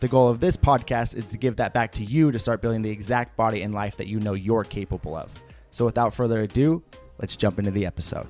The 0.00 0.06
goal 0.06 0.28
of 0.28 0.38
this 0.38 0.56
podcast 0.56 1.16
is 1.16 1.24
to 1.24 1.36
give 1.36 1.56
that 1.56 1.74
back 1.74 1.90
to 1.92 2.04
you 2.04 2.30
to 2.30 2.38
start 2.38 2.62
building 2.62 2.82
the 2.82 2.90
exact 2.90 3.36
body 3.36 3.62
and 3.62 3.74
life 3.74 3.96
that 3.96 4.06
you 4.06 4.20
know 4.20 4.34
you're 4.34 4.62
capable 4.62 5.16
of. 5.16 5.28
So, 5.72 5.84
without 5.84 6.14
further 6.14 6.42
ado, 6.42 6.84
let's 7.18 7.36
jump 7.36 7.58
into 7.58 7.72
the 7.72 7.84
episode. 7.84 8.28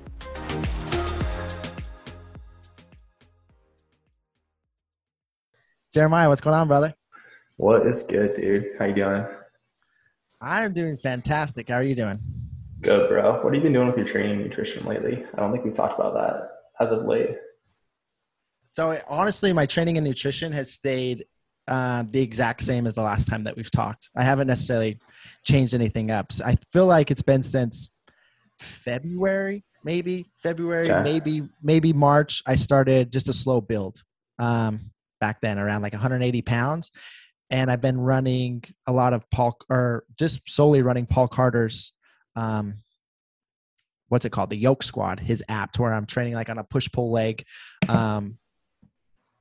Jeremiah, 5.93 6.27
what's 6.27 6.41
going 6.41 6.55
on, 6.55 6.67
brother? 6.67 6.95
What 7.57 7.85
is 7.85 8.01
good, 8.09 8.35
dude? 8.35 8.65
How 8.79 8.85
you 8.85 8.95
doing? 8.95 9.27
I'm 10.41 10.73
doing 10.73 10.97
fantastic. 10.97 11.69
How 11.69 11.75
are 11.75 11.83
you 11.83 11.93
doing? 11.93 12.19
Good, 12.81 13.09
bro. 13.09 13.43
What 13.43 13.53
have 13.53 13.55
you 13.55 13.61
been 13.61 13.73
doing 13.73 13.87
with 13.87 13.97
your 13.97 14.07
training 14.07 14.37
and 14.37 14.43
nutrition 14.43 14.85
lately? 14.85 15.23
I 15.35 15.39
don't 15.39 15.51
think 15.51 15.65
we've 15.65 15.75
talked 15.75 15.99
about 15.99 16.15
that 16.15 16.49
as 16.79 16.89
of 16.89 17.05
late. 17.05 17.37
So 18.71 18.99
honestly, 19.07 19.53
my 19.53 19.67
training 19.67 19.97
and 19.97 20.05
nutrition 20.05 20.51
has 20.53 20.71
stayed 20.71 21.25
um, 21.69 22.09
the 22.11 22.21
exact 22.21 22.63
same 22.63 22.87
as 22.87 22.95
the 22.95 23.03
last 23.03 23.27
time 23.27 23.43
that 23.45 23.55
we've 23.55 23.71
talked. 23.71 24.09
I 24.15 24.23
haven't 24.23 24.47
necessarily 24.47 24.99
changed 25.45 25.73
anything 25.73 26.11
up. 26.11 26.31
So 26.31 26.43
I 26.43 26.57
feel 26.73 26.87
like 26.87 27.11
it's 27.11 27.21
been 27.21 27.43
since 27.43 27.91
February, 28.59 29.63
maybe 29.83 30.31
February, 30.37 30.87
maybe 31.03 31.47
maybe 31.61 31.93
March. 31.93 32.41
I 32.45 32.55
started 32.55 33.13
just 33.13 33.29
a 33.29 33.33
slow 33.33 33.61
build. 33.61 34.03
Um, 34.39 34.91
back 35.21 35.41
then, 35.41 35.59
around 35.59 35.81
like 35.81 35.93
180 35.93 36.41
pounds, 36.41 36.91
and 37.49 37.69
I've 37.69 37.81
been 37.81 37.99
running 37.99 38.63
a 38.87 38.91
lot 38.91 39.13
of 39.13 39.29
Paul 39.29 39.57
or 39.69 40.05
just 40.17 40.49
solely 40.49 40.81
running 40.81 41.05
Paul 41.05 41.27
Carter's. 41.27 41.93
Um, 42.35 42.79
what's 44.07 44.25
it 44.25 44.31
called? 44.31 44.49
The 44.49 44.57
Yoke 44.57 44.81
Squad, 44.81 45.19
his 45.19 45.43
app, 45.49 45.73
to 45.73 45.83
where 45.83 45.93
I'm 45.93 46.07
training 46.07 46.33
like 46.33 46.49
on 46.49 46.57
a 46.57 46.63
push 46.63 46.89
pull 46.91 47.11
leg 47.11 47.45
um, 47.87 48.39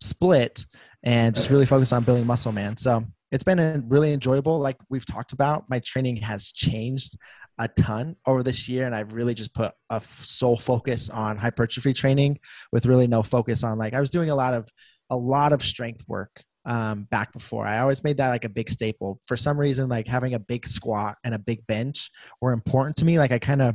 split 0.01 0.67
and 1.03 1.35
just 1.35 1.51
really 1.51 1.67
focus 1.67 1.93
on 1.93 2.05
building 2.05 2.27
muscle, 2.27 2.53
man. 2.53 2.77
So 2.77 3.05
it's 3.31 3.45
been 3.45 3.85
really 3.89 4.13
enjoyable. 4.13 4.59
Like 4.59 4.77
we've 4.89 5.07
talked 5.07 5.33
about, 5.33 5.69
my 5.69 5.81
training 5.81 6.17
has 6.17 6.53
changed 6.53 7.17
a 7.59 7.69
ton 7.69 8.17
over 8.27 8.43
this 8.43 8.69
year, 8.69 8.87
and 8.87 8.95
I've 8.95 9.13
really 9.13 9.35
just 9.35 9.55
put 9.55 9.73
a 9.91 10.01
sole 10.01 10.57
focus 10.57 11.11
on 11.11 11.37
hypertrophy 11.37 11.93
training 11.93 12.39
with 12.73 12.87
really 12.87 13.07
no 13.07 13.23
focus 13.23 13.65
on 13.65 13.79
like 13.79 13.95
I 13.95 14.01
was 14.01 14.11
doing 14.11 14.31
a 14.31 14.35
lot 14.35 14.55
of 14.55 14.69
a 15.11 15.17
lot 15.17 15.53
of 15.53 15.63
strength 15.63 16.05
work 16.07 16.43
um, 16.65 17.05
back 17.11 17.33
before. 17.33 17.67
I 17.67 17.79
always 17.79 18.05
made 18.05 18.19
that 18.19 18.29
like 18.29 18.45
a 18.45 18.49
big 18.49 18.71
staple. 18.71 19.21
For 19.27 19.37
some 19.37 19.59
reason, 19.59 19.89
like 19.89 20.07
having 20.07 20.35
a 20.35 20.39
big 20.39 20.67
squat 20.67 21.17
and 21.25 21.35
a 21.35 21.39
big 21.39 21.67
bench 21.67 22.11
were 22.41 22.53
important 22.53 22.97
to 22.97 23.05
me. 23.05 23.19
Like 23.19 23.33
I 23.33 23.39
kind 23.39 23.63
of 23.63 23.75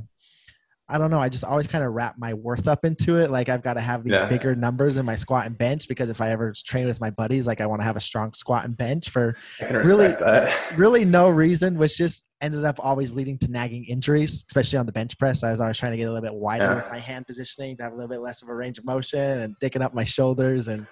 I 0.90 0.98
don't 0.98 1.10
know. 1.10 1.20
I 1.20 1.30
just 1.30 1.46
always 1.46 1.66
kind 1.66 1.84
of 1.84 1.94
wrap 1.94 2.16
my 2.18 2.34
worth 2.34 2.68
up 2.68 2.84
into 2.84 3.16
it. 3.18 3.32
Like 3.32 3.48
I've 3.48 3.64
got 3.64 3.76
to 3.76 3.82
have 3.82 4.04
these 4.04 4.20
yeah. 4.20 4.28
bigger 4.28 4.54
numbers 4.54 4.98
in 4.98 5.06
my 5.06 5.16
squat 5.16 5.46
and 5.46 5.58
bench 5.58 5.88
because 5.88 6.10
if 6.10 6.20
I 6.20 6.32
ever 6.32 6.54
train 6.66 6.88
with 6.88 7.00
my 7.00 7.10
buddies, 7.10 7.48
like 7.48 7.62
I 7.62 7.66
want 7.66 7.82
to 7.82 7.86
have 7.86 7.96
a 7.96 8.02
strong 8.02 8.34
squat 8.34 8.66
and 8.66 8.76
bench 8.76 9.10
for 9.10 9.36
really, 9.62 10.14
really 10.76 11.06
no 11.06 11.30
reason, 11.30 11.78
which 11.78 11.98
just 11.98 12.26
ended 12.42 12.66
up 12.66 12.80
always 12.84 13.14
leading 13.14 13.38
to 13.40 13.50
nagging 13.50 13.86
injuries, 13.86 14.44
especially 14.50 14.78
on 14.78 14.86
the 14.86 14.92
bench 14.92 15.18
press. 15.18 15.42
I 15.42 15.52
was 15.52 15.62
always 15.62 15.78
trying 15.78 15.94
to 15.94 15.98
get 15.98 16.04
a 16.04 16.12
little 16.12 16.22
bit 16.22 16.34
wider 16.34 16.66
yeah. 16.66 16.76
with 16.76 16.90
my 16.90 17.00
hand 17.00 17.28
positioning 17.28 17.78
to 17.78 17.84
have 17.84 17.94
a 17.94 17.96
little 17.96 18.10
bit 18.10 18.20
less 18.20 18.42
of 18.42 18.50
a 18.50 18.56
range 18.56 18.78
of 18.78 18.84
motion 18.86 19.40
and 19.40 19.56
dicking 19.62 19.82
up 19.82 19.94
my 19.94 20.04
shoulders. 20.04 20.68
And 20.68 20.86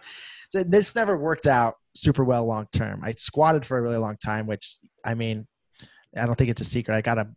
so 0.50 0.63
this 0.63 0.96
never 0.96 1.18
worked 1.18 1.47
out 1.47 1.75
super 1.96 2.23
well 2.23 2.46
long 2.46 2.68
term. 2.72 3.02
I 3.03 3.12
squatted 3.12 3.66
for 3.66 3.78
a 3.78 3.81
really 3.81 3.97
long 3.97 4.16
time, 4.23 4.47
which 4.47 4.78
I 5.06 5.16
mean, 5.16 5.47
I 6.16 6.25
don't 6.25 6.35
think 6.35 6.50
it's 6.50 6.62
a 6.62 6.66
secret. 6.66 6.96
I 6.96 7.02
got 7.02 7.18
a 7.18 7.28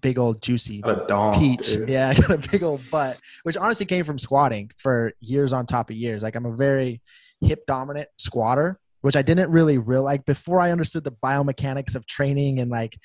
big 0.00 0.18
old 0.18 0.42
juicy 0.42 0.82
dong, 1.08 1.38
peach. 1.38 1.74
Dude. 1.74 1.88
Yeah, 1.88 2.08
I 2.16 2.20
got 2.20 2.30
a 2.30 2.48
big 2.50 2.62
old 2.62 2.82
butt, 2.90 3.18
which 3.42 3.56
honestly 3.56 3.86
came 3.86 4.04
from 4.04 4.18
squatting 4.18 4.70
for 4.78 5.12
years 5.20 5.52
on 5.52 5.66
top 5.66 5.90
of 5.90 5.96
years. 5.96 6.22
Like 6.22 6.34
I'm 6.34 6.46
a 6.46 6.54
very 6.54 7.00
hip 7.40 7.64
dominant 7.66 8.08
squatter, 8.18 8.78
which 9.00 9.16
I 9.16 9.22
didn't 9.22 9.50
really 9.50 9.78
real 9.78 10.02
like 10.02 10.24
before 10.24 10.60
I 10.60 10.72
understood 10.72 11.04
the 11.04 11.12
biomechanics 11.12 11.94
of 11.94 12.06
training 12.06 12.60
and 12.60 12.70
like 12.70 12.98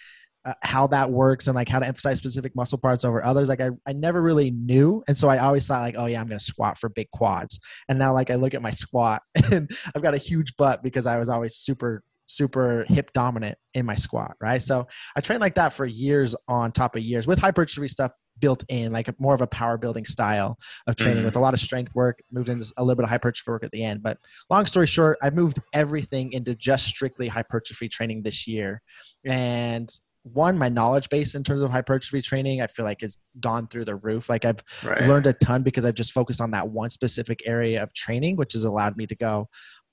uh, 0.45 0.53
how 0.61 0.85
that 0.87 1.09
works 1.09 1.47
and 1.47 1.55
like 1.55 1.67
how 1.67 1.79
to 1.79 1.87
emphasize 1.87 2.19
specific 2.19 2.55
muscle 2.55 2.77
parts 2.77 3.03
over 3.03 3.25
others. 3.25 3.49
Like 3.49 3.61
I, 3.61 3.69
I 3.87 3.93
never 3.93 4.21
really 4.21 4.51
knew. 4.51 5.03
And 5.07 5.17
so 5.17 5.27
I 5.27 5.39
always 5.39 5.65
thought 5.65 5.81
like, 5.81 5.95
oh 5.97 6.05
yeah, 6.05 6.21
I'm 6.21 6.27
going 6.27 6.37
to 6.37 6.45
squat 6.45 6.77
for 6.77 6.89
big 6.89 7.09
quads. 7.11 7.59
And 7.89 7.97
now 7.97 8.13
like 8.13 8.29
I 8.29 8.35
look 8.35 8.53
at 8.53 8.61
my 8.61 8.71
squat 8.71 9.23
and 9.51 9.71
I've 9.95 10.03
got 10.03 10.13
a 10.13 10.19
huge 10.19 10.55
butt 10.55 10.83
because 10.83 11.07
I 11.07 11.17
was 11.17 11.29
always 11.29 11.55
super 11.55 12.03
super 12.25 12.85
hip 12.89 13.11
dominant 13.13 13.57
in 13.73 13.85
my 13.85 13.95
squat, 13.95 14.35
right? 14.41 14.61
So 14.61 14.87
I 15.15 15.21
trained 15.21 15.41
like 15.41 15.55
that 15.55 15.73
for 15.73 15.85
years 15.85 16.35
on 16.47 16.71
top 16.71 16.95
of 16.95 17.03
years 17.03 17.27
with 17.27 17.39
hypertrophy 17.39 17.87
stuff 17.87 18.11
built 18.39 18.63
in, 18.69 18.91
like 18.91 19.09
more 19.19 19.33
of 19.33 19.41
a 19.41 19.47
power 19.47 19.77
building 19.77 20.05
style 20.05 20.57
of 20.87 20.95
training 20.95 21.23
mm 21.23 21.25
with 21.25 21.35
a 21.35 21.39
lot 21.39 21.53
of 21.53 21.59
strength 21.59 21.95
work, 21.95 22.19
moved 22.31 22.49
into 22.49 22.71
a 22.77 22.83
little 22.83 22.95
bit 22.95 23.03
of 23.03 23.09
hypertrophy 23.09 23.49
work 23.49 23.63
at 23.63 23.71
the 23.71 23.83
end. 23.83 24.03
But 24.03 24.17
long 24.49 24.65
story 24.65 24.87
short, 24.87 25.17
I 25.23 25.29
moved 25.29 25.59
everything 25.73 26.33
into 26.33 26.53
just 26.55 26.85
strictly 26.85 27.27
hypertrophy 27.27 27.89
training 27.89 28.21
this 28.21 28.45
year. 28.47 28.81
And 29.23 29.89
one, 30.25 30.57
my 30.57 30.69
knowledge 30.69 31.09
base 31.09 31.35
in 31.35 31.43
terms 31.43 31.61
of 31.61 31.69
hypertrophy 31.69 32.21
training, 32.21 32.61
I 32.61 32.67
feel 32.67 32.83
like 32.83 33.01
has 33.01 33.17
gone 33.39 33.67
through 33.67 33.85
the 33.85 33.95
roof. 33.95 34.27
Like 34.27 34.43
I've 34.43 34.63
right. 34.83 35.07
learned 35.07 35.27
a 35.27 35.33
ton 35.33 35.61
because 35.61 35.85
I've 35.85 35.95
just 35.95 36.11
focused 36.11 36.41
on 36.41 36.51
that 36.51 36.67
one 36.67 36.89
specific 36.89 37.41
area 37.45 37.81
of 37.81 37.93
training, 37.93 38.35
which 38.35 38.53
has 38.53 38.63
allowed 38.63 38.97
me 38.97 39.05
to 39.05 39.15
go 39.15 39.47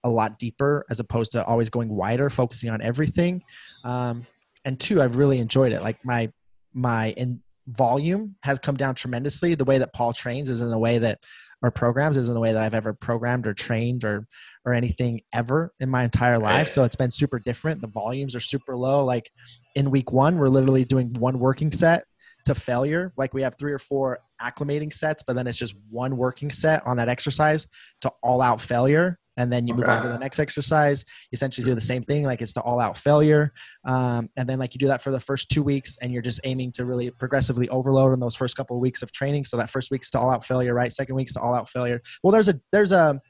a 0.05 0.09
lot 0.09 0.39
deeper 0.39 0.85
as 0.91 1.01
opposed 1.01 1.33
to 1.33 1.45
always 1.45 1.71
going 1.71 1.89
wider, 1.89 2.31
focusing 2.31 2.71
on 2.71 2.83
everything. 2.83 3.43
Um, 3.85 4.27
and 4.65 4.79
two, 4.79 5.03
I've 5.03 5.17
really 5.17 5.39
enjoyed 5.39 5.73
it. 5.73 5.83
Like 5.83 6.05
my 6.05 6.31
my 6.75 7.11
in 7.13 7.41
volume 7.67 8.35
has 8.43 8.59
come 8.59 8.77
down 8.77 8.95
tremendously. 8.95 9.55
The 9.55 9.65
way 9.65 9.79
that 9.79 9.93
Paul 9.93 10.13
trains 10.13 10.49
is 10.49 10.61
in 10.61 10.73
a 10.73 10.79
way 10.79 10.99
that 10.99 11.21
or 11.63 11.71
programs 11.71 12.17
is 12.17 12.29
in 12.29 12.37
a 12.37 12.41
way 12.41 12.53
that 12.53 12.63
I've 12.63 12.75
ever 12.75 12.93
programmed 12.93 13.47
or 13.47 13.55
trained 13.55 14.05
or 14.05 14.27
or 14.65 14.75
anything 14.75 15.21
ever 15.33 15.73
in 15.81 15.89
my 15.89 16.05
entire 16.05 16.39
life. 16.39 16.69
So 16.69 16.85
it's 16.85 16.97
been 16.97 17.11
super 17.11 17.39
different. 17.39 17.81
The 17.81 17.89
volumes 17.89 18.35
are 18.35 18.41
super 18.41 18.77
low. 18.77 19.05
Like 19.05 19.31
in 19.75 19.91
week 19.91 20.13
one, 20.13 20.39
we're 20.39 20.49
literally 20.49 20.85
doing 20.85 21.13
one 21.15 21.39
working 21.39 21.73
set 21.73 22.05
to 22.47 22.55
failure. 22.55 23.13
Like 23.17 23.33
we 23.35 23.43
have 23.43 23.57
three 23.57 23.73
or 23.73 23.79
four 23.79 24.19
acclimating 24.41 24.93
sets, 24.93 25.23
but 25.23 25.35
then 25.35 25.47
it's 25.47 25.59
just 25.59 25.75
one 25.91 26.17
working 26.17 26.51
set 26.51 26.85
on 26.87 26.97
that 26.97 27.09
exercise 27.09 27.67
to 28.01 28.13
all 28.23 28.43
out 28.43 28.61
failure 28.61 29.19
and 29.37 29.53
then 29.53 29.67
you 29.67 29.75
move 29.75 29.89
on 29.89 30.03
to 30.03 30.09
the 30.09 30.19
next 30.19 30.39
exercise. 30.39 31.05
You 31.31 31.37
essentially 31.37 31.65
do 31.65 31.75
the 31.75 31.81
same 31.81 32.03
thing 32.03 32.25
like 32.25 32.43
it's 32.43 32.53
the 32.53 32.61
all 32.61 32.81
out 32.81 32.99
failure 32.99 33.53
um, 33.85 34.29
and 34.37 34.49
then 34.49 34.59
like 34.59 34.75
you 34.75 34.79
do 34.79 34.89
that 34.89 35.03
for 35.03 35.11
the 35.11 35.21
first 35.21 35.51
two 35.51 35.63
weeks 35.63 35.97
and 36.01 36.13
you're 36.13 36.23
just 36.23 36.41
aiming 36.45 36.73
to 36.73 36.85
really 36.85 37.11
progressively 37.11 37.69
overload 37.71 38.13
in 38.13 38.21
those 38.21 38.37
first 38.37 38.57
couple 38.57 38.77
of 38.77 38.81
weeks 38.81 39.03
of 39.03 39.13
training. 39.13 39.45
So 39.45 39.57
that 39.57 39.71
first 39.71 39.91
week's 39.91 40.11
to 40.11 40.19
all 40.19 40.31
out 40.31 40.45
failure 40.45 40.75
right? 40.75 40.93
Second 40.93 41.15
week's 41.17 41.35
to 41.35 41.41
all 41.41 41.55
out 41.55 41.69
failure. 41.69 42.01
Well 42.23 42.33
there's 42.33 42.49
a 42.49 42.61
there's 42.73 42.93
a 42.93 43.21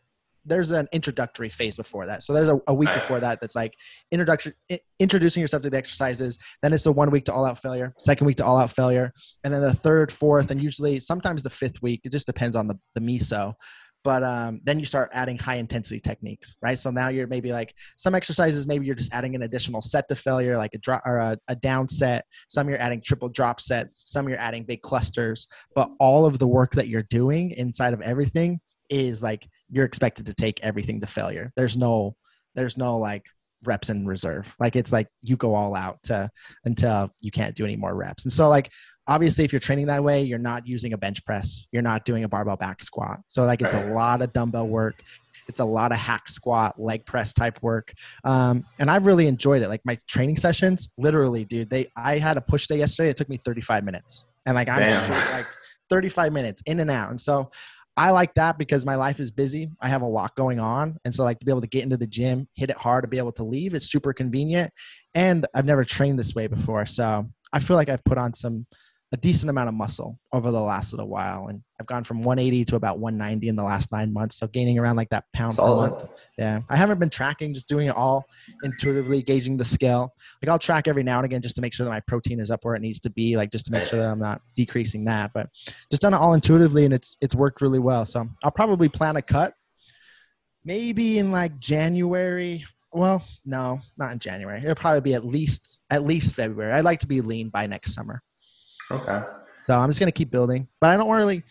there's 0.45 0.73
an 0.73 0.89
introductory 0.93 1.49
phase 1.49 1.77
before 1.77 2.07
that. 2.07 2.23
So 2.23 2.33
there's 2.33 2.49
a, 2.49 2.61
a 2.67 2.75
week 2.75 2.93
before 2.95 3.21
that 3.21 3.41
that's 3.41 3.55
like 3.55 3.75
introduction, 4.11 4.55
introducing 4.99 5.41
yourself 5.41 5.63
to 5.63 5.71
the 5.71 5.77
exercises. 5.77 6.39
Then 6.63 6.73
it's 6.73 6.83
the 6.83 6.93
one 6.93 7.11
week 7.11 7.25
to 7.27 7.33
all 7.33 7.45
out 7.45 7.59
failure, 7.59 7.95
second 7.99 8.27
week 8.27 8.39
to 8.39 8.45
all 8.45 8.59
out 8.59 8.71
failure, 8.71 9.13
and 9.45 9.55
then 9.55 9.63
the 9.63 9.73
third, 9.73 10.11
fourth, 10.11 10.51
and 10.51 10.61
usually 10.61 10.99
sometimes 11.01 11.43
the 11.43 11.51
fifth 11.51 11.81
week. 11.81 12.01
It 12.05 12.13
just 12.13 12.27
depends 12.27 12.57
on 12.57 12.67
the 12.67 12.79
the 12.95 13.01
meso 13.01 13.55
but 14.05 14.23
um, 14.23 14.61
then 14.65 14.81
you 14.81 14.87
start 14.87 15.11
adding 15.13 15.39
high 15.39 15.57
intensity 15.57 16.01
techniques 16.01 16.57
right? 16.63 16.79
So 16.79 16.91
now 16.91 17.09
you're 17.09 17.27
maybe 17.27 17.53
like 17.53 17.75
some 17.97 18.15
exercises 18.15 18.67
maybe 18.67 18.87
you're 18.87 18.95
just 18.95 19.13
adding 19.13 19.35
an 19.35 19.43
additional 19.43 19.83
set 19.83 20.09
to 20.09 20.17
failure 20.17 20.57
like 20.57 20.75
a 20.75 20.79
drop 20.79 21.03
or 21.05 21.19
a, 21.19 21.39
a 21.49 21.57
down 21.57 21.89
set. 21.89 22.25
Some 22.49 22.69
you're 22.69 22.81
adding 22.81 23.01
triple 23.01 23.29
drop 23.29 23.61
sets. 23.61 24.11
Some 24.11 24.29
you're 24.29 24.39
adding 24.39 24.65
big 24.65 24.83
clusters. 24.83 25.49
But 25.75 25.91
all 25.99 26.27
of 26.27 26.39
the 26.39 26.47
work 26.47 26.73
that 26.75 26.89
you're 26.89 27.05
doing 27.05 27.53
inside 27.53 27.95
of 27.95 28.01
everything 28.03 28.61
is 28.91 29.23
like 29.23 29.47
you're 29.71 29.87
expected 29.87 30.27
to 30.27 30.35
take 30.35 30.61
everything 30.63 31.01
to 31.01 31.07
failure. 31.07 31.51
There's 31.57 31.77
no 31.77 32.17
there's 32.55 32.77
no 32.77 32.99
like 32.99 33.27
reps 33.65 33.91
in 33.91 34.07
reserve. 34.07 34.55
Like 34.59 34.77
it's 34.77 34.93
like 34.93 35.09
you 35.21 35.37
go 35.37 35.55
all 35.55 35.75
out 35.75 36.03
to 36.05 36.31
until 36.65 37.11
you 37.21 37.31
can't 37.31 37.55
do 37.55 37.65
any 37.65 37.77
more 37.77 37.95
reps. 37.95 38.25
And 38.25 38.33
so 38.33 38.49
like 38.49 38.71
obviously 39.07 39.45
if 39.45 39.53
you're 39.53 39.61
training 39.61 39.87
that 39.87 40.03
way 40.03 40.23
you're 40.23 40.39
not 40.39 40.67
using 40.67 40.93
a 40.93 40.99
bench 40.99 41.25
press. 41.25 41.67
You're 41.73 41.83
not 41.83 42.05
doing 42.05 42.25
a 42.25 42.29
barbell 42.29 42.57
back 42.57 42.83
squat. 42.83 43.21
So 43.29 43.45
like 43.45 43.63
it's 43.63 43.75
a 43.75 43.87
lot 43.87 44.23
of 44.23 44.33
dumbbell 44.33 44.69
work. 44.69 45.03
It's 45.49 45.61
a 45.61 45.65
lot 45.65 45.93
of 45.93 45.99
hack 45.99 46.29
squat 46.29 46.81
leg 46.81 47.05
press 47.05 47.33
type 47.33 47.61
work. 47.63 47.93
Um, 48.25 48.65
and 48.79 48.91
i've 48.91 49.07
really 49.07 49.27
enjoyed 49.27 49.63
it. 49.63 49.69
Like 49.69 49.83
my 49.85 49.99
training 50.07 50.37
sessions 50.37 50.93
literally 50.97 51.45
dude 51.45 51.71
they 51.71 51.89
i 51.97 52.19
had 52.19 52.37
a 52.37 52.41
push 52.41 52.67
day 52.67 52.79
yesterday. 52.79 53.11
It 53.11 53.17
took 53.17 53.29
me 53.29 53.39
35 53.45 53.85
minutes. 53.85 54.27
And 54.47 54.55
like 54.55 54.69
i'm 54.69 54.81
like 55.33 55.47
35 55.91 56.33
minutes 56.33 56.63
in 56.67 56.81
and 56.81 56.91
out. 56.91 57.11
And 57.11 57.21
so 57.21 57.51
I 57.97 58.11
like 58.11 58.35
that 58.35 58.57
because 58.57 58.87
my 58.87 58.95
life 58.95 59.21
is 59.21 59.31
busy. 59.31 59.71
I 59.81 59.89
have 59.89 60.01
a 60.01 60.07
lot 60.07 60.35
going 60.35 60.59
on. 60.59 60.97
And 61.05 61.15
so 61.15 61.25
like 61.25 61.39
to 61.41 61.45
be 61.45 61.53
able 61.53 61.61
to 61.61 61.67
get 61.67 61.83
into 61.83 61.99
the 61.99 62.07
gym, 62.07 62.49
hit 62.55 62.71
it 62.71 62.77
hard 62.77 63.05
to 63.05 63.09
be 63.09 63.19
able 63.19 63.33
to 63.33 63.45
leave 63.45 63.75
is 63.75 63.91
super 63.91 64.15
convenient. 64.15 64.73
And 65.15 65.47
I've 65.55 65.67
never 65.67 65.85
trained 65.85 66.19
this 66.19 66.35
way 66.35 66.47
before. 66.47 66.87
So 66.87 67.29
I 67.53 67.59
feel 67.61 67.77
like 67.77 67.91
I've 67.91 68.05
put 68.05 68.17
on 68.17 68.33
some 68.33 68.67
a 69.13 69.17
decent 69.19 69.51
amount 69.51 69.69
of 69.69 69.75
muscle 69.75 70.19
over 70.33 70.51
the 70.51 70.61
last 70.61 70.93
little 70.93 71.09
while. 71.09 71.49
And 71.49 71.63
I've 71.79 71.87
gone 71.87 72.03
from 72.03 72.23
180 72.23 72.65
to 72.67 72.77
about 72.77 72.99
190 72.99 73.49
in 73.49 73.57
the 73.57 73.63
last 73.63 73.93
nine 73.93 74.13
months. 74.13 74.37
So 74.37 74.47
gaining 74.47 74.79
around 74.79 74.97
like 74.97 75.11
that 75.11 75.25
pound 75.35 75.53
Solid. 75.53 75.91
per 75.91 75.97
month. 75.97 76.11
Yeah. 76.39 76.61
I 76.71 76.77
haven't 76.77 76.99
been 76.99 77.11
tracking, 77.11 77.53
just 77.53 77.69
doing 77.69 77.89
it 77.89 77.95
all 77.95 78.25
intuitively, 78.63 79.23
gauging 79.23 79.59
the 79.59 79.65
scale. 79.65 80.15
Like 80.43 80.49
I'll 80.49 80.59
track 80.59 80.89
every 80.89 81.03
now 81.03 81.19
and 81.19 81.27
again 81.27 81.43
just 81.43 81.57
to 81.57 81.63
make 81.63 81.75
sure 81.75 81.85
that 81.85 81.91
my 81.91 82.01
protein 82.01 82.41
is 82.41 82.51
up 82.51 82.65
where 82.65 82.75
it 82.75 82.81
needs 82.81 83.01
to 83.01 83.11
be, 83.11 83.37
like 83.37 83.51
just 83.51 83.67
to 83.67 83.73
make 83.73 83.85
sure 83.85 83.99
that 83.99 84.09
I'm 84.09 84.19
not 84.19 84.41
decreasing 84.57 85.05
that. 85.05 85.33
But 85.35 85.49
just 85.91 86.01
done 86.01 86.15
it 86.15 86.19
all 86.19 86.33
intuitively 86.33 86.87
and 86.87 86.95
it's 86.95 87.17
it's 87.21 87.35
worked 87.35 87.61
really 87.61 87.81
well. 87.81 88.07
So 88.07 88.27
I'll 88.43 88.51
probably 88.51 88.89
plan 88.89 89.17
a 89.17 89.23
cut 89.23 89.55
maybe 90.65 91.19
in 91.19 91.33
like 91.33 91.59
January. 91.59 92.65
Well, 92.93 93.25
no, 93.45 93.81
not 93.97 94.13
in 94.13 94.19
January. 94.19 94.61
It'll 94.63 94.75
probably 94.75 95.01
be 95.01 95.15
at 95.15 95.25
least 95.25 95.81
at 95.91 96.05
least 96.05 96.35
February. 96.35 96.73
I'd 96.73 96.85
like 96.85 97.01
to 97.01 97.07
be 97.07 97.21
lean 97.21 97.49
by 97.49 97.67
next 97.67 97.95
summer. 97.95 98.23
Okay. 98.91 99.23
So 99.65 99.75
I'm 99.75 99.89
just 99.89 100.01
gonna 100.01 100.13
keep 100.13 100.31
building, 100.31 100.69
but 100.81 100.91
I 100.91 100.97
don't 100.97 101.11
really. 101.11 101.43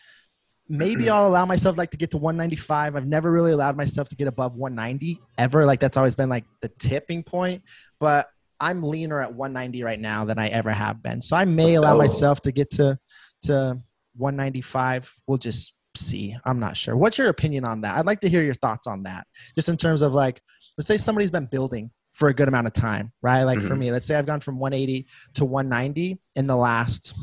Maybe 0.69 1.05
mm-hmm. 1.05 1.13
I'll 1.13 1.27
allow 1.27 1.45
myself 1.45 1.77
like 1.77 1.91
to 1.91 1.97
get 1.97 2.11
to 2.11 2.17
195. 2.17 2.95
I've 2.95 3.05
never 3.05 3.29
really 3.29 3.51
allowed 3.51 3.75
myself 3.75 4.07
to 4.07 4.15
get 4.15 4.29
above 4.29 4.55
190 4.55 5.19
ever. 5.37 5.65
Like 5.65 5.81
that's 5.81 5.97
always 5.97 6.15
been 6.15 6.29
like 6.29 6.45
the 6.61 6.69
tipping 6.69 7.23
point. 7.23 7.63
But 7.99 8.29
I'm 8.57 8.81
leaner 8.81 9.19
at 9.19 9.33
190 9.33 9.83
right 9.83 9.99
now 9.99 10.23
than 10.23 10.39
I 10.39 10.47
ever 10.47 10.71
have 10.71 11.03
been. 11.03 11.21
So 11.21 11.35
I 11.35 11.43
may 11.43 11.73
allow 11.73 11.97
myself 11.97 12.41
to 12.41 12.53
get 12.53 12.69
to 12.71 12.97
to 13.43 13.81
195. 14.15 15.13
We'll 15.27 15.37
just 15.37 15.75
see. 15.97 16.37
I'm 16.45 16.59
not 16.59 16.77
sure. 16.77 16.95
What's 16.95 17.17
your 17.17 17.29
opinion 17.29 17.65
on 17.65 17.81
that? 17.81 17.97
I'd 17.97 18.05
like 18.05 18.21
to 18.21 18.29
hear 18.29 18.43
your 18.43 18.53
thoughts 18.53 18.87
on 18.87 19.03
that. 19.03 19.27
Just 19.55 19.67
in 19.67 19.77
terms 19.77 20.01
of 20.01 20.13
like, 20.13 20.41
let's 20.77 20.87
say 20.87 20.97
somebody's 20.97 21.31
been 21.31 21.47
building 21.47 21.91
for 22.11 22.27
a 22.27 22.33
good 22.33 22.47
amount 22.47 22.67
of 22.67 22.73
time, 22.73 23.11
right? 23.21 23.43
Like 23.43 23.59
mm-hmm. 23.59 23.67
for 23.67 23.75
me, 23.75 23.91
let's 23.91 24.05
say 24.05 24.15
I've 24.15 24.25
gone 24.25 24.41
from 24.41 24.59
180 24.59 25.07
to 25.35 25.45
190 25.45 26.19
in 26.35 26.47
the 26.47 26.55
last 26.55 27.13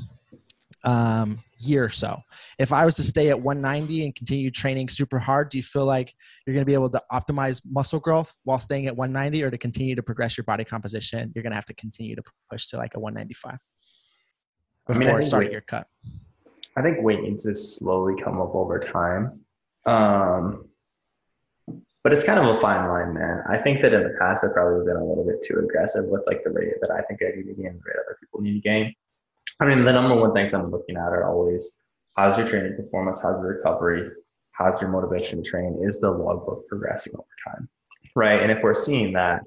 um, 0.84 1.42
year 1.58 1.84
or 1.84 1.88
so. 1.88 2.20
If 2.58 2.72
I 2.72 2.84
was 2.84 2.94
to 2.96 3.02
stay 3.02 3.28
at 3.30 3.40
190 3.40 4.04
and 4.04 4.14
continue 4.14 4.50
training 4.50 4.88
super 4.88 5.18
hard, 5.18 5.50
do 5.50 5.58
you 5.58 5.62
feel 5.62 5.84
like 5.84 6.14
you're 6.46 6.54
going 6.54 6.62
to 6.62 6.66
be 6.66 6.74
able 6.74 6.90
to 6.90 7.02
optimize 7.12 7.62
muscle 7.68 8.00
growth 8.00 8.34
while 8.44 8.58
staying 8.58 8.86
at 8.86 8.96
190 8.96 9.42
or 9.42 9.50
to 9.50 9.58
continue 9.58 9.94
to 9.94 10.02
progress 10.02 10.36
your 10.36 10.44
body 10.44 10.64
composition? 10.64 11.32
You're 11.34 11.42
going 11.42 11.52
to 11.52 11.56
have 11.56 11.66
to 11.66 11.74
continue 11.74 12.16
to 12.16 12.22
push 12.50 12.68
to 12.68 12.76
like 12.76 12.94
a 12.94 13.00
195 13.00 13.58
before 14.86 15.02
I 15.02 15.16
mean, 15.18 15.26
starting 15.26 15.48
weight, 15.48 15.52
your 15.52 15.60
cut. 15.62 15.86
I 16.76 16.82
think 16.82 17.02
weight 17.02 17.20
needs 17.20 17.42
to 17.42 17.54
slowly 17.54 18.20
come 18.22 18.40
up 18.40 18.54
over 18.54 18.78
time. 18.78 19.44
Um, 19.84 20.67
but 22.08 22.16
it's 22.16 22.24
kind 22.24 22.38
of 22.38 22.56
a 22.56 22.58
fine 22.58 22.88
line, 22.88 23.12
man. 23.12 23.42
I 23.50 23.58
think 23.58 23.82
that 23.82 23.92
in 23.92 24.02
the 24.02 24.16
past 24.18 24.42
I've 24.42 24.54
probably 24.54 24.82
been 24.82 24.96
a 24.96 25.04
little 25.04 25.26
bit 25.26 25.42
too 25.42 25.58
aggressive 25.58 26.06
with 26.08 26.22
like 26.26 26.42
the 26.42 26.48
rate 26.48 26.72
that 26.80 26.90
I 26.90 27.02
think 27.02 27.20
I 27.20 27.36
need 27.36 27.54
to 27.54 27.62
gain, 27.62 27.74
the 27.74 27.82
rate 27.84 27.96
other 28.00 28.16
people 28.18 28.40
need 28.40 28.54
to 28.54 28.60
gain. 28.60 28.94
I 29.60 29.66
mean, 29.66 29.84
the 29.84 29.92
number 29.92 30.16
one 30.16 30.32
things 30.32 30.54
I'm 30.54 30.70
looking 30.70 30.96
at 30.96 31.02
are 31.02 31.28
always 31.28 31.76
how's 32.16 32.38
your 32.38 32.48
training 32.48 32.76
performance, 32.76 33.20
how's 33.20 33.38
your 33.38 33.56
recovery, 33.56 34.10
how's 34.52 34.80
your 34.80 34.88
motivation 34.88 35.42
to 35.42 35.50
train, 35.50 35.80
is 35.82 36.00
the 36.00 36.10
logbook 36.10 36.66
progressing 36.66 37.12
over 37.12 37.26
time, 37.46 37.68
right? 38.14 38.40
And 38.40 38.50
if 38.50 38.62
we're 38.62 38.74
seeing 38.74 39.12
that, 39.12 39.42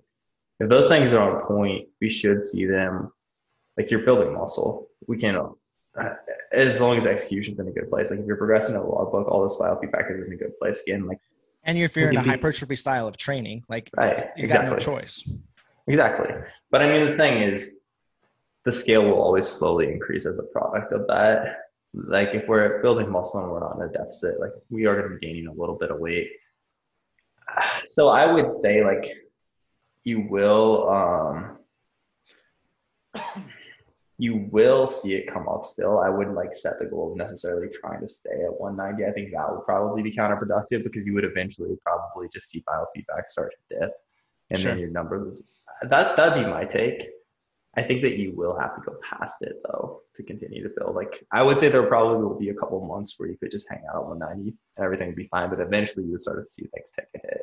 if 0.59 0.69
those 0.69 0.87
things 0.87 1.13
are 1.13 1.37
on 1.39 1.47
point, 1.47 1.87
we 1.99 2.09
should 2.09 2.43
see 2.43 2.65
them 2.65 3.11
like 3.75 3.89
you're 3.89 4.05
building 4.05 4.35
muscle. 4.35 4.87
We 5.07 5.17
can, 5.17 5.35
uh, 5.95 6.13
as 6.51 6.79
long 6.79 6.95
as 6.95 7.07
execution's 7.07 7.57
in 7.57 7.67
a 7.67 7.71
good 7.71 7.89
place. 7.89 8.11
Like 8.11 8.19
if 8.19 8.27
you're 8.27 8.35
progressing 8.35 8.75
a 8.75 8.83
logbook, 8.83 9.27
all 9.29 9.41
this 9.41 9.57
biofeedback 9.59 10.11
is 10.11 10.27
in 10.27 10.33
a 10.33 10.37
good 10.37 10.55
place. 10.59 10.83
Again, 10.83 11.07
like 11.07 11.17
and 11.63 11.77
if 11.77 11.95
you're 11.95 12.09
in 12.09 12.17
a 12.17 12.21
hypertrophy 12.21 12.75
style 12.75 13.07
of 13.07 13.17
training, 13.17 13.63
like 13.69 13.89
right, 13.95 14.29
you 14.35 14.45
exactly. 14.45 14.69
got 14.69 14.79
no 14.79 14.79
choice. 14.79 15.27
Exactly. 15.87 16.33
But 16.69 16.81
I 16.81 16.91
mean, 16.91 17.05
the 17.05 17.17
thing 17.17 17.41
is, 17.41 17.75
the 18.63 18.71
scale 18.71 19.03
will 19.03 19.21
always 19.21 19.47
slowly 19.47 19.91
increase 19.91 20.25
as 20.25 20.39
a 20.39 20.43
product 20.43 20.93
of 20.93 21.07
that. 21.07 21.57
Like 21.93 22.33
if 22.33 22.47
we're 22.47 22.81
building 22.81 23.11
muscle 23.11 23.41
and 23.41 23.51
we're 23.51 23.59
not 23.59 23.75
in 23.75 23.83
a 23.83 23.91
deficit, 23.91 24.39
like 24.39 24.51
we 24.69 24.85
are 24.85 24.95
going 24.95 25.11
to 25.11 25.17
be 25.17 25.27
gaining 25.27 25.47
a 25.47 25.53
little 25.53 25.75
bit 25.75 25.91
of 25.91 25.99
weight. 25.99 26.31
So 27.83 28.09
I 28.09 28.31
would 28.31 28.51
say 28.51 28.83
like 28.83 29.05
you 30.03 30.27
will 30.29 30.89
um 30.89 31.57
you 34.21 34.47
will 34.51 34.85
see 34.85 35.15
it 35.15 35.25
come 35.25 35.49
up 35.49 35.65
still. 35.65 35.97
I 35.97 36.07
wouldn't 36.07 36.35
like 36.35 36.53
set 36.53 36.77
the 36.77 36.85
goal 36.85 37.11
of 37.11 37.17
necessarily 37.17 37.69
trying 37.73 38.01
to 38.01 38.07
stay 38.07 38.43
at 38.45 38.53
190. 38.53 39.03
I 39.03 39.11
think 39.13 39.31
that 39.33 39.51
would 39.51 39.65
probably 39.65 40.03
be 40.03 40.11
counterproductive 40.11 40.83
because 40.83 41.07
you 41.07 41.15
would 41.15 41.25
eventually 41.25 41.75
probably 41.83 42.29
just 42.31 42.47
see 42.47 42.63
biofeedback 42.69 43.29
start 43.29 43.51
to 43.51 43.79
dip 43.79 43.91
and 44.51 44.59
sure. 44.59 44.71
then 44.71 44.79
your 44.79 44.91
number 44.91 45.25
would 45.25 45.39
that 45.81 46.15
that'd 46.15 46.43
be 46.43 46.47
my 46.47 46.65
take. 46.65 47.07
I 47.75 47.81
think 47.81 48.03
that 48.03 48.19
you 48.19 48.35
will 48.35 48.55
have 48.59 48.75
to 48.75 48.81
go 48.83 48.95
past 49.01 49.41
it 49.41 49.55
though 49.63 50.01
to 50.13 50.21
continue 50.21 50.61
to 50.61 50.69
build. 50.77 50.95
Like 50.95 51.25
I 51.31 51.41
would 51.41 51.59
say 51.59 51.69
there 51.69 51.81
probably 51.87 52.23
will 52.23 52.37
be 52.37 52.49
a 52.49 52.53
couple 52.53 52.79
months 52.85 53.15
where 53.17 53.27
you 53.27 53.37
could 53.37 53.49
just 53.49 53.67
hang 53.71 53.81
out 53.89 54.03
at 54.03 54.05
190 54.05 54.55
and 54.77 54.85
everything 54.85 55.07
would 55.07 55.15
be 55.15 55.29
fine, 55.29 55.49
but 55.49 55.59
eventually 55.59 56.05
you 56.05 56.11
would 56.11 56.19
start 56.19 56.45
to 56.45 56.51
see 56.51 56.69
things 56.75 56.91
take 56.91 57.07
a 57.15 57.27
hit. 57.27 57.41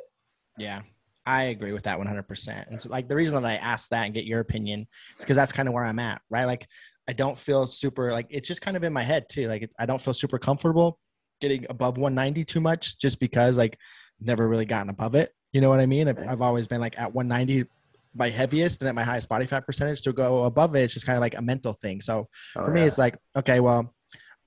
Yeah. 0.56 0.82
I 1.28 1.44
agree 1.44 1.74
with 1.74 1.82
that 1.82 1.98
100%. 1.98 2.68
And 2.70 2.80
so 2.80 2.88
like 2.88 3.06
the 3.06 3.14
reason 3.14 3.40
that 3.40 3.46
I 3.46 3.56
asked 3.56 3.90
that 3.90 4.06
and 4.06 4.14
get 4.14 4.24
your 4.24 4.40
opinion 4.40 4.86
is 5.10 5.22
because 5.22 5.36
that's 5.36 5.52
kind 5.52 5.68
of 5.68 5.74
where 5.74 5.84
I'm 5.84 5.98
at, 5.98 6.22
right? 6.30 6.46
Like 6.46 6.66
I 7.06 7.12
don't 7.12 7.36
feel 7.36 7.66
super 7.66 8.12
like 8.12 8.28
it's 8.30 8.48
just 8.48 8.62
kind 8.62 8.78
of 8.78 8.82
in 8.82 8.94
my 8.94 9.02
head 9.02 9.26
too. 9.28 9.46
Like 9.46 9.70
I 9.78 9.84
don't 9.84 10.00
feel 10.00 10.14
super 10.14 10.38
comfortable 10.38 10.98
getting 11.42 11.66
above 11.68 11.98
190 11.98 12.44
too 12.46 12.62
much 12.62 12.98
just 12.98 13.20
because 13.20 13.58
like 13.58 13.76
never 14.18 14.48
really 14.48 14.64
gotten 14.64 14.88
above 14.88 15.14
it. 15.14 15.28
You 15.52 15.60
know 15.60 15.68
what 15.68 15.80
I 15.80 15.86
mean? 15.86 16.08
I've, 16.08 16.18
I've 16.26 16.40
always 16.40 16.66
been 16.66 16.80
like 16.80 16.98
at 16.98 17.12
190 17.12 17.68
my 18.14 18.30
heaviest 18.30 18.80
and 18.80 18.88
at 18.88 18.94
my 18.94 19.04
highest 19.04 19.28
body 19.28 19.44
fat 19.44 19.66
percentage 19.66 20.00
to 20.00 20.14
go 20.14 20.44
above 20.44 20.74
it, 20.74 20.80
it's 20.80 20.94
just 20.94 21.04
kind 21.04 21.18
of 21.18 21.20
like 21.20 21.36
a 21.36 21.42
mental 21.42 21.74
thing. 21.74 22.00
So 22.00 22.26
oh, 22.56 22.64
for 22.64 22.70
me, 22.70 22.80
it's 22.80 22.96
like, 22.96 23.18
okay, 23.36 23.60
well, 23.60 23.94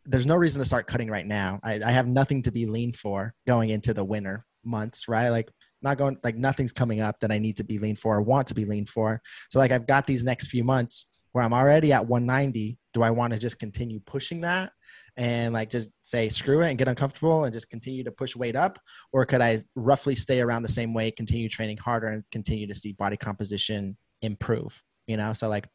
there's 0.05 0.25
no 0.25 0.35
reason 0.35 0.59
to 0.61 0.65
start 0.65 0.87
cutting 0.87 1.11
right 1.11 1.27
now. 1.27 1.59
I, 1.63 1.79
I 1.85 1.91
have 1.91 2.07
nothing 2.07 2.41
to 2.41 2.51
be 2.51 2.65
lean 2.65 2.91
for 2.91 3.35
going 3.45 3.69
into 3.69 3.93
the 3.93 4.03
winter 4.03 4.47
months, 4.63 5.07
right? 5.07 5.29
Like 5.29 5.51
not 5.81 5.97
going 5.97 6.17
like 6.23 6.35
nothing's 6.35 6.73
coming 6.73 7.01
up 7.01 7.19
that 7.19 7.31
I 7.31 7.37
need 7.37 7.57
to 7.57 7.63
be 7.63 7.79
lean 7.79 7.95
for 7.95 8.17
or 8.17 8.21
want 8.21 8.47
to 8.47 8.53
be 8.53 8.65
lean 8.65 8.85
for. 8.85 9.21
So 9.49 9.59
like 9.59 9.71
I've 9.71 9.87
got 9.87 10.07
these 10.07 10.23
next 10.23 10.47
few 10.47 10.63
months 10.63 11.05
where 11.31 11.43
I'm 11.43 11.53
already 11.53 11.93
at 11.93 12.07
190. 12.07 12.77
Do 12.93 13.03
I 13.03 13.09
want 13.09 13.33
to 13.33 13.39
just 13.39 13.59
continue 13.59 13.99
pushing 14.01 14.41
that 14.41 14.71
and 15.17 15.53
like 15.53 15.69
just 15.69 15.91
say 16.01 16.29
screw 16.29 16.61
it 16.61 16.69
and 16.69 16.77
get 16.77 16.87
uncomfortable 16.87 17.45
and 17.45 17.53
just 17.53 17.69
continue 17.69 18.03
to 18.03 18.11
push 18.11 18.35
weight 18.35 18.55
up? 18.55 18.79
Or 19.13 19.25
could 19.25 19.41
i 19.41 19.59
roughly 19.75 20.15
stay 20.15 20.41
around 20.41 20.63
the 20.63 20.69
same 20.69 20.93
weight 20.93 21.17
continue 21.17 21.49
training 21.49 21.77
harder 21.77 22.07
and 22.07 22.23
continue 22.31 22.67
to 22.67 22.75
see 22.75 22.93
body 22.93 23.17
composition 23.17 23.97
improve 24.21 24.81
you 25.07 25.17
know? 25.17 25.33
So 25.33 25.49
like 25.49 25.67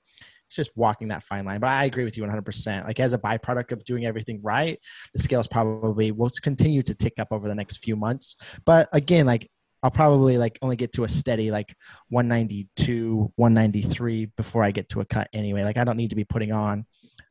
it's 0.46 0.56
just 0.56 0.70
walking 0.76 1.08
that 1.08 1.22
fine 1.24 1.44
line. 1.44 1.60
But 1.60 1.68
i 1.68 1.84
agree 1.84 2.04
with 2.04 2.16
you 2.16 2.22
100% 2.24 2.86
like 2.86 3.00
as 3.00 3.12
a 3.12 3.18
byproduct 3.18 3.72
of 3.72 3.84
doing 3.84 4.06
everything 4.06 4.40
right 4.42 4.78
the 5.12 5.20
scales 5.20 5.48
probably 5.48 6.12
will 6.12 6.30
continue 6.42 6.82
to 6.82 6.94
tick 6.94 7.14
up 7.18 7.28
over 7.30 7.48
the 7.48 7.54
next 7.54 7.78
few 7.78 7.96
months. 7.96 8.36
But 8.64 8.88
again 8.92 9.26
like 9.26 9.50
I'll 9.86 9.90
probably 9.92 10.36
like 10.36 10.58
only 10.62 10.74
get 10.74 10.92
to 10.94 11.04
a 11.04 11.08
steady 11.08 11.52
like 11.52 11.72
192, 12.08 13.32
193 13.36 14.26
before 14.36 14.64
I 14.64 14.72
get 14.72 14.88
to 14.88 15.00
a 15.00 15.04
cut 15.04 15.28
anyway. 15.32 15.62
Like 15.62 15.76
I 15.76 15.84
don't 15.84 15.96
need 15.96 16.10
to 16.10 16.16
be 16.16 16.24
putting 16.24 16.50
on 16.50 16.84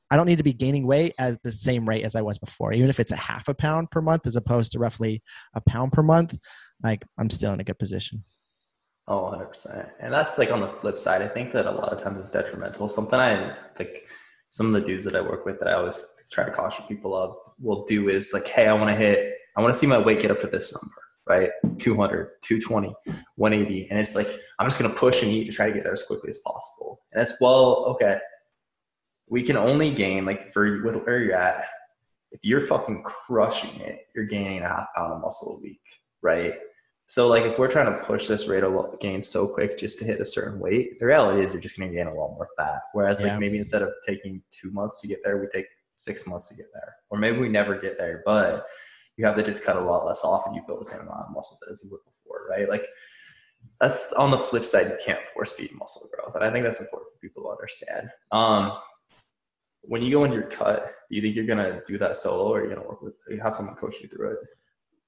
I 0.09 0.17
don't 0.17 0.27
need 0.27 0.37
to 0.37 0.43
be 0.43 0.53
gaining 0.53 0.85
weight 0.87 1.13
as 1.17 1.37
the 1.39 1.51
same 1.51 1.87
rate 1.87 2.05
as 2.05 2.15
I 2.15 2.21
was 2.21 2.37
before. 2.37 2.71
Even 2.71 2.89
if 2.89 2.99
it's 2.99 3.11
a 3.11 3.17
half 3.17 3.49
a 3.49 3.53
pound 3.53 3.91
per 3.91 4.01
month 4.01 4.25
as 4.25 4.37
opposed 4.37 4.71
to 4.71 4.79
roughly 4.79 5.23
a 5.53 5.59
pound 5.59 5.91
per 5.91 6.03
month, 6.03 6.37
like 6.81 7.03
I'm 7.17 7.29
still 7.29 7.51
in 7.53 7.59
a 7.59 7.65
good 7.65 7.79
position. 7.79 8.23
Oh, 9.07 9.35
100%. 9.35 9.91
And 9.99 10.13
that's 10.13 10.37
like 10.37 10.51
on 10.51 10.61
the 10.61 10.69
flip 10.69 10.97
side. 10.97 11.21
I 11.21 11.27
think 11.27 11.51
that 11.51 11.65
a 11.65 11.71
lot 11.71 11.91
of 11.91 12.01
times 12.01 12.19
it's 12.19 12.29
detrimental. 12.29 12.87
Something 12.87 13.19
I 13.19 13.55
like 13.77 14.07
some 14.49 14.67
of 14.67 14.73
the 14.73 14.81
dudes 14.81 15.03
that 15.03 15.15
I 15.15 15.21
work 15.21 15.45
with 15.45 15.59
that 15.59 15.67
I 15.67 15.73
always 15.73 16.23
try 16.31 16.45
to 16.45 16.51
caution 16.51 16.85
people 16.87 17.13
of 17.15 17.35
will 17.59 17.83
do 17.85 18.07
is 18.09 18.31
like, 18.31 18.47
hey, 18.47 18.67
I 18.67 18.73
want 18.73 18.89
to 18.89 18.95
hit, 18.95 19.33
I 19.57 19.61
want 19.61 19.73
to 19.73 19.77
see 19.77 19.87
my 19.87 19.99
weight 19.99 20.21
get 20.21 20.31
up 20.31 20.39
to 20.41 20.47
this 20.47 20.73
number, 20.73 21.01
right? 21.27 21.49
200, 21.77 22.41
220, 22.41 22.93
180. 23.35 23.87
And 23.89 23.99
it's 23.99 24.15
like, 24.15 24.27
I'm 24.59 24.67
just 24.67 24.79
going 24.79 24.91
to 24.91 24.97
push 24.97 25.23
and 25.23 25.31
eat 25.31 25.45
to 25.45 25.51
try 25.51 25.67
to 25.67 25.73
get 25.73 25.83
there 25.83 25.93
as 25.93 26.03
quickly 26.03 26.29
as 26.29 26.37
possible. 26.39 27.01
And 27.11 27.21
it's, 27.21 27.35
well, 27.41 27.85
okay 27.87 28.19
we 29.27 29.41
can 29.41 29.57
only 29.57 29.91
gain 29.91 30.25
like 30.25 30.51
for 30.51 30.83
with 30.83 30.95
where 31.05 31.19
you're 31.19 31.35
at. 31.35 31.65
If 32.31 32.41
you're 32.43 32.61
fucking 32.61 33.03
crushing 33.03 33.79
it, 33.81 34.01
you're 34.13 34.25
gaining 34.25 34.61
a 34.61 34.67
half 34.67 34.87
pound 34.95 35.13
of 35.13 35.21
muscle 35.21 35.57
a 35.57 35.61
week, 35.61 35.81
right? 36.21 36.53
So 37.07 37.27
like 37.27 37.43
if 37.43 37.57
we're 37.57 37.69
trying 37.69 37.95
to 37.95 38.03
push 38.03 38.27
this 38.27 38.47
rate 38.47 38.63
of 38.63 38.99
gain 38.99 39.21
so 39.21 39.47
quick 39.47 39.77
just 39.77 39.99
to 39.99 40.05
hit 40.05 40.19
a 40.19 40.25
certain 40.25 40.59
weight, 40.59 40.99
the 40.99 41.05
reality 41.05 41.41
is 41.41 41.53
you're 41.53 41.61
just 41.61 41.77
going 41.77 41.89
to 41.89 41.95
gain 41.95 42.07
a 42.07 42.13
lot 42.13 42.33
more 42.33 42.49
fat. 42.57 42.81
Whereas 42.93 43.21
yeah. 43.21 43.31
like 43.31 43.39
maybe 43.39 43.57
instead 43.57 43.83
of 43.83 43.93
taking 44.05 44.41
two 44.51 44.71
months 44.71 45.01
to 45.01 45.07
get 45.07 45.19
there, 45.23 45.39
we 45.39 45.47
take 45.53 45.67
six 45.95 46.27
months 46.27 46.49
to 46.49 46.55
get 46.55 46.65
there, 46.73 46.95
or 47.09 47.17
maybe 47.17 47.37
we 47.37 47.47
never 47.47 47.79
get 47.79 47.97
there, 47.97 48.21
but 48.25 48.65
you 49.17 49.25
have 49.25 49.35
to 49.35 49.43
just 49.43 49.65
cut 49.65 49.77
a 49.77 49.81
lot 49.81 50.05
less 50.05 50.23
off 50.23 50.45
and 50.45 50.55
you 50.55 50.61
build 50.67 50.81
the 50.81 50.85
same 50.85 51.01
amount 51.01 51.27
of 51.27 51.33
muscle 51.33 51.57
as 51.71 51.81
you 51.83 51.89
would 51.91 52.01
before, 52.05 52.47
right? 52.49 52.69
Like 52.69 52.85
that's 53.79 54.13
on 54.13 54.31
the 54.31 54.37
flip 54.37 54.65
side, 54.65 54.87
you 54.87 54.97
can't 55.03 55.23
force 55.25 55.53
feed 55.53 55.71
muscle 55.73 56.09
growth, 56.13 56.35
and 56.35 56.43
I 56.43 56.51
think 56.51 56.65
that's 56.65 56.79
important 56.79 57.11
for 57.13 57.19
people 57.19 57.43
to 57.43 57.49
understand. 57.49 58.09
Um, 58.31 58.77
when 59.81 60.01
you 60.01 60.11
go 60.11 60.23
into 60.23 60.37
your 60.37 60.47
cut, 60.47 60.93
do 61.09 61.15
you 61.15 61.21
think 61.21 61.35
you're 61.35 61.45
gonna 61.45 61.81
do 61.85 61.97
that 61.97 62.17
solo, 62.17 62.49
or 62.49 62.59
are 62.59 62.63
you 62.63 62.69
gonna 62.73 62.87
work 62.87 63.01
with 63.01 63.15
you 63.29 63.39
have 63.39 63.55
someone 63.55 63.75
coach 63.75 63.95
you 64.01 64.07
through 64.07 64.31
it? 64.31 64.39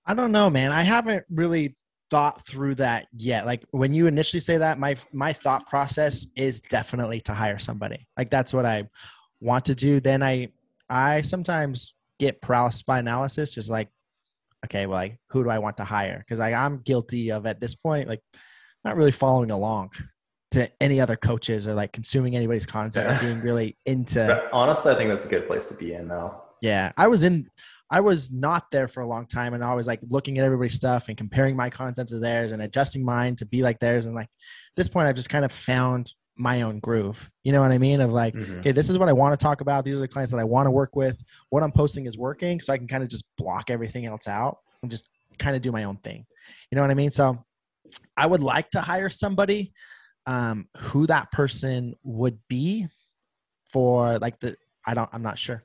I 0.06 0.14
don't 0.14 0.32
know, 0.32 0.50
man. 0.50 0.72
I 0.72 0.84
haven't 0.84 1.26
really 1.30 1.76
thought 2.10 2.46
through 2.48 2.76
that 2.76 3.08
yet. 3.14 3.46
Like 3.46 3.66
when 3.72 3.94
you 3.94 4.08
initially 4.08 4.40
say 4.40 4.58
that, 4.58 4.80
my 4.80 4.96
my 5.12 5.34
thought 5.34 5.68
process 5.68 6.28
is 6.36 6.62
definitely 6.62 7.22
to 7.22 7.34
hire 7.34 7.60
somebody. 7.60 8.08
Like 8.18 8.30
that's 8.30 8.54
what 8.54 8.66
I 8.66 8.88
want 9.42 9.66
to 9.66 9.76
do. 9.76 10.00
Then 10.00 10.24
I 10.24 10.50
I 10.90 11.22
sometimes 11.22 11.94
get 12.20 12.42
paralysis 12.42 12.82
by 12.82 13.00
analysis, 13.00 13.54
just 13.54 13.70
like, 13.70 13.90
okay, 14.66 14.86
well, 14.86 14.98
like 14.98 15.20
who 15.30 15.44
do 15.44 15.50
I 15.50 15.60
want 15.60 15.78
to 15.78 15.84
hire? 15.84 16.20
Because 16.20 16.40
like 16.40 16.54
I'm 16.54 16.80
guilty 16.80 17.32
of 17.32 17.46
at 17.46 17.60
this 17.60 17.76
point, 17.76 18.08
like 18.08 18.22
not 18.84 18.96
really 18.96 19.12
following 19.12 19.52
along 19.52 19.92
to 20.52 20.70
any 20.80 21.02
other 21.02 21.16
coaches 21.16 21.68
or 21.68 21.74
like 21.74 21.92
consuming 21.92 22.36
anybody's 22.36 22.66
content 22.66 23.12
or 23.12 23.26
being 23.26 23.42
really 23.42 23.78
into. 23.86 24.50
honestly, 24.54 24.92
I 24.92 24.96
think 24.96 25.10
that's 25.10 25.26
a 25.26 25.30
good 25.30 25.48
place 25.48 25.70
to 25.70 25.78
be 25.78 25.94
in, 25.94 26.08
though. 26.08 26.42
Yeah, 26.62 26.92
I 26.98 27.08
was 27.08 27.24
in. 27.24 27.50
I 27.90 28.02
was 28.02 28.34
not 28.34 28.66
there 28.72 28.90
for 28.90 29.02
a 29.02 29.08
long 29.08 29.28
time, 29.28 29.54
and 29.54 29.64
I 29.64 29.74
was 29.76 29.88
like 29.88 30.00
looking 30.10 30.38
at 30.38 30.44
everybody's 30.44 30.74
stuff 30.74 31.08
and 31.08 31.18
comparing 31.18 31.56
my 31.56 31.70
content 31.70 32.10
to 32.10 32.20
theirs 32.20 32.52
and 32.52 32.62
adjusting 32.62 33.06
mine 33.06 33.36
to 33.38 33.46
be 33.46 33.62
like 33.62 33.80
theirs. 33.80 34.06
And 34.06 34.16
like 34.16 34.28
this 34.76 34.90
point, 34.90 35.08
I've 35.08 35.16
just 35.16 35.30
kind 35.30 35.46
of 35.46 35.52
found 35.52 36.12
my 36.38 36.62
own 36.62 36.80
groove. 36.80 37.30
You 37.44 37.52
know 37.52 37.62
what 37.62 37.72
I 37.72 37.78
mean? 37.78 38.02
Of 38.02 38.12
like, 38.12 38.34
mm-hmm. 38.34 38.60
okay, 38.60 38.72
this 38.72 38.90
is 38.90 38.98
what 38.98 39.10
I 39.10 39.14
want 39.14 39.38
to 39.38 39.44
talk 39.44 39.62
about. 39.62 39.84
These 39.84 39.98
are 39.98 40.02
the 40.02 40.08
clients 40.08 40.32
that 40.32 40.40
I 40.40 40.44
want 40.44 40.68
to 40.68 40.72
work 40.72 40.96
with. 40.96 41.22
What 41.50 41.64
I'm 41.64 41.72
posting 41.72 42.06
is 42.06 42.18
working, 42.18 42.60
so 42.60 42.74
I 42.74 42.78
can 42.78 42.88
kind 42.88 43.04
of 43.04 43.10
just 43.10 43.26
block 43.38 43.70
everything 43.70 44.06
else 44.06 44.28
out 44.28 44.60
and 44.82 44.92
just 44.92 45.10
kind 45.38 45.56
of 45.56 45.62
do 45.62 45.72
my 45.72 45.84
own 45.84 45.98
thing. 45.98 46.26
You 46.72 46.76
know 46.76 46.82
what 46.82 46.92
I 46.92 46.96
mean? 46.96 47.12
So 47.12 47.44
I 48.16 48.26
would 48.26 48.42
like 48.42 48.70
to 48.72 48.82
hire 48.82 49.10
somebody 49.10 49.74
um, 50.26 50.68
who 50.78 51.08
that 51.08 51.32
person 51.32 51.96
would 52.04 52.40
be 52.50 52.88
for 53.72 54.18
like 54.20 54.40
the 54.40 54.58
I 54.86 54.94
don't 54.94 55.10
I'm 55.12 55.24
not 55.24 55.40
sure. 55.40 55.64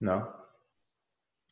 No. 0.00 0.28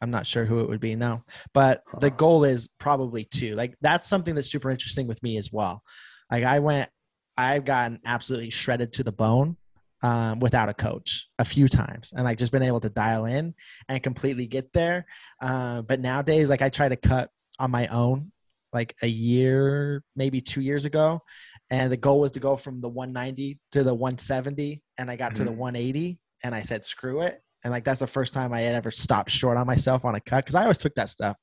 I'm 0.01 0.11
not 0.11 0.27
sure 0.27 0.45
who 0.45 0.61
it 0.61 0.69
would 0.69 0.81
be. 0.81 0.97
No. 0.97 1.23
But 1.55 1.83
the 2.01 2.11
goal 2.11 2.45
is 2.45 2.69
probably 2.79 3.25
two. 3.25 3.55
Like 3.55 3.75
that's 3.81 4.07
something 4.07 4.35
that's 4.35 4.51
super 4.51 4.71
interesting 4.71 5.07
with 5.07 5.23
me 5.23 5.39
as 5.39 5.51
well. 5.53 5.83
Like 6.31 6.45
I 6.45 6.59
went 6.59 6.91
I've 7.37 7.65
gotten 7.65 8.01
absolutely 8.05 8.51
shredded 8.51 8.93
to 8.95 9.03
the 9.03 9.13
bone 9.13 9.57
um, 10.03 10.41
without 10.41 10.69
a 10.69 10.75
coach 10.75 11.29
a 11.39 11.45
few 11.45 11.69
times 11.69 12.13
and 12.15 12.25
like 12.25 12.39
just 12.39 12.53
been 12.53 12.63
able 12.63 12.81
to 12.81 12.91
dial 12.91 13.25
in 13.25 13.55
and 13.89 14.03
completely 14.03 14.47
get 14.47 14.73
there. 14.73 15.07
Uh, 15.41 15.83
but 15.83 16.01
nowadays, 16.01 16.51
like 16.51 16.63
I 16.63 16.69
try 16.69 16.89
to 16.89 16.97
cut 16.97 17.31
on 17.59 17.71
my 17.71 17.87
own 17.89 18.33
like 18.73 18.95
a 19.03 19.07
year, 19.07 20.03
maybe 20.17 20.41
two 20.41 20.61
years 20.61 20.85
ago. 20.85 21.23
And 21.71 21.91
the 21.91 21.97
goal 21.97 22.21
was 22.21 22.33
to 22.33 22.41
go 22.41 22.57
from 22.57 22.81
the 22.81 22.89
190 22.89 23.59
to 23.73 23.83
the 23.83 23.95
170. 23.95 24.83
And 24.99 25.11
I 25.11 25.17
got 25.17 25.33
mm-hmm. 25.33 25.35
to 25.37 25.45
the 25.45 25.51
mm-hmm. 25.51 25.61
180 25.61 26.19
and 26.43 26.55
I 26.55 26.63
said, 26.63 26.85
screw 26.85 27.23
it. 27.23 27.41
And 27.65 27.73
like 27.73 27.83
that's 27.83 28.01
the 28.01 28.07
first 28.07 28.35
time 28.35 28.53
I 28.53 28.61
had 28.61 28.75
ever 28.75 28.91
stopped 28.91 29.31
short 29.31 29.57
on 29.57 29.67
myself 29.67 30.05
on 30.05 30.15
a 30.15 30.21
cut 30.21 30.45
because 30.45 30.55
I 30.55 30.63
always 30.63 30.79
took 30.79 30.95
that 30.97 31.09
stuff 31.09 31.37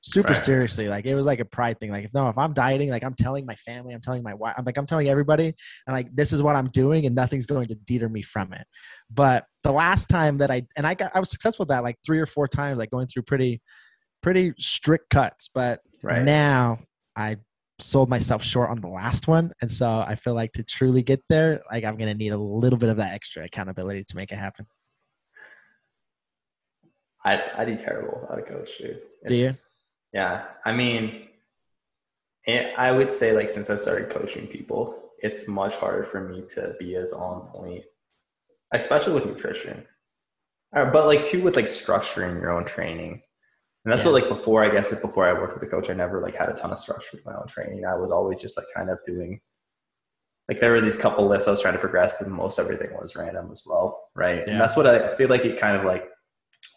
super 0.00 0.28
right. 0.28 0.36
seriously. 0.36 0.88
Like 0.88 1.04
it 1.04 1.14
was 1.14 1.26
like 1.26 1.38
a 1.40 1.44
pride 1.44 1.78
thing. 1.78 1.90
Like 1.90 2.06
if 2.06 2.14
no, 2.14 2.28
if 2.28 2.38
I'm 2.38 2.54
dieting, 2.54 2.88
like 2.88 3.04
I'm 3.04 3.14
telling 3.14 3.44
my 3.44 3.54
family, 3.56 3.92
I'm 3.92 4.00
telling 4.00 4.22
my 4.22 4.34
wife, 4.34 4.54
I'm 4.56 4.64
like 4.64 4.78
I'm 4.78 4.86
telling 4.86 5.08
everybody, 5.08 5.54
and 5.86 5.94
like 5.94 6.08
this 6.14 6.32
is 6.32 6.42
what 6.42 6.56
I'm 6.56 6.68
doing, 6.68 7.04
and 7.04 7.14
nothing's 7.14 7.46
going 7.46 7.68
to 7.68 7.74
deter 7.74 8.08
me 8.08 8.22
from 8.22 8.52
it. 8.54 8.66
But 9.10 9.44
the 9.64 9.72
last 9.72 10.08
time 10.08 10.38
that 10.38 10.50
I 10.50 10.62
and 10.76 10.86
I 10.86 10.94
got 10.94 11.12
I 11.14 11.20
was 11.20 11.30
successful 11.30 11.64
with 11.64 11.68
that 11.68 11.82
like 11.82 11.96
three 12.04 12.20
or 12.20 12.26
four 12.26 12.48
times, 12.48 12.78
like 12.78 12.90
going 12.90 13.06
through 13.06 13.22
pretty 13.22 13.60
pretty 14.22 14.54
strict 14.58 15.10
cuts. 15.10 15.50
But 15.52 15.80
right. 16.02 16.24
now 16.24 16.78
I 17.14 17.36
sold 17.78 18.08
myself 18.08 18.42
short 18.42 18.70
on 18.70 18.80
the 18.80 18.88
last 18.88 19.28
one 19.28 19.52
and 19.60 19.70
so 19.70 20.02
i 20.08 20.14
feel 20.14 20.32
like 20.32 20.50
to 20.50 20.64
truly 20.64 21.02
get 21.02 21.22
there 21.28 21.60
like 21.70 21.84
i'm 21.84 21.98
going 21.98 22.08
to 22.08 22.14
need 22.14 22.32
a 22.32 22.38
little 22.38 22.78
bit 22.78 22.88
of 22.88 22.96
that 22.96 23.12
extra 23.12 23.44
accountability 23.44 24.02
to 24.02 24.16
make 24.16 24.32
it 24.32 24.36
happen 24.36 24.66
I 27.26 27.42
I 27.56 27.64
do 27.64 27.76
terrible 27.76 28.20
without 28.22 28.38
a 28.38 28.42
coach, 28.42 28.78
dude. 28.78 29.02
It's, 29.22 29.28
do 29.28 29.34
you? 29.34 29.50
Yeah, 30.12 30.44
I 30.64 30.72
mean, 30.72 31.28
it, 32.44 32.72
I 32.78 32.92
would 32.92 33.10
say 33.10 33.32
like 33.32 33.50
since 33.50 33.68
I 33.68 33.76
started 33.76 34.08
coaching 34.08 34.46
people, 34.46 35.10
it's 35.18 35.48
much 35.48 35.74
harder 35.76 36.04
for 36.04 36.26
me 36.26 36.44
to 36.54 36.76
be 36.78 36.94
as 36.94 37.12
on 37.12 37.46
point, 37.48 37.84
especially 38.72 39.14
with 39.14 39.26
nutrition. 39.26 39.84
Uh, 40.74 40.90
but 40.90 41.06
like 41.06 41.24
too 41.24 41.42
with 41.42 41.56
like 41.56 41.66
structuring 41.66 42.40
your 42.40 42.52
own 42.52 42.64
training. 42.64 43.22
And 43.84 43.92
that's 43.92 44.04
yeah. 44.04 44.12
what 44.12 44.22
like 44.22 44.28
before 44.28 44.64
I 44.64 44.68
guess 44.68 44.92
it 44.92 45.02
before 45.02 45.26
I 45.26 45.32
worked 45.32 45.54
with 45.54 45.62
the 45.62 45.70
coach, 45.70 45.90
I 45.90 45.94
never 45.94 46.20
like 46.20 46.34
had 46.34 46.48
a 46.48 46.54
ton 46.54 46.72
of 46.72 46.78
structure 46.78 47.16
in 47.18 47.22
my 47.24 47.34
own 47.34 47.46
training. 47.48 47.84
I 47.84 47.96
was 47.96 48.10
always 48.10 48.40
just 48.40 48.56
like 48.56 48.66
kind 48.74 48.90
of 48.90 48.98
doing 49.04 49.40
like 50.48 50.60
there 50.60 50.72
were 50.72 50.80
these 50.80 50.96
couple 50.96 51.26
lifts 51.26 51.48
I 51.48 51.50
was 51.50 51.60
trying 51.60 51.74
to 51.74 51.80
progress, 51.80 52.14
but 52.18 52.28
most 52.28 52.58
everything 52.58 52.90
was 53.00 53.16
random 53.16 53.50
as 53.50 53.64
well. 53.66 54.08
Right. 54.14 54.38
Yeah. 54.38 54.52
And 54.52 54.60
that's 54.60 54.76
what 54.76 54.86
I 54.86 55.14
feel 55.16 55.28
like 55.28 55.44
it 55.44 55.58
kind 55.58 55.76
of 55.76 55.84
like 55.84 56.08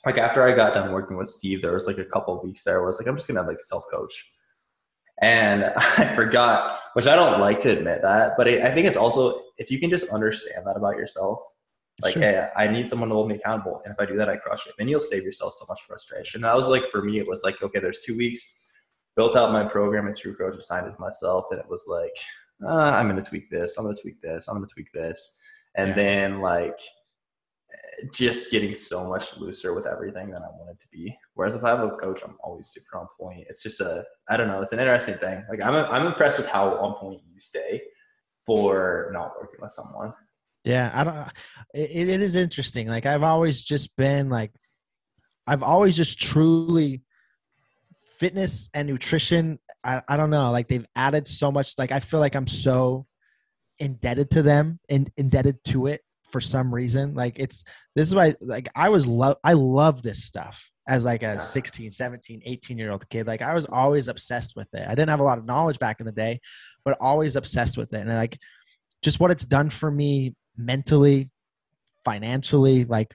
like 0.06 0.18
after 0.18 0.48
I 0.48 0.56
got 0.56 0.74
done 0.74 0.91
working 0.91 1.18
with 1.18 1.29
Steve, 1.29 1.62
there 1.62 1.74
was 1.74 1.88
like 1.88 1.98
a 1.98 2.06
couple 2.06 2.41
weeks 2.41 2.63
there 2.63 2.75
where 2.75 2.86
I 2.86 2.88
was 2.88 3.00
like, 3.00 3.08
I'm 3.08 3.15
just 3.15 3.27
gonna 3.27 3.48
like 3.48 3.63
self 3.63 3.84
coach. 3.91 4.32
And 5.22 5.65
I 5.77 6.06
forgot, 6.15 6.79
which 6.94 7.08
I 7.08 7.15
don't 7.15 7.39
like 7.41 7.60
to 7.62 7.77
admit 7.77 8.01
that, 8.01 8.34
but 8.38 8.48
I 8.48 8.72
think 8.72 8.88
it's 8.88 8.98
also 8.98 9.41
if 9.58 9.70
you 9.70 9.79
can 9.79 9.89
just 9.89 10.10
understand 10.10 10.65
that 10.65 10.77
about 10.77 10.98
yourself, 10.98 11.41
like, 12.01 12.13
sure. 12.13 12.22
hey, 12.22 12.48
I 12.56 12.68
need 12.68 12.88
someone 12.88 13.10
to 13.10 13.15
hold 13.15 13.27
me 13.27 13.36
accountable, 13.36 13.82
and 13.84 13.94
if 13.94 14.00
I 14.00 14.06
do 14.06 14.15
that, 14.18 14.29
I 14.29 14.38
crush 14.38 14.65
it. 14.68 14.74
Then 14.77 14.88
you'll 14.88 15.01
save 15.01 15.24
yourself 15.24 15.53
so 15.53 15.65
much 15.68 15.82
frustration. 15.86 16.41
That 16.41 16.56
was 16.56 16.70
like 16.70 16.89
for 16.89 17.01
me, 17.03 17.20
it 17.20 17.27
was 17.27 17.44
like, 17.44 17.62
okay, 17.62 17.79
there's 17.79 18.00
two 18.00 18.15
weeks, 18.18 18.70
built 19.15 19.36
out 19.36 19.51
my 19.51 19.65
program 19.65 20.06
and 20.08 20.15
TrueCoach, 20.15 20.58
assigned 20.58 20.88
it 20.88 20.91
to 20.91 21.00
myself, 21.00 21.46
and 21.51 21.60
it 21.60 21.70
was 21.70 21.86
like, 21.89 22.13
uh, 22.65 22.91
I'm 22.91 23.08
gonna 23.08 23.22
tweak 23.22 23.50
this, 23.50 23.77
I'm 23.77 23.84
gonna 23.84 23.98
tweak 23.98 24.22
this, 24.22 24.48
I'm 24.48 24.56
gonna 24.56 24.68
tweak 24.68 24.91
this, 24.94 25.41
and 25.75 25.89
yeah. 25.89 25.96
then 25.96 26.41
like 26.41 26.79
just 28.13 28.51
getting 28.51 28.75
so 28.75 29.09
much 29.09 29.38
looser 29.38 29.73
with 29.73 29.85
everything 29.85 30.29
than 30.31 30.41
I 30.41 30.47
wanted 30.57 30.79
to 30.79 30.88
be. 30.91 31.15
Whereas 31.33 31.55
if 31.55 31.63
I 31.63 31.69
have 31.69 31.81
a 31.81 31.91
coach, 31.91 32.21
I'm 32.23 32.38
always 32.43 32.67
super 32.67 32.97
on 32.97 33.07
point. 33.19 33.45
It's 33.49 33.63
just 33.63 33.81
a, 33.81 34.03
I 34.29 34.38
don't 34.38 34.47
know, 34.47 34.61
it's 34.61 34.71
an 34.71 34.79
interesting 34.79 35.15
thing. 35.15 35.43
Like 35.49 35.61
I'm, 35.63 35.75
I'm 35.75 36.07
impressed 36.07 36.38
with 36.38 36.47
how 36.47 36.75
on 36.77 36.95
point 36.95 37.21
you 37.31 37.39
stay 37.39 37.81
for 38.45 39.11
not 39.13 39.33
working 39.39 39.59
with 39.61 39.71
someone. 39.71 40.13
Yeah, 40.63 40.91
I 40.93 41.03
don't. 41.03 41.15
It, 41.73 42.09
it 42.09 42.21
is 42.21 42.35
interesting. 42.35 42.88
Like 42.88 43.05
I've 43.05 43.23
always 43.23 43.61
just 43.61 43.95
been 43.95 44.29
like, 44.29 44.51
I've 45.47 45.63
always 45.63 45.95
just 45.95 46.19
truly 46.19 47.01
fitness 48.19 48.69
and 48.73 48.88
nutrition. 48.88 49.59
I, 49.83 50.01
I 50.07 50.17
don't 50.17 50.29
know. 50.29 50.51
Like 50.51 50.67
they've 50.67 50.85
added 50.95 51.27
so 51.27 51.51
much. 51.51 51.75
Like 51.77 51.91
I 51.91 51.99
feel 52.01 52.19
like 52.19 52.35
I'm 52.35 52.47
so 52.47 53.05
indebted 53.79 54.31
to 54.31 54.41
them 54.41 54.79
and 54.89 55.09
indebted 55.15 55.63
to 55.63 55.88
it 55.88 56.01
for 56.31 56.39
some 56.39 56.74
reason 56.74 57.13
like 57.15 57.33
it's 57.38 57.63
this 57.95 58.07
is 58.07 58.15
why 58.15 58.36
like 58.41 58.69
i 58.75 58.89
was 58.89 59.07
love 59.07 59.36
i 59.43 59.53
love 59.53 60.01
this 60.01 60.24
stuff 60.24 60.69
as 60.89 61.05
like 61.05 61.21
a 61.21 61.39
16 61.39 61.91
17 61.91 62.41
18 62.43 62.77
year 62.77 62.91
old 62.91 63.07
kid. 63.09 63.27
Like 63.27 63.43
i 63.43 63.53
was 63.53 63.65
always 63.67 64.07
obsessed 64.07 64.55
with 64.55 64.67
it. 64.74 64.86
I 64.86 64.89
didn't 64.89 65.09
have 65.09 65.19
a 65.19 65.24
lot 65.24 65.38
of 65.38 65.45
knowledge 65.45 65.79
back 65.79 66.00
in 66.00 66.05
the 66.05 66.12
day 66.12 66.41
but 66.83 66.98
always 67.00 67.36
obsessed 67.36 67.77
with 67.77 67.93
it. 67.93 68.01
And 68.01 68.09
like 68.09 68.38
just 69.03 69.19
what 69.19 69.31
it's 69.31 69.45
done 69.45 69.69
for 69.69 69.89
me 69.89 70.36
mentally 70.57 71.29
financially 72.03 72.86
like 72.86 73.13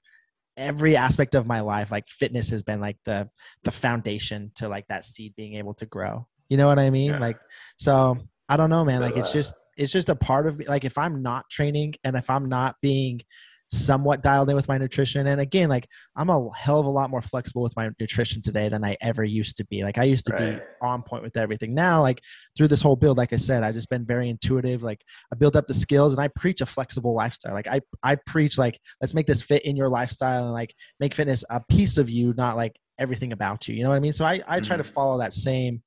every 0.56 0.96
aspect 0.96 1.34
of 1.34 1.46
my 1.46 1.60
life 1.60 1.90
like 1.90 2.08
fitness 2.08 2.50
has 2.50 2.62
been 2.62 2.80
like 2.80 2.96
the 3.04 3.28
the 3.64 3.72
foundation 3.72 4.52
to 4.54 4.68
like 4.68 4.86
that 4.86 5.04
seed 5.04 5.34
being 5.36 5.54
able 5.54 5.74
to 5.74 5.86
grow. 5.86 6.26
You 6.48 6.56
know 6.56 6.68
what 6.68 6.78
i 6.78 6.90
mean? 6.90 7.10
Yeah. 7.10 7.18
like 7.18 7.38
so 7.76 8.18
I 8.48 8.56
don't 8.56 8.70
know, 8.70 8.84
man. 8.84 9.00
Like 9.00 9.16
it's 9.16 9.32
just 9.32 9.54
it's 9.76 9.92
just 9.92 10.08
a 10.08 10.14
part 10.14 10.46
of 10.46 10.58
me. 10.58 10.66
Like 10.66 10.84
if 10.84 10.98
I'm 10.98 11.22
not 11.22 11.48
training 11.50 11.94
and 12.04 12.14
if 12.16 12.28
I'm 12.28 12.46
not 12.46 12.76
being 12.82 13.22
somewhat 13.70 14.22
dialed 14.22 14.50
in 14.50 14.54
with 14.54 14.68
my 14.68 14.76
nutrition, 14.76 15.26
and 15.26 15.40
again, 15.40 15.70
like 15.70 15.88
I'm 16.14 16.28
a 16.28 16.50
hell 16.54 16.78
of 16.78 16.84
a 16.84 16.90
lot 16.90 17.08
more 17.08 17.22
flexible 17.22 17.62
with 17.62 17.74
my 17.74 17.88
nutrition 17.98 18.42
today 18.42 18.68
than 18.68 18.84
I 18.84 18.98
ever 19.00 19.24
used 19.24 19.56
to 19.56 19.66
be. 19.66 19.82
Like 19.82 19.96
I 19.96 20.04
used 20.04 20.26
to 20.26 20.34
right. 20.34 20.58
be 20.58 20.62
on 20.82 21.02
point 21.02 21.22
with 21.22 21.38
everything. 21.38 21.72
Now, 21.72 22.02
like 22.02 22.20
through 22.56 22.68
this 22.68 22.82
whole 22.82 22.96
build, 22.96 23.16
like 23.16 23.32
I 23.32 23.36
said, 23.36 23.62
I've 23.62 23.74
just 23.74 23.88
been 23.88 24.04
very 24.04 24.28
intuitive. 24.28 24.82
Like 24.82 25.00
I 25.32 25.36
build 25.36 25.56
up 25.56 25.66
the 25.66 25.74
skills 25.74 26.12
and 26.12 26.22
I 26.22 26.28
preach 26.28 26.60
a 26.60 26.66
flexible 26.66 27.14
lifestyle. 27.14 27.54
Like 27.54 27.66
I 27.66 27.80
I 28.02 28.16
preach 28.26 28.58
like 28.58 28.78
let's 29.00 29.14
make 29.14 29.26
this 29.26 29.42
fit 29.42 29.64
in 29.64 29.74
your 29.74 29.88
lifestyle 29.88 30.44
and 30.44 30.52
like 30.52 30.74
make 31.00 31.14
fitness 31.14 31.44
a 31.48 31.62
piece 31.70 31.96
of 31.96 32.10
you, 32.10 32.34
not 32.36 32.56
like 32.56 32.76
everything 32.98 33.32
about 33.32 33.68
you. 33.68 33.74
You 33.74 33.84
know 33.84 33.88
what 33.88 33.96
I 33.96 34.00
mean? 34.00 34.12
So 34.12 34.26
I 34.26 34.42
I 34.46 34.60
try 34.60 34.76
mm-hmm. 34.76 34.82
to 34.82 34.84
follow 34.84 35.18
that 35.18 35.32
same 35.32 35.82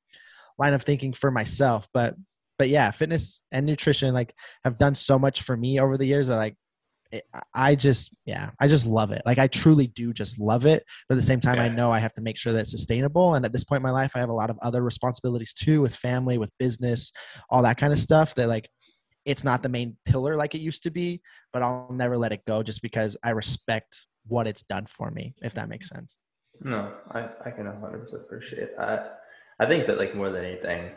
line 0.57 0.73
of 0.73 0.81
thinking 0.81 1.13
for 1.13 1.31
myself, 1.31 1.87
but 1.93 2.15
but 2.57 2.69
yeah, 2.69 2.91
fitness 2.91 3.43
and 3.51 3.65
nutrition 3.65 4.13
like 4.13 4.33
have 4.63 4.77
done 4.77 4.95
so 4.95 5.17
much 5.17 5.41
for 5.41 5.55
me 5.55 5.79
over 5.79 5.97
the 5.97 6.05
years 6.05 6.27
that 6.27 6.37
like 6.37 6.55
it, 7.11 7.23
I 7.53 7.75
just 7.75 8.15
yeah, 8.25 8.51
I 8.59 8.67
just 8.67 8.85
love 8.85 9.11
it. 9.11 9.21
Like 9.25 9.39
I 9.39 9.47
truly 9.47 9.87
do 9.87 10.13
just 10.13 10.39
love 10.39 10.65
it. 10.65 10.83
But 11.07 11.15
at 11.15 11.17
the 11.17 11.25
same 11.25 11.39
time, 11.39 11.55
yeah. 11.55 11.63
I 11.63 11.69
know 11.69 11.91
I 11.91 11.99
have 11.99 12.13
to 12.15 12.21
make 12.21 12.37
sure 12.37 12.53
that 12.53 12.59
it's 12.59 12.71
sustainable. 12.71 13.35
And 13.35 13.45
at 13.45 13.53
this 13.53 13.63
point 13.63 13.79
in 13.79 13.83
my 13.83 13.91
life, 13.91 14.11
I 14.15 14.19
have 14.19 14.29
a 14.29 14.33
lot 14.33 14.49
of 14.49 14.57
other 14.61 14.81
responsibilities 14.81 15.53
too, 15.53 15.81
with 15.81 15.95
family, 15.95 16.37
with 16.37 16.51
business, 16.59 17.11
all 17.49 17.63
that 17.63 17.77
kind 17.77 17.93
of 17.93 17.99
stuff. 17.99 18.35
That 18.35 18.47
like 18.47 18.69
it's 19.25 19.43
not 19.43 19.63
the 19.63 19.69
main 19.69 19.97
pillar 20.05 20.35
like 20.35 20.55
it 20.55 20.59
used 20.59 20.83
to 20.83 20.91
be, 20.91 21.21
but 21.53 21.61
I'll 21.61 21.89
never 21.91 22.17
let 22.17 22.31
it 22.31 22.41
go 22.45 22.63
just 22.63 22.81
because 22.81 23.17
I 23.23 23.31
respect 23.31 24.05
what 24.25 24.47
it's 24.47 24.61
done 24.61 24.85
for 24.85 25.11
me. 25.11 25.33
If 25.41 25.53
that 25.53 25.69
makes 25.69 25.89
sense. 25.89 26.15
No, 26.61 26.93
I 27.11 27.29
I 27.45 27.51
can 27.51 27.65
100% 27.65 28.13
appreciate 28.15 28.75
that. 28.77 29.19
I 29.59 29.65
think 29.65 29.87
that 29.87 29.97
like 29.97 30.15
more 30.15 30.29
than 30.29 30.45
anything, 30.45 30.91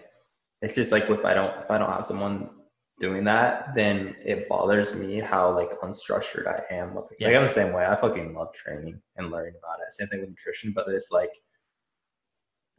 it's 0.63 0.75
just 0.75 0.93
like 0.93 1.09
if 1.09 1.25
I 1.25 1.35
don't 1.35 1.57
if 1.59 1.71
I 1.71 1.79
don't 1.79 1.93
have 1.93 2.07
someone 2.07 2.51
doing 2.99 3.25
that, 3.25 3.75
then 3.75 4.15
it 4.25 4.49
bothers 4.49 4.99
me 4.99 5.21
how 5.21 5.55
like 5.55 5.71
unstructured 5.81 6.47
I 6.47 6.75
am. 6.75 6.95
With, 6.95 7.13
yeah. 7.19 7.29
Like 7.29 7.37
I'm 7.37 7.43
the 7.45 7.49
same 7.49 7.73
way. 7.73 7.87
I 7.87 7.97
fucking 7.97 8.35
love 8.35 8.53
training 8.53 9.01
and 9.17 9.31
learning 9.31 9.55
about 9.59 9.79
it. 9.87 9.93
Same 9.93 10.09
thing 10.09 10.21
with 10.21 10.31
nutrition, 10.31 10.73
but 10.75 10.87
it's 10.89 11.11
like 11.11 11.31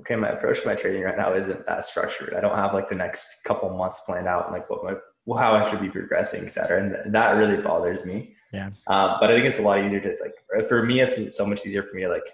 okay, 0.01 0.15
my 0.15 0.29
approach 0.29 0.61
to 0.61 0.67
my 0.67 0.75
training 0.75 1.03
right 1.03 1.17
now 1.17 1.33
isn't 1.33 1.65
that 1.65 1.85
structured. 1.85 2.33
I 2.33 2.41
don't 2.41 2.55
have 2.55 2.73
like 2.73 2.89
the 2.89 2.95
next 2.95 3.43
couple 3.43 3.69
months 3.69 4.01
planned 4.05 4.27
out 4.27 4.45
and 4.45 4.53
like 4.53 4.69
what 4.69 4.83
my 4.83 4.95
well, 5.25 5.39
how 5.39 5.53
I 5.53 5.69
should 5.69 5.81
be 5.81 5.89
progressing, 5.89 6.45
et 6.45 6.51
cetera. 6.51 6.81
And 6.81 7.13
that 7.13 7.33
really 7.33 7.57
bothers 7.57 8.05
me. 8.05 8.35
Yeah. 8.51 8.71
Um, 8.88 9.17
but 9.19 9.29
I 9.29 9.35
think 9.35 9.45
it's 9.45 9.59
a 9.59 9.61
lot 9.61 9.79
easier 9.79 10.00
to 10.00 10.17
like, 10.19 10.67
for 10.67 10.83
me, 10.83 11.00
it's 11.00 11.38
so 11.38 11.45
much 11.45 11.65
easier 11.65 11.83
for 11.83 11.95
me 11.95 12.01
to 12.01 12.09
like 12.09 12.27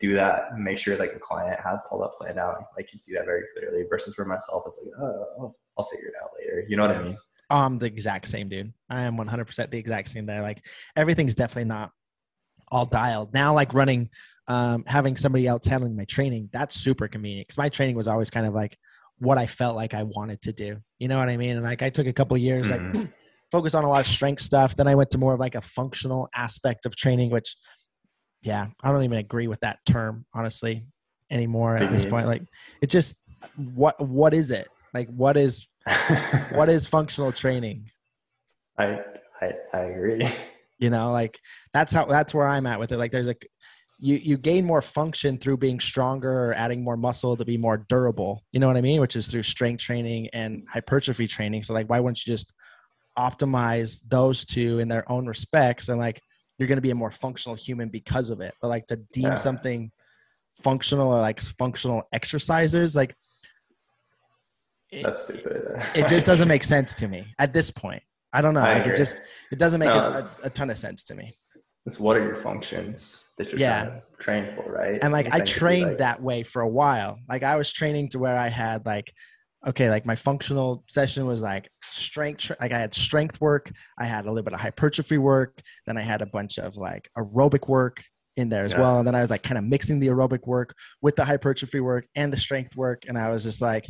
do 0.00 0.14
that 0.14 0.52
and 0.52 0.62
make 0.62 0.78
sure 0.78 0.96
like 0.96 1.12
a 1.12 1.18
client 1.18 1.58
has 1.60 1.84
all 1.90 1.98
that 2.00 2.12
planned 2.18 2.38
out. 2.38 2.62
like 2.76 2.88
can 2.88 2.98
see 2.98 3.14
that 3.14 3.24
very 3.24 3.42
clearly 3.56 3.84
versus 3.90 4.14
for 4.14 4.24
myself, 4.24 4.62
it's 4.66 4.80
like, 4.84 4.94
oh, 5.00 5.54
I'll 5.76 5.84
figure 5.84 6.08
it 6.08 6.14
out 6.22 6.30
later. 6.38 6.64
You 6.68 6.76
know 6.76 6.86
what 6.86 6.96
I 6.96 7.02
mean? 7.02 7.18
I'm 7.50 7.78
the 7.78 7.86
exact 7.86 8.28
same 8.28 8.48
dude. 8.48 8.72
I 8.90 9.02
am 9.02 9.16
100% 9.16 9.70
the 9.70 9.78
exact 9.78 10.10
same 10.10 10.26
there. 10.26 10.42
Like 10.42 10.64
everything's 10.96 11.34
definitely 11.34 11.68
not 11.68 11.90
all 12.70 12.84
dialed. 12.84 13.32
Now, 13.32 13.54
like 13.54 13.72
running, 13.74 14.10
um, 14.46 14.84
having 14.86 15.16
somebody 15.16 15.46
else 15.46 15.66
handling 15.66 15.96
my 15.96 16.04
training, 16.04 16.50
that's 16.52 16.74
super 16.74 17.08
convenient 17.08 17.48
because 17.48 17.58
my 17.58 17.68
training 17.68 17.96
was 17.96 18.08
always 18.08 18.30
kind 18.30 18.46
of 18.46 18.54
like 18.54 18.78
what 19.18 19.38
I 19.38 19.46
felt 19.46 19.76
like 19.76 19.94
I 19.94 20.04
wanted 20.04 20.42
to 20.42 20.52
do. 20.52 20.76
You 20.98 21.08
know 21.08 21.18
what 21.18 21.28
I 21.28 21.36
mean? 21.36 21.56
And 21.56 21.64
like 21.64 21.82
I 21.82 21.90
took 21.90 22.06
a 22.06 22.12
couple 22.12 22.36
years, 22.36 22.70
mm-hmm. 22.70 22.98
like 22.98 23.08
focused 23.50 23.74
on 23.74 23.84
a 23.84 23.88
lot 23.88 24.00
of 24.00 24.06
strength 24.06 24.42
stuff. 24.42 24.76
Then 24.76 24.86
I 24.86 24.94
went 24.94 25.10
to 25.10 25.18
more 25.18 25.34
of 25.34 25.40
like 25.40 25.54
a 25.54 25.60
functional 25.60 26.28
aspect 26.34 26.86
of 26.86 26.96
training, 26.96 27.30
which, 27.30 27.56
yeah, 28.42 28.68
I 28.82 28.92
don't 28.92 29.04
even 29.04 29.18
agree 29.18 29.48
with 29.48 29.60
that 29.60 29.78
term 29.86 30.24
honestly 30.34 30.86
anymore 31.30 31.76
at 31.76 31.90
this 31.90 32.04
point. 32.04 32.26
Like 32.26 32.42
it 32.80 32.90
just 32.90 33.22
what 33.56 34.00
what 34.00 34.34
is 34.34 34.50
it? 34.50 34.68
Like 34.94 35.08
what 35.08 35.36
is 35.36 35.68
what 36.52 36.68
is 36.68 36.86
functional 36.86 37.32
training? 37.32 37.90
I 38.78 39.00
I 39.40 39.52
I 39.72 39.78
agree. 39.80 40.28
You 40.80 40.90
know, 40.90 41.10
like 41.10 41.40
that's 41.74 41.92
how 41.92 42.04
that's 42.04 42.32
where 42.32 42.46
I'm 42.46 42.64
at 42.64 42.78
with 42.78 42.92
it. 42.92 42.98
Like 42.98 43.10
there's 43.10 43.26
a 43.26 43.34
you 43.98 44.14
you 44.14 44.38
gain 44.38 44.64
more 44.64 44.80
function 44.80 45.36
through 45.36 45.56
being 45.56 45.80
stronger 45.80 46.30
or 46.30 46.54
adding 46.54 46.84
more 46.84 46.96
muscle 46.96 47.36
to 47.36 47.44
be 47.44 47.56
more 47.56 47.84
durable. 47.88 48.44
You 48.52 48.60
know 48.60 48.68
what 48.68 48.76
I 48.76 48.80
mean? 48.80 49.00
Which 49.00 49.16
is 49.16 49.26
through 49.26 49.42
strength 49.42 49.82
training 49.82 50.28
and 50.32 50.62
hypertrophy 50.72 51.26
training. 51.26 51.64
So 51.64 51.74
like 51.74 51.90
why 51.90 51.98
wouldn't 51.98 52.24
you 52.24 52.32
just 52.32 52.52
optimize 53.18 54.00
those 54.06 54.44
two 54.44 54.78
in 54.78 54.86
their 54.86 55.10
own 55.10 55.26
respects 55.26 55.88
and 55.88 55.98
like 55.98 56.22
you're 56.58 56.68
going 56.68 56.76
to 56.76 56.82
be 56.82 56.90
a 56.90 56.94
more 56.94 57.10
functional 57.10 57.54
human 57.54 57.88
because 57.88 58.30
of 58.30 58.40
it. 58.40 58.54
But 58.60 58.68
like 58.68 58.86
to 58.86 58.96
deem 59.12 59.24
yeah. 59.24 59.34
something 59.36 59.90
functional 60.62 61.12
or 61.12 61.20
like 61.20 61.40
functional 61.40 62.02
exercises 62.12 62.96
like 62.96 63.14
it, 64.90 65.04
that's 65.04 65.22
stupid. 65.28 65.62
it 65.94 66.08
just 66.08 66.26
doesn't 66.30 66.48
make 66.48 66.64
sense 66.64 66.94
to 66.94 67.08
me 67.08 67.26
at 67.38 67.52
this 67.52 67.70
point. 67.70 68.02
I 68.32 68.42
don't 68.42 68.54
know. 68.54 68.60
I 68.60 68.74
like 68.74 68.82
agree. 68.82 68.92
it 68.92 68.96
just 68.96 69.22
it 69.52 69.58
doesn't 69.58 69.80
make 69.80 69.88
no, 69.88 70.10
a, 70.10 70.22
a, 70.44 70.50
ton 70.50 70.70
of 70.70 70.78
sense 70.78 71.04
to 71.04 71.14
me. 71.14 71.34
It's 71.86 71.98
what 71.98 72.16
are 72.16 72.24
your 72.24 72.34
functions 72.34 73.32
that 73.38 73.50
you're 73.50 73.60
yeah. 73.60 74.00
trained 74.18 74.54
for, 74.54 74.70
right? 74.70 74.98
And 75.02 75.12
like 75.12 75.32
I 75.32 75.40
trained 75.40 75.88
like, 75.88 75.98
that 75.98 76.22
way 76.22 76.42
for 76.42 76.60
a 76.60 76.68
while. 76.68 77.18
Like 77.28 77.42
I 77.42 77.56
was 77.56 77.72
training 77.72 78.10
to 78.10 78.18
where 78.18 78.36
I 78.36 78.48
had 78.48 78.84
like 78.84 79.12
okay, 79.66 79.90
like 79.90 80.06
my 80.06 80.14
functional 80.14 80.84
session 80.88 81.26
was 81.26 81.42
like 81.42 81.68
strength, 81.82 82.52
like 82.60 82.72
I 82.72 82.78
had 82.78 82.94
strength 82.94 83.40
work, 83.40 83.70
I 83.98 84.04
had 84.04 84.24
a 84.24 84.28
little 84.28 84.44
bit 84.44 84.52
of 84.52 84.60
hypertrophy 84.60 85.18
work, 85.18 85.60
then 85.86 85.96
I 85.96 86.02
had 86.02 86.22
a 86.22 86.26
bunch 86.26 86.58
of 86.58 86.76
like 86.76 87.08
aerobic 87.16 87.68
work 87.68 88.02
in 88.36 88.48
there 88.48 88.64
as 88.64 88.72
yeah. 88.72 88.80
well. 88.80 88.98
And 88.98 89.06
then 89.06 89.16
I 89.16 89.20
was 89.20 89.30
like 89.30 89.42
kind 89.42 89.58
of 89.58 89.64
mixing 89.64 89.98
the 89.98 90.06
aerobic 90.08 90.46
work 90.46 90.74
with 91.02 91.16
the 91.16 91.24
hypertrophy 91.24 91.80
work 91.80 92.06
and 92.14 92.32
the 92.32 92.36
strength 92.36 92.76
work. 92.76 93.02
And 93.08 93.18
I 93.18 93.30
was 93.30 93.42
just 93.42 93.60
like, 93.60 93.86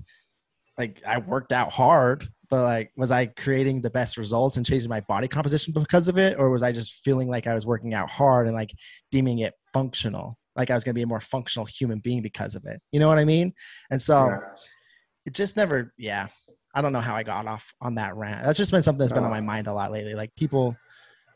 like 0.78 1.02
I 1.06 1.18
worked 1.18 1.52
out 1.52 1.70
hard, 1.70 2.26
but 2.48 2.62
like 2.62 2.92
was 2.96 3.10
I 3.10 3.26
creating 3.26 3.82
the 3.82 3.90
best 3.90 4.16
results 4.16 4.56
and 4.56 4.64
changing 4.64 4.88
my 4.88 5.00
body 5.00 5.28
composition 5.28 5.74
because 5.74 6.08
of 6.08 6.16
it, 6.16 6.38
or 6.38 6.50
was 6.50 6.62
I 6.62 6.72
just 6.72 7.04
feeling 7.04 7.28
like 7.28 7.46
I 7.46 7.54
was 7.54 7.66
working 7.66 7.92
out 7.92 8.08
hard 8.08 8.46
and 8.46 8.56
like 8.56 8.70
deeming 9.10 9.40
it 9.40 9.52
functional, 9.74 10.38
like 10.56 10.70
I 10.70 10.74
was 10.74 10.82
going 10.82 10.94
to 10.94 10.98
be 10.98 11.02
a 11.02 11.06
more 11.06 11.20
functional 11.20 11.66
human 11.66 11.98
being 11.98 12.22
because 12.22 12.54
of 12.54 12.64
it? 12.64 12.80
You 12.90 13.00
know 13.00 13.08
what 13.08 13.18
I 13.18 13.26
mean? 13.26 13.52
And 13.90 14.00
so 14.00 14.28
yeah. 14.28 14.38
It 15.28 15.34
just 15.34 15.58
never, 15.58 15.92
yeah. 15.98 16.28
I 16.74 16.80
don't 16.80 16.94
know 16.94 17.00
how 17.00 17.14
I 17.14 17.22
got 17.22 17.46
off 17.46 17.74
on 17.82 17.96
that 17.96 18.16
rant. 18.16 18.42
That's 18.44 18.56
just 18.56 18.72
been 18.72 18.82
something 18.82 18.98
that's 18.98 19.12
been 19.12 19.24
on 19.24 19.30
my 19.30 19.42
mind 19.42 19.66
a 19.66 19.74
lot 19.74 19.92
lately. 19.92 20.14
Like 20.14 20.34
people, 20.36 20.74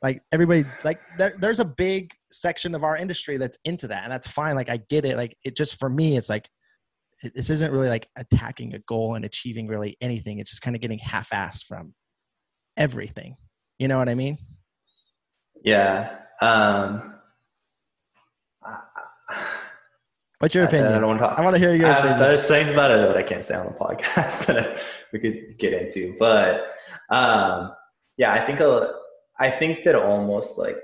like 0.03 0.23
everybody, 0.33 0.65
like 0.83 0.99
there, 1.19 1.35
there's 1.39 1.61
a 1.61 1.65
big 1.67 2.15
section 2.31 2.75
of 2.75 2.85
our 2.85 2.97
industry 2.97 3.37
that's 3.37 3.59
into 3.67 3.89
that, 3.89 4.05
and 4.05 4.11
that's 4.13 4.27
fine. 4.27 4.55
Like 4.55 4.71
I 4.71 4.79
get 4.89 5.05
it. 5.05 5.19
Like 5.19 5.37
it 5.45 5.57
just 5.57 5.79
for 5.79 5.91
me, 5.91 6.17
it's 6.17 6.31
like 6.31 6.49
this 7.35 7.51
isn't 7.51 7.71
really 7.71 7.91
like 7.91 8.09
attacking 8.17 8.73
a 8.73 8.79
goal 8.81 9.15
and 9.15 9.27
achieving 9.27 9.67
really 9.67 9.99
anything. 10.01 10.39
It's 10.39 10.49
just 10.49 10.63
kind 10.63 10.75
of 10.75 10.81
getting 10.81 10.99
half-assed 10.99 11.67
from 11.67 11.93
everything. 12.79 13.37
You 13.79 13.89
know 13.89 13.99
what 13.99 14.09
I 14.09 14.15
mean? 14.15 14.39
Yeah. 15.63 16.17
Um, 16.41 17.15
What's 20.43 20.57
your 20.57 20.65
opinion? 20.65 20.93
I, 20.93 20.99
don't 20.99 21.07
want 21.07 21.21
to. 21.21 21.27
Talk, 21.27 21.39
I 21.39 21.43
want 21.43 21.55
to 21.55 21.61
hear 21.61 21.73
your 21.73 21.89
opinion. 21.89 22.19
There's 22.19 22.49
things 22.49 22.69
about 22.69 22.91
it 22.91 23.07
that 23.07 23.17
I 23.17 23.23
can't 23.23 23.45
say 23.45 23.55
on 23.55 23.67
the 23.67 23.73
podcast 23.75 24.47
that 24.47 24.77
we 25.13 25.21
could 25.21 25.57
get 25.57 25.73
into, 25.73 26.17
but 26.19 26.67
um, 27.11 27.71
yeah, 28.17 28.33
I 28.33 28.41
think 28.41 28.59
a, 28.59 28.93
I 29.39 29.51
think 29.51 29.85
that 29.85 29.95
almost 29.95 30.59
like 30.59 30.79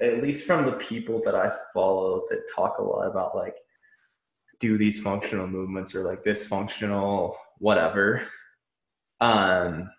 at 0.00 0.22
least 0.22 0.46
from 0.46 0.64
the 0.64 0.72
people 0.72 1.20
that 1.26 1.34
I 1.34 1.52
follow 1.74 2.22
that 2.30 2.48
talk 2.56 2.78
a 2.78 2.82
lot 2.82 3.06
about 3.06 3.36
like 3.36 3.56
do 4.58 4.78
these 4.78 5.02
functional 5.02 5.48
movements 5.48 5.94
or 5.94 6.04
like 6.04 6.24
this 6.24 6.48
functional 6.48 7.36
whatever 7.58 8.22
um 9.20 9.90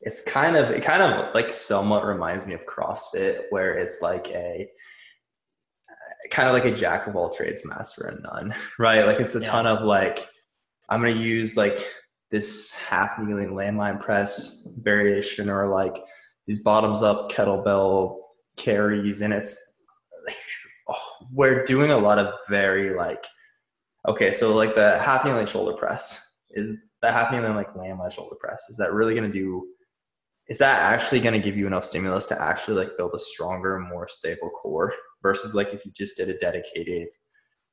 it's 0.00 0.22
kind 0.24 0.56
of 0.56 0.70
it 0.70 0.82
kind 0.82 1.02
of 1.02 1.34
like 1.34 1.50
somewhat 1.50 2.04
reminds 2.04 2.46
me 2.46 2.54
of 2.54 2.66
crossfit 2.66 3.42
where 3.50 3.74
it's 3.74 4.02
like 4.02 4.28
a 4.30 4.68
kind 6.30 6.48
of 6.48 6.54
like 6.54 6.64
a 6.64 6.74
jack 6.74 7.06
of 7.06 7.16
all 7.16 7.30
trades 7.30 7.64
master 7.66 8.06
and 8.06 8.22
none 8.22 8.54
right 8.78 9.06
like 9.06 9.20
it's 9.20 9.34
a 9.34 9.40
yeah. 9.40 9.48
ton 9.48 9.66
of 9.66 9.84
like 9.84 10.28
i'm 10.88 11.00
gonna 11.00 11.12
use 11.12 11.56
like 11.56 11.78
this 12.30 12.74
half 12.74 13.18
kneeling 13.18 13.50
landmine 13.50 14.00
press 14.00 14.68
variation 14.78 15.48
or 15.48 15.68
like 15.68 16.02
these 16.46 16.58
bottoms 16.58 17.02
up 17.02 17.30
kettlebell 17.30 18.16
carries 18.56 19.20
and 19.20 19.32
it's 19.32 19.82
oh, 20.88 21.26
we're 21.32 21.64
doing 21.64 21.90
a 21.90 21.96
lot 21.96 22.18
of 22.18 22.32
very 22.48 22.90
like 22.94 23.24
okay 24.08 24.32
so 24.32 24.54
like 24.54 24.74
the 24.74 24.98
half 24.98 25.24
kneeling 25.24 25.46
shoulder 25.46 25.76
press 25.76 26.38
is 26.50 26.72
the 27.02 27.12
half 27.12 27.32
kneeling 27.32 27.54
like 27.54 27.72
landmine 27.74 28.12
shoulder 28.12 28.36
press 28.40 28.68
is 28.70 28.76
that 28.76 28.92
really 28.92 29.14
going 29.14 29.30
to 29.30 29.38
do 29.38 29.66
is 30.48 30.58
that 30.58 30.80
actually 30.80 31.20
going 31.20 31.32
to 31.32 31.38
give 31.40 31.56
you 31.56 31.66
enough 31.66 31.84
stimulus 31.84 32.26
to 32.26 32.40
actually 32.40 32.76
like 32.76 32.96
build 32.96 33.12
a 33.14 33.18
stronger 33.18 33.78
more 33.78 34.08
stable 34.08 34.50
core 34.50 34.92
versus 35.22 35.54
like 35.54 35.72
if 35.72 35.84
you 35.84 35.92
just 35.96 36.16
did 36.16 36.28
a 36.28 36.38
dedicated 36.38 37.08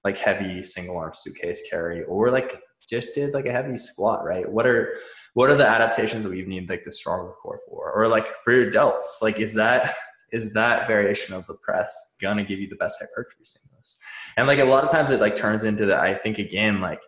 like 0.03 0.17
heavy 0.17 0.63
single 0.63 0.97
arm 0.97 1.11
suitcase 1.13 1.61
carry 1.69 2.03
or 2.03 2.31
like 2.31 2.61
just 2.89 3.13
did 3.13 3.33
like 3.33 3.45
a 3.45 3.51
heavy 3.51 3.77
squat 3.77 4.23
right 4.23 4.49
what 4.49 4.65
are 4.65 4.95
what 5.33 5.49
are 5.49 5.55
the 5.55 5.67
adaptations 5.67 6.23
that 6.23 6.31
we 6.31 6.41
need 6.43 6.69
like 6.69 6.83
the 6.83 6.91
stronger 6.91 7.33
core 7.41 7.59
for 7.67 7.91
or 7.91 8.07
like 8.07 8.27
for 8.43 8.53
your 8.53 8.71
delts 8.71 9.21
like 9.21 9.39
is 9.39 9.53
that 9.53 9.95
is 10.31 10.53
that 10.53 10.87
variation 10.87 11.35
of 11.35 11.45
the 11.47 11.53
press 11.53 12.15
gonna 12.21 12.43
give 12.43 12.59
you 12.59 12.67
the 12.67 12.75
best 12.77 12.99
hypertrophy 12.99 13.43
stimulus? 13.43 13.97
And 14.37 14.47
like 14.47 14.59
a 14.59 14.65
lot 14.65 14.83
of 14.83 14.91
times 14.91 15.11
it 15.11 15.19
like 15.19 15.35
turns 15.35 15.63
into 15.63 15.85
that. 15.87 15.99
I 15.99 16.13
think 16.13 16.39
again, 16.39 16.79
like 16.79 17.01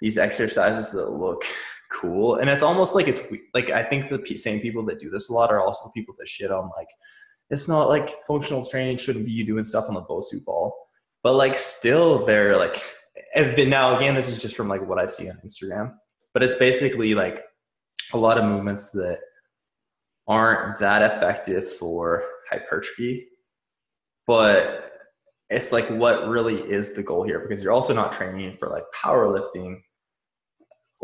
these 0.00 0.18
exercises 0.18 0.92
that 0.92 1.10
look 1.10 1.42
cool, 1.90 2.36
and 2.36 2.50
it's 2.50 2.62
almost 2.62 2.94
like 2.94 3.08
it's 3.08 3.20
like 3.52 3.70
I 3.70 3.82
think 3.82 4.10
the 4.10 4.36
same 4.36 4.60
people 4.60 4.84
that 4.86 5.00
do 5.00 5.10
this 5.10 5.30
a 5.30 5.32
lot 5.32 5.50
are 5.50 5.60
also 5.60 5.88
the 5.88 5.92
people 5.92 6.14
that 6.18 6.28
shit 6.28 6.50
on 6.50 6.70
like 6.76 6.88
it's 7.50 7.68
not 7.68 7.88
like 7.88 8.10
functional 8.26 8.64
training 8.64 8.98
shouldn't 8.98 9.26
be 9.26 9.32
you 9.32 9.44
doing 9.44 9.64
stuff 9.64 9.88
on 9.88 9.94
the 9.94 10.02
Bosu 10.02 10.44
ball, 10.44 10.74
but 11.22 11.34
like 11.34 11.56
still 11.56 12.24
they're 12.24 12.56
like 12.56 12.82
now 13.36 13.96
again 13.96 14.14
this 14.14 14.28
is 14.28 14.38
just 14.38 14.56
from 14.56 14.68
like 14.68 14.86
what 14.86 14.98
I 14.98 15.06
see 15.06 15.28
on 15.28 15.36
Instagram, 15.44 15.94
but 16.32 16.42
it's 16.42 16.56
basically 16.56 17.14
like 17.14 17.44
a 18.12 18.18
lot 18.18 18.38
of 18.38 18.44
movements 18.44 18.90
that 18.92 19.18
aren't 20.26 20.78
that 20.78 21.02
effective 21.02 21.70
for 21.70 22.24
hypertrophy, 22.50 23.28
but 24.26 24.90
it's 25.50 25.72
like 25.72 25.88
what 25.88 26.28
really 26.28 26.56
is 26.56 26.94
the 26.94 27.02
goal 27.02 27.22
here? 27.22 27.40
Because 27.40 27.62
you're 27.62 27.72
also 27.72 27.94
not 27.94 28.12
training 28.12 28.56
for 28.56 28.68
like 28.68 28.84
powerlifting. 28.94 29.80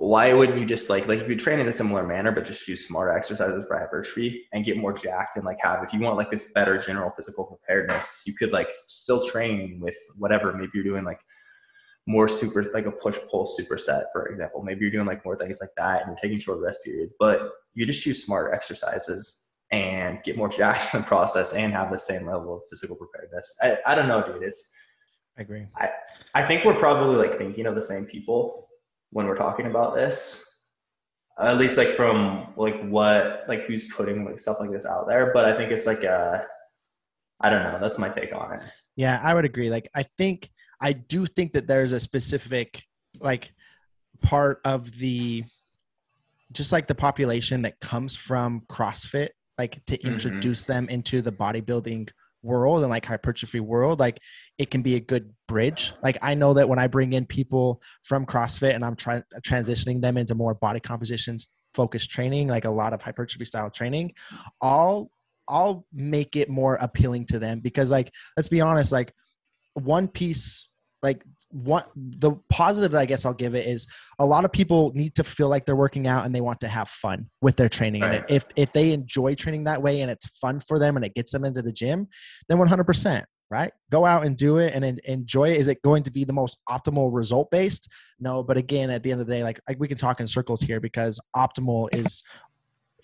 Why 0.01 0.33
wouldn't 0.33 0.59
you 0.59 0.65
just 0.65 0.89
like 0.89 1.07
like 1.09 1.21
if 1.21 1.29
you 1.29 1.37
train 1.37 1.61
in 1.61 1.69
a 1.69 1.73
similar 1.73 2.07
manner 2.07 2.33
but 2.33 2.47
just 2.47 2.67
use 2.67 2.87
smarter 2.87 3.13
exercises 3.13 3.67
for 3.67 3.79
hypertrophy 3.79 4.47
and 4.53 4.65
get 4.65 4.79
more 4.79 4.95
jacked 4.95 5.37
and 5.37 5.45
like 5.45 5.59
have 5.63 5.83
if 5.83 5.93
you 5.93 6.01
want 6.01 6.17
like 6.17 6.31
this 6.31 6.51
better 6.53 6.79
general 6.79 7.11
physical 7.11 7.45
preparedness, 7.45 8.23
you 8.27 8.35
could 8.35 8.53
like 8.53 8.69
still 8.87 9.27
train 9.27 9.79
with 9.81 9.97
whatever. 10.17 10.53
Maybe 10.53 10.71
you're 10.75 10.85
doing 10.85 11.05
like 11.05 11.21
more 12.07 12.29
super 12.29 12.63
like 12.73 12.87
a 12.87 12.91
push 12.91 13.19
pull 13.31 13.47
superset 13.47 14.05
for 14.11 14.27
example 14.29 14.63
maybe 14.63 14.81
you're 14.81 14.91
doing 14.91 15.07
like 15.07 15.23
more 15.23 15.37
things 15.37 15.59
like 15.61 15.71
that 15.77 16.01
and 16.01 16.09
you're 16.09 16.17
taking 16.17 16.41
short 16.41 16.59
rest 16.59 16.81
periods 16.83 17.15
but 17.21 17.53
you 17.75 17.85
just 17.85 18.03
choose 18.03 18.25
smarter 18.25 18.53
exercises 18.55 19.51
and 19.71 20.19
get 20.25 20.37
more 20.37 20.49
jacked 20.49 20.95
in 20.95 21.01
the 21.01 21.07
process 21.07 21.55
and 21.55 21.73
have 21.73 21.91
the 21.91 21.99
same 21.99 22.27
level 22.27 22.57
of 22.57 22.63
physical 22.69 22.97
preparedness. 22.97 23.57
I, 23.63 23.79
I 23.87 23.95
don't 23.95 24.09
know, 24.09 24.25
dude. 24.27 24.43
It's 24.43 24.73
I 25.39 25.43
agree. 25.43 25.67
I, 25.77 25.91
I 26.35 26.43
think 26.43 26.65
we're 26.65 26.75
probably 26.75 27.17
like 27.17 27.39
thinking 27.39 27.67
of 27.67 27.75
the 27.75 27.83
same 27.83 28.05
people 28.05 28.69
when 29.11 29.27
we're 29.27 29.37
talking 29.37 29.67
about 29.67 29.95
this. 29.95 30.47
At 31.39 31.57
least 31.57 31.79
like 31.79 31.89
from 31.95 32.53
like 32.57 32.79
what 32.89 33.45
like 33.49 33.63
who's 33.63 33.91
putting 33.95 34.25
like 34.27 34.39
stuff 34.39 34.59
like 34.61 34.71
this 34.71 34.85
out 34.87 35.07
there. 35.09 35.33
But 35.33 35.47
I 35.47 35.57
think 35.57 35.71
it's 35.73 35.87
like 35.87 36.03
a 36.03 36.45
I 37.41 37.49
don't 37.49 37.63
know. 37.63 37.79
That's 37.81 37.99
my 37.99 38.11
take 38.11 38.35
on 38.35 38.53
it. 38.53 38.71
Yeah, 38.97 39.19
I 39.23 39.33
would 39.33 39.47
agree. 39.47 39.71
Like 39.71 39.89
I 39.95 40.03
think 40.03 40.51
I 40.83 40.93
do 40.93 41.25
think 41.27 41.55
that 41.55 41.67
there's 41.67 41.93
a 41.93 42.01
specific 42.01 42.85
like 43.21 43.53
part 44.21 44.61
of 44.65 44.93
the 44.99 45.45
just 46.53 46.73
like 46.73 46.89
the 46.89 46.95
population 46.95 47.63
that 47.63 47.81
comes 47.81 48.15
from 48.15 48.63
CrossFit, 48.69 49.31
like 49.57 49.83
to 49.87 49.97
Mhm. 49.97 50.03
introduce 50.03 50.67
them 50.67 50.89
into 50.91 51.23
the 51.23 51.33
bodybuilding 51.33 52.11
world 52.43 52.83
and 52.83 52.91
like 52.91 53.05
hypertrophy 53.05 53.61
world, 53.61 54.01
like 54.01 54.21
it 54.59 54.71
can 54.71 54.83
be 54.83 54.97
a 54.97 55.01
good 55.01 55.33
bridge. 55.47 55.93
Like 56.03 56.19
I 56.23 56.35
know 56.35 56.55
that 56.55 56.69
when 56.69 56.79
I 56.79 56.87
bring 56.87 57.13
in 57.13 57.27
people 57.27 57.83
from 58.03 58.27
CrossFit 58.27 58.75
and 58.75 58.85
I'm 58.85 58.97
trying 58.97 59.23
transitioning 59.43 60.01
them 60.01 60.17
into 60.17 60.35
more 60.35 60.55
body 60.55 60.81
compositions 60.81 61.49
focused 61.75 62.11
training, 62.11 62.49
like 62.49 62.65
a 62.65 62.71
lot 62.71 62.93
of 62.93 63.03
hypertrophy 63.03 63.45
style 63.45 63.71
training, 63.71 64.15
I'll 64.61 65.11
I'll 65.49 65.85
make 65.93 66.37
it 66.37 66.49
more 66.49 66.77
appealing 66.77 67.27
to 67.27 67.39
them 67.39 67.61
because 67.61 67.91
like 67.91 68.11
let's 68.37 68.49
be 68.49 68.61
honest, 68.61 68.93
like 68.93 69.13
one 69.75 70.09
piece 70.09 70.70
like 71.03 71.23
what 71.51 71.91
the 71.97 72.33
positive 72.49 72.93
that 72.93 73.01
I 73.01 73.07
guess 73.07 73.25
I'll 73.25 73.35
give 73.35 73.55
it 73.55 73.67
is 73.67 73.87
a 74.19 74.27
lot 74.27 74.45
of 74.45 74.53
people 74.53 74.93
need 74.95 75.15
to 75.17 75.25
feel 75.25 75.49
like 75.49 75.65
they're 75.65 75.77
working 75.77 76.07
out 76.07 76.27
and 76.27 76.35
they 76.35 76.41
want 76.41 76.61
to 76.61 76.69
have 76.69 76.89
fun 76.89 77.31
with 77.41 77.57
their 77.57 77.69
training. 77.69 78.03
Right. 78.03 78.17
And 78.17 78.25
if 78.29 78.45
if 78.57 78.73
they 78.73 78.93
enjoy 78.93 79.35
training 79.35 79.65
that 79.65 79.83
way 79.83 80.03
and 80.03 80.11
it's 80.11 80.27
fun 80.39 80.61
for 80.61 80.79
them 80.79 80.97
and 80.97 81.05
it 81.05 81.15
gets 81.15 81.33
them 81.33 81.45
into 81.45 81.63
the 81.63 81.73
gym, 81.73 82.09
then 82.49 82.59
100%, 82.59 83.25
right? 83.51 83.73
Go 83.91 84.05
out 84.05 84.25
and 84.25 84.37
do 84.37 84.59
it 84.59 84.75
and 84.75 84.85
en- 84.85 85.01
enjoy 85.05 85.51
it. 85.51 85.57
Is 85.57 85.69
it 85.69 85.83
going 85.83 86.03
to 86.03 86.11
be 86.11 86.25
the 86.25 86.33
most 86.33 86.59
optimal 86.69 87.13
result 87.13 87.51
based? 87.51 87.89
No, 88.19 88.43
but 88.43 88.57
again, 88.57 88.91
at 88.91 89.03
the 89.03 89.13
end 89.13 89.21
of 89.21 89.27
the 89.27 89.35
day, 89.35 89.43
like, 89.43 89.61
like 89.69 89.79
we 89.81 89.89
can 89.89 89.97
talk 89.97 90.21
in 90.21 90.27
circles 90.27 90.61
here 90.61 90.81
because 90.81 91.21
optimal 91.35 91.89
is 91.95 92.23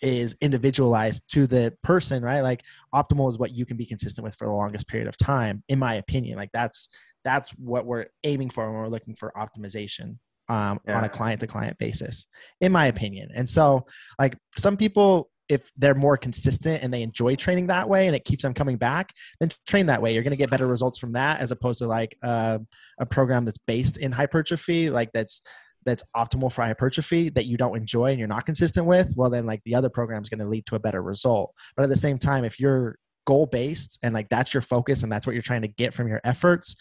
is 0.03 0.37
individualized 0.41 1.25
to 1.33 1.47
the 1.47 1.73
person, 1.83 2.23
right? 2.23 2.43
Like 2.43 2.63
optimal 2.95 3.29
is 3.29 3.39
what 3.39 3.53
you 3.53 3.65
can 3.65 3.77
be 3.77 3.87
consistent 3.87 4.25
with 4.25 4.37
for 4.37 4.47
the 4.47 4.53
longest 4.53 4.89
period 4.89 5.09
of 5.09 5.17
time, 5.17 5.63
in 5.69 5.79
my 5.79 5.95
opinion. 5.95 6.37
Like 6.37 6.51
that's 6.53 6.89
that's 7.27 7.51
what 7.51 7.87
we're 7.87 8.07
aiming 8.23 8.51
for 8.51 8.71
when 8.71 8.81
we're 8.81 8.89
looking 8.89 9.17
for 9.17 9.33
optimization 9.37 10.19
um, 10.49 10.79
on 10.87 11.03
a 11.03 11.09
client 11.09 11.41
to 11.41 11.49
client 11.49 11.77
basis, 11.77 12.27
in 12.61 12.71
my 12.71 12.87
opinion. 12.87 13.31
And 13.35 13.49
so, 13.49 13.85
like 14.17 14.39
some 14.57 14.77
people, 14.77 15.29
if 15.49 15.69
they're 15.77 15.97
more 15.97 16.17
consistent 16.17 16.85
and 16.85 16.95
they 16.95 17.03
enjoy 17.03 17.35
training 17.35 17.67
that 17.67 17.89
way 17.89 18.07
and 18.07 18.15
it 18.15 18.25
keeps 18.25 18.45
them 18.45 18.55
coming 18.55 18.77
back, 18.77 19.13
then 19.41 19.51
train 19.67 19.87
that 19.87 20.01
way. 20.01 20.15
You're 20.15 20.23
going 20.23 20.31
to 20.31 20.39
get 20.39 20.51
better 20.51 20.69
results 20.69 20.99
from 20.99 21.13
that 21.13 21.41
as 21.41 21.51
opposed 21.51 21.81
to 21.81 21.89
like 21.89 22.17
uh, 22.23 22.61
a 23.01 23.07
program 23.07 23.45
that's 23.45 23.59
based 23.59 23.97
in 23.97 24.13
hypertrophy, 24.13 24.89
like 24.89 25.11
that's 25.13 25.43
that's 25.85 26.05
optimal 26.17 26.53
for 26.53 26.63
hypertrophy 26.63 27.29
that 27.31 27.47
you 27.47 27.57
don't 27.57 27.77
enjoy 27.77 28.11
and 28.11 28.19
you're 28.21 28.29
not 28.29 28.47
consistent 28.47 28.87
with. 28.87 29.15
Well, 29.17 29.31
then 29.31 29.47
like 29.47 29.63
the 29.65 29.75
other 29.75 29.89
program 29.89 30.23
is 30.23 30.29
going 30.29 30.41
to 30.41 30.49
lead 30.49 30.67
to 30.67 30.77
a 30.77 30.81
better 30.81 31.03
result. 31.03 31.55
But 31.77 31.85
at 31.85 31.89
the 31.89 31.97
same 31.97 32.19
time, 32.19 32.45
if 32.45 32.61
you're 32.61 32.99
goal 33.27 33.47
based 33.47 33.99
and 34.03 34.15
like 34.15 34.29
that's 34.29 34.55
your 34.55 34.63
focus 34.63 35.03
and 35.03 35.13
that's 35.13 35.27
what 35.27 35.35
you're 35.35 35.43
trying 35.43 35.63
to 35.63 35.69
get 35.69 35.93
from 35.93 36.09
your 36.09 36.21
efforts, 36.25 36.77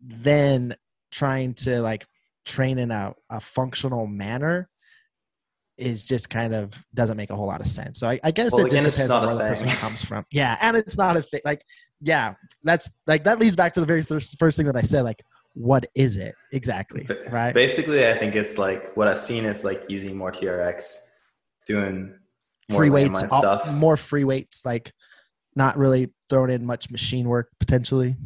then 0.00 0.76
trying 1.10 1.54
to 1.54 1.80
like 1.80 2.06
train 2.44 2.78
in 2.78 2.90
a, 2.90 3.14
a 3.30 3.40
functional 3.40 4.06
manner 4.06 4.68
is 5.76 6.04
just 6.04 6.28
kind 6.28 6.54
of 6.54 6.72
doesn't 6.92 7.16
make 7.16 7.30
a 7.30 7.36
whole 7.36 7.46
lot 7.46 7.60
of 7.60 7.68
sense. 7.68 8.00
So 8.00 8.08
I, 8.08 8.18
I 8.24 8.30
guess 8.32 8.52
Well, 8.52 8.66
it 8.66 8.70
just 8.70 8.84
depends 8.84 9.10
on 9.10 9.26
where 9.26 9.34
the 9.34 9.40
person 9.40 9.68
comes 9.80 10.04
from. 10.04 10.24
Yeah, 10.32 10.58
and 10.60 10.76
it's 10.76 10.98
not 10.98 11.16
a 11.16 11.22
thing. 11.22 11.40
Like, 11.44 11.62
yeah, 12.00 12.34
that's 12.64 12.90
like 13.06 13.24
that 13.24 13.38
leads 13.38 13.56
back 13.56 13.74
to 13.74 13.80
the 13.80 13.86
very 13.86 14.02
first, 14.02 14.36
first 14.38 14.56
thing 14.56 14.66
that 14.66 14.76
I 14.76 14.82
said. 14.82 15.02
Like, 15.02 15.22
what 15.54 15.86
is 15.94 16.16
it 16.16 16.34
exactly? 16.52 17.06
Right? 17.30 17.54
Basically, 17.54 18.06
I 18.08 18.18
think 18.18 18.34
it's 18.34 18.58
like 18.58 18.96
what 18.96 19.08
I've 19.08 19.20
seen 19.20 19.44
is 19.44 19.64
like 19.64 19.84
using 19.88 20.16
more 20.16 20.32
TRX, 20.32 20.96
doing 21.66 22.14
more 22.70 22.78
free 22.78 22.90
weights, 22.90 23.22
all- 23.30 23.40
stuff. 23.40 23.72
more 23.74 23.96
free 23.96 24.24
weights, 24.24 24.64
like 24.64 24.92
not 25.54 25.76
really 25.76 26.10
throwing 26.28 26.50
in 26.50 26.64
much 26.66 26.90
machine 26.90 27.28
work 27.28 27.50
potentially. 27.60 28.16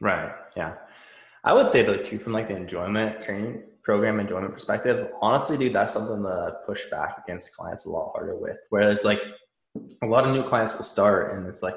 Right. 0.00 0.32
Yeah. 0.56 0.74
I 1.44 1.52
would 1.52 1.70
say 1.70 1.82
though 1.82 1.96
too, 1.96 2.18
from 2.18 2.32
like 2.32 2.48
the 2.48 2.56
enjoyment 2.56 3.20
training 3.20 3.64
program 3.82 4.20
enjoyment 4.20 4.52
perspective, 4.52 5.10
honestly, 5.22 5.56
dude, 5.56 5.72
that's 5.72 5.92
something 5.92 6.22
that 6.22 6.58
push 6.66 6.84
back 6.90 7.18
against 7.24 7.56
clients 7.56 7.86
a 7.86 7.90
lot 7.90 8.12
harder 8.12 8.36
with. 8.36 8.58
Whereas 8.70 9.04
like 9.04 9.20
a 10.02 10.06
lot 10.06 10.26
of 10.26 10.34
new 10.34 10.42
clients 10.42 10.74
will 10.74 10.82
start 10.82 11.32
and 11.32 11.46
it's 11.46 11.62
like, 11.62 11.76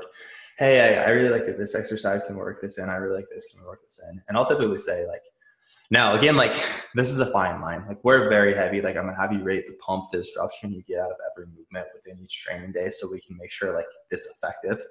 hey, 0.58 0.98
I, 0.98 1.04
I 1.04 1.10
really 1.10 1.30
like 1.30 1.46
that 1.46 1.58
this 1.58 1.76
exercise 1.76 2.24
can 2.24 2.36
work 2.36 2.62
this 2.62 2.78
in. 2.78 2.90
I 2.90 2.96
really 2.96 3.16
like 3.16 3.30
this 3.32 3.54
can 3.54 3.66
work 3.66 3.84
this 3.84 4.00
in. 4.10 4.22
And 4.28 4.38
I'll 4.38 4.46
typically 4.46 4.80
say 4.80 5.08
like, 5.08 5.22
now 5.92 6.18
again, 6.18 6.36
like 6.36 6.54
this 6.96 7.12
is 7.12 7.20
a 7.20 7.32
fine 7.32 7.62
line. 7.62 7.86
Like 7.88 8.04
we're 8.04 8.30
very 8.30 8.56
heavy. 8.56 8.82
Like 8.82 8.96
I'm 8.96 9.06
gonna 9.06 9.20
have 9.20 9.34
you 9.34 9.44
rate 9.44 9.68
the 9.68 9.78
pump, 9.86 10.12
the 10.12 10.18
disruption 10.18 10.72
you 10.72 10.82
get 10.84 11.00
out 11.00 11.12
of 11.12 11.18
every 11.32 11.46
movement 11.48 11.88
within 11.94 12.20
each 12.24 12.44
training 12.44 12.72
day, 12.72 12.90
so 12.90 13.12
we 13.12 13.22
can 13.22 13.38
make 13.38 13.52
sure 13.52 13.74
like 13.76 13.86
it's 14.10 14.28
effective. 14.28 14.84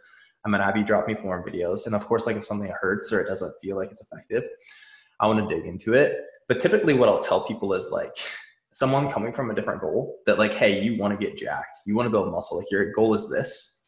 I'm 0.45 0.53
gonna 0.53 0.65
have 0.65 0.77
you 0.77 0.85
drop 0.85 1.07
me 1.07 1.15
form 1.15 1.45
videos, 1.45 1.87
and 1.87 1.95
of 1.95 2.07
course, 2.07 2.27
like 2.27 2.37
if 2.37 2.45
something 2.45 2.73
hurts 2.81 3.13
or 3.13 3.21
it 3.21 3.29
doesn't 3.29 3.55
feel 3.61 3.77
like 3.77 3.91
it's 3.91 4.01
effective, 4.01 4.45
I 5.21 5.27
want 5.27 5.49
to 5.49 5.55
dig 5.55 5.67
into 5.67 5.93
it. 5.95 6.19
But 6.49 6.61
typically, 6.61 6.95
what 6.95 7.09
I'll 7.09 7.21
tell 7.21 7.47
people 7.47 7.75
is 7.75 7.91
like 7.91 8.17
someone 8.73 9.11
coming 9.11 9.33
from 9.33 9.51
a 9.51 9.55
different 9.55 9.81
goal 9.81 10.19
that 10.27 10.39
like, 10.39 10.53
hey, 10.53 10.83
you 10.83 10.99
want 10.99 11.19
to 11.19 11.27
get 11.27 11.37
jacked, 11.37 11.79
you 11.87 11.95
want 11.95 12.07
to 12.07 12.11
build 12.11 12.31
muscle, 12.31 12.59
like 12.59 12.71
your 12.71 12.93
goal 12.93 13.15
is 13.15 13.29
this. 13.29 13.87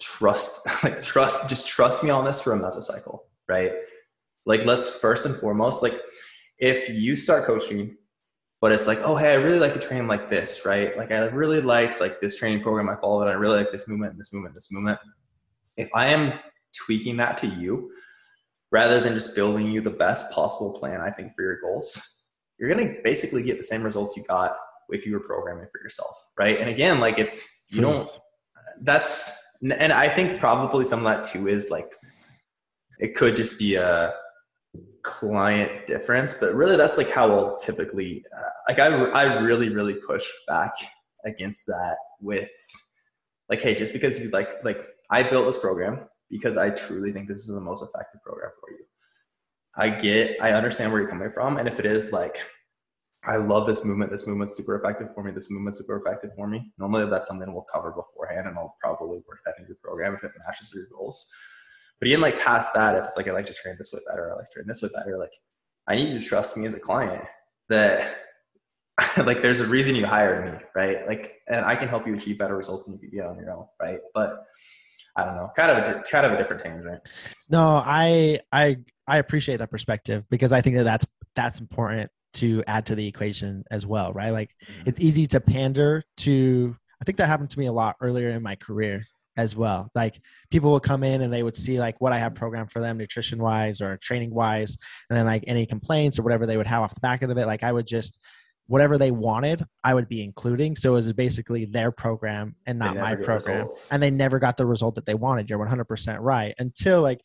Trust, 0.00 0.66
like 0.84 1.00
trust, 1.02 1.48
just 1.48 1.68
trust 1.68 2.02
me 2.02 2.10
on 2.10 2.24
this 2.24 2.40
for 2.40 2.54
a 2.54 2.58
mesocycle, 2.58 3.20
right? 3.48 3.72
Like 4.46 4.64
let's 4.64 4.98
first 4.98 5.26
and 5.26 5.36
foremost, 5.36 5.82
like 5.82 6.00
if 6.58 6.88
you 6.88 7.14
start 7.14 7.44
coaching, 7.44 7.96
but 8.60 8.72
it's 8.72 8.86
like, 8.86 8.98
oh 9.04 9.16
hey, 9.16 9.32
I 9.32 9.34
really 9.34 9.58
like 9.58 9.74
to 9.74 9.80
train 9.80 10.06
like 10.06 10.30
this, 10.30 10.64
right? 10.64 10.96
Like 10.96 11.10
I 11.12 11.26
really 11.26 11.60
like 11.60 12.00
like 12.00 12.20
this 12.20 12.38
training 12.38 12.62
program 12.62 12.88
I 12.88 12.96
followed, 12.96 13.22
and 13.22 13.30
I 13.30 13.34
really 13.34 13.58
like 13.58 13.72
this 13.72 13.88
movement, 13.88 14.16
this 14.16 14.32
movement, 14.32 14.54
this 14.54 14.72
movement. 14.72 14.98
If 15.76 15.88
I 15.94 16.08
am 16.08 16.38
tweaking 16.76 17.16
that 17.18 17.38
to 17.38 17.46
you, 17.46 17.90
rather 18.70 19.00
than 19.00 19.14
just 19.14 19.34
building 19.34 19.70
you 19.70 19.80
the 19.80 19.90
best 19.90 20.30
possible 20.32 20.78
plan, 20.78 21.00
I 21.00 21.10
think 21.10 21.34
for 21.34 21.42
your 21.42 21.60
goals, 21.60 22.24
you're 22.58 22.68
gonna 22.68 22.94
basically 23.04 23.42
get 23.42 23.58
the 23.58 23.64
same 23.64 23.82
results 23.82 24.16
you 24.16 24.24
got 24.24 24.56
if 24.90 25.06
you 25.06 25.12
were 25.12 25.20
programming 25.20 25.66
for 25.72 25.82
yourself, 25.82 26.14
right? 26.38 26.58
And 26.58 26.68
again, 26.68 27.00
like 27.00 27.18
it's 27.18 27.64
you 27.70 27.80
don't 27.80 28.08
that's 28.80 29.42
and 29.62 29.92
i 29.92 30.08
think 30.08 30.40
probably 30.40 30.84
some 30.84 31.00
of 31.00 31.04
that 31.04 31.24
too 31.24 31.48
is 31.48 31.70
like 31.70 31.92
it 32.98 33.14
could 33.14 33.36
just 33.36 33.58
be 33.58 33.74
a 33.76 34.12
client 35.02 35.86
difference 35.86 36.34
but 36.34 36.54
really 36.54 36.76
that's 36.76 36.96
like 36.96 37.10
how 37.10 37.30
i'll 37.30 37.56
typically 37.56 38.24
uh, 38.36 38.50
like 38.68 38.78
I, 38.78 38.86
I 38.86 39.40
really 39.40 39.68
really 39.68 39.94
push 39.94 40.24
back 40.46 40.72
against 41.24 41.66
that 41.66 41.96
with 42.20 42.48
like 43.48 43.60
hey 43.60 43.74
just 43.74 43.92
because 43.92 44.22
you 44.22 44.30
like 44.30 44.64
like 44.64 44.80
i 45.12 45.22
built 45.22 45.46
this 45.46 45.58
program 45.58 46.00
because 46.28 46.56
i 46.56 46.68
truly 46.70 47.12
think 47.12 47.28
this 47.28 47.48
is 47.48 47.54
the 47.54 47.60
most 47.60 47.82
effective 47.82 48.20
program 48.22 48.50
for 48.60 48.70
you 48.70 48.84
i 49.76 49.88
get 49.88 50.36
i 50.42 50.52
understand 50.52 50.90
where 50.90 51.00
you're 51.00 51.10
coming 51.10 51.30
from 51.30 51.56
and 51.58 51.68
if 51.68 51.78
it 51.78 51.86
is 51.86 52.12
like 52.12 52.36
I 53.24 53.36
love 53.36 53.68
this 53.68 53.84
movement. 53.84 54.10
This 54.10 54.26
movement's 54.26 54.56
super 54.56 54.74
effective 54.74 55.14
for 55.14 55.22
me. 55.22 55.30
This 55.30 55.48
movement's 55.48 55.78
super 55.78 55.96
effective 55.96 56.32
for 56.34 56.48
me. 56.48 56.72
Normally, 56.76 57.08
that's 57.08 57.28
something 57.28 57.52
we'll 57.52 57.62
cover 57.62 57.92
beforehand, 57.92 58.48
and 58.48 58.58
I'll 58.58 58.76
probably 58.80 59.20
work 59.28 59.42
that 59.46 59.54
into 59.58 59.68
your 59.68 59.76
program 59.80 60.14
if 60.14 60.24
it 60.24 60.32
matches 60.44 60.72
your 60.74 60.86
goals. 60.92 61.30
But 62.00 62.08
even 62.08 62.20
like 62.20 62.40
past 62.40 62.74
that, 62.74 62.96
if 62.96 63.04
it's 63.04 63.16
like 63.16 63.28
I 63.28 63.32
like 63.32 63.46
to 63.46 63.54
train 63.54 63.76
this 63.78 63.92
way 63.92 64.00
better, 64.08 64.32
I 64.32 64.34
like 64.34 64.46
to 64.46 64.52
train 64.54 64.66
this 64.66 64.82
way 64.82 64.88
better. 64.92 65.18
Like 65.18 65.30
I 65.86 65.94
need 65.94 66.08
you 66.08 66.18
to 66.18 66.24
trust 66.24 66.56
me 66.56 66.66
as 66.66 66.74
a 66.74 66.80
client 66.80 67.24
that 67.68 68.18
like 69.24 69.40
there's 69.40 69.60
a 69.60 69.68
reason 69.68 69.94
you 69.94 70.04
hired 70.04 70.52
me, 70.52 70.58
right? 70.74 71.06
Like, 71.06 71.36
and 71.48 71.64
I 71.64 71.76
can 71.76 71.86
help 71.86 72.08
you 72.08 72.16
achieve 72.16 72.38
better 72.38 72.56
results 72.56 72.86
than 72.86 72.94
you 72.94 73.00
could 73.00 73.12
get 73.12 73.24
on 73.24 73.38
your 73.38 73.52
own, 73.52 73.66
right? 73.80 74.00
But 74.14 74.44
I 75.16 75.24
don't 75.24 75.36
know, 75.36 75.50
kind 75.54 75.70
of 75.70 75.78
a 75.78 76.02
kind 76.02 76.26
of 76.26 76.32
a 76.32 76.38
different 76.38 76.62
tangent. 76.62 77.00
No, 77.50 77.82
I 77.84 78.40
I 78.50 78.78
I 79.06 79.18
appreciate 79.18 79.58
that 79.58 79.70
perspective 79.70 80.26
because 80.30 80.52
I 80.52 80.60
think 80.60 80.76
that 80.76 80.84
that's 80.84 81.06
that's 81.36 81.60
important 81.60 82.10
to 82.34 82.64
add 82.66 82.86
to 82.86 82.94
the 82.94 83.06
equation 83.06 83.62
as 83.70 83.84
well, 83.84 84.12
right? 84.14 84.30
Like 84.30 84.50
Mhm. 84.66 84.88
it's 84.88 85.00
easy 85.00 85.26
to 85.26 85.40
pander 85.40 86.02
to 86.18 86.76
I 87.00 87.04
think 87.04 87.18
that 87.18 87.26
happened 87.26 87.50
to 87.50 87.58
me 87.58 87.66
a 87.66 87.72
lot 87.72 87.96
earlier 88.00 88.30
in 88.30 88.42
my 88.42 88.56
career 88.56 89.04
as 89.36 89.56
well. 89.56 89.90
Like 89.94 90.20
people 90.50 90.72
would 90.72 90.82
come 90.82 91.02
in 91.02 91.20
and 91.22 91.32
they 91.32 91.42
would 91.42 91.56
see 91.56 91.78
like 91.78 92.00
what 92.00 92.12
I 92.12 92.18
have 92.18 92.34
programmed 92.34 92.70
for 92.70 92.80
them 92.80 92.96
nutrition 92.96 93.42
wise 93.42 93.80
or 93.80 93.96
training 93.98 94.32
wise 94.32 94.76
and 95.10 95.18
then 95.18 95.26
like 95.26 95.44
any 95.46 95.66
complaints 95.66 96.18
or 96.18 96.22
whatever 96.22 96.46
they 96.46 96.56
would 96.56 96.66
have 96.66 96.82
off 96.82 96.94
the 96.94 97.00
back 97.00 97.22
end 97.22 97.32
of 97.32 97.38
it 97.38 97.46
like 97.46 97.62
I 97.62 97.72
would 97.72 97.86
just 97.86 98.18
whatever 98.72 98.96
they 98.96 99.10
wanted 99.10 99.62
I 99.84 99.92
would 99.92 100.08
be 100.08 100.22
including. 100.22 100.76
So 100.76 100.92
it 100.92 100.94
was 100.94 101.12
basically 101.12 101.66
their 101.66 101.92
program 101.92 102.56
and 102.64 102.78
not 102.78 102.96
my 102.96 103.14
program. 103.14 103.66
results. 103.66 103.92
and 103.92 104.02
they 104.02 104.10
never 104.10 104.38
got 104.38 104.56
the 104.56 104.64
result 104.64 104.94
that 104.94 105.04
they 105.04 105.12
wanted. 105.12 105.50
You're 105.50 105.58
100% 105.58 106.16
right. 106.20 106.54
Until 106.58 107.02
like 107.02 107.20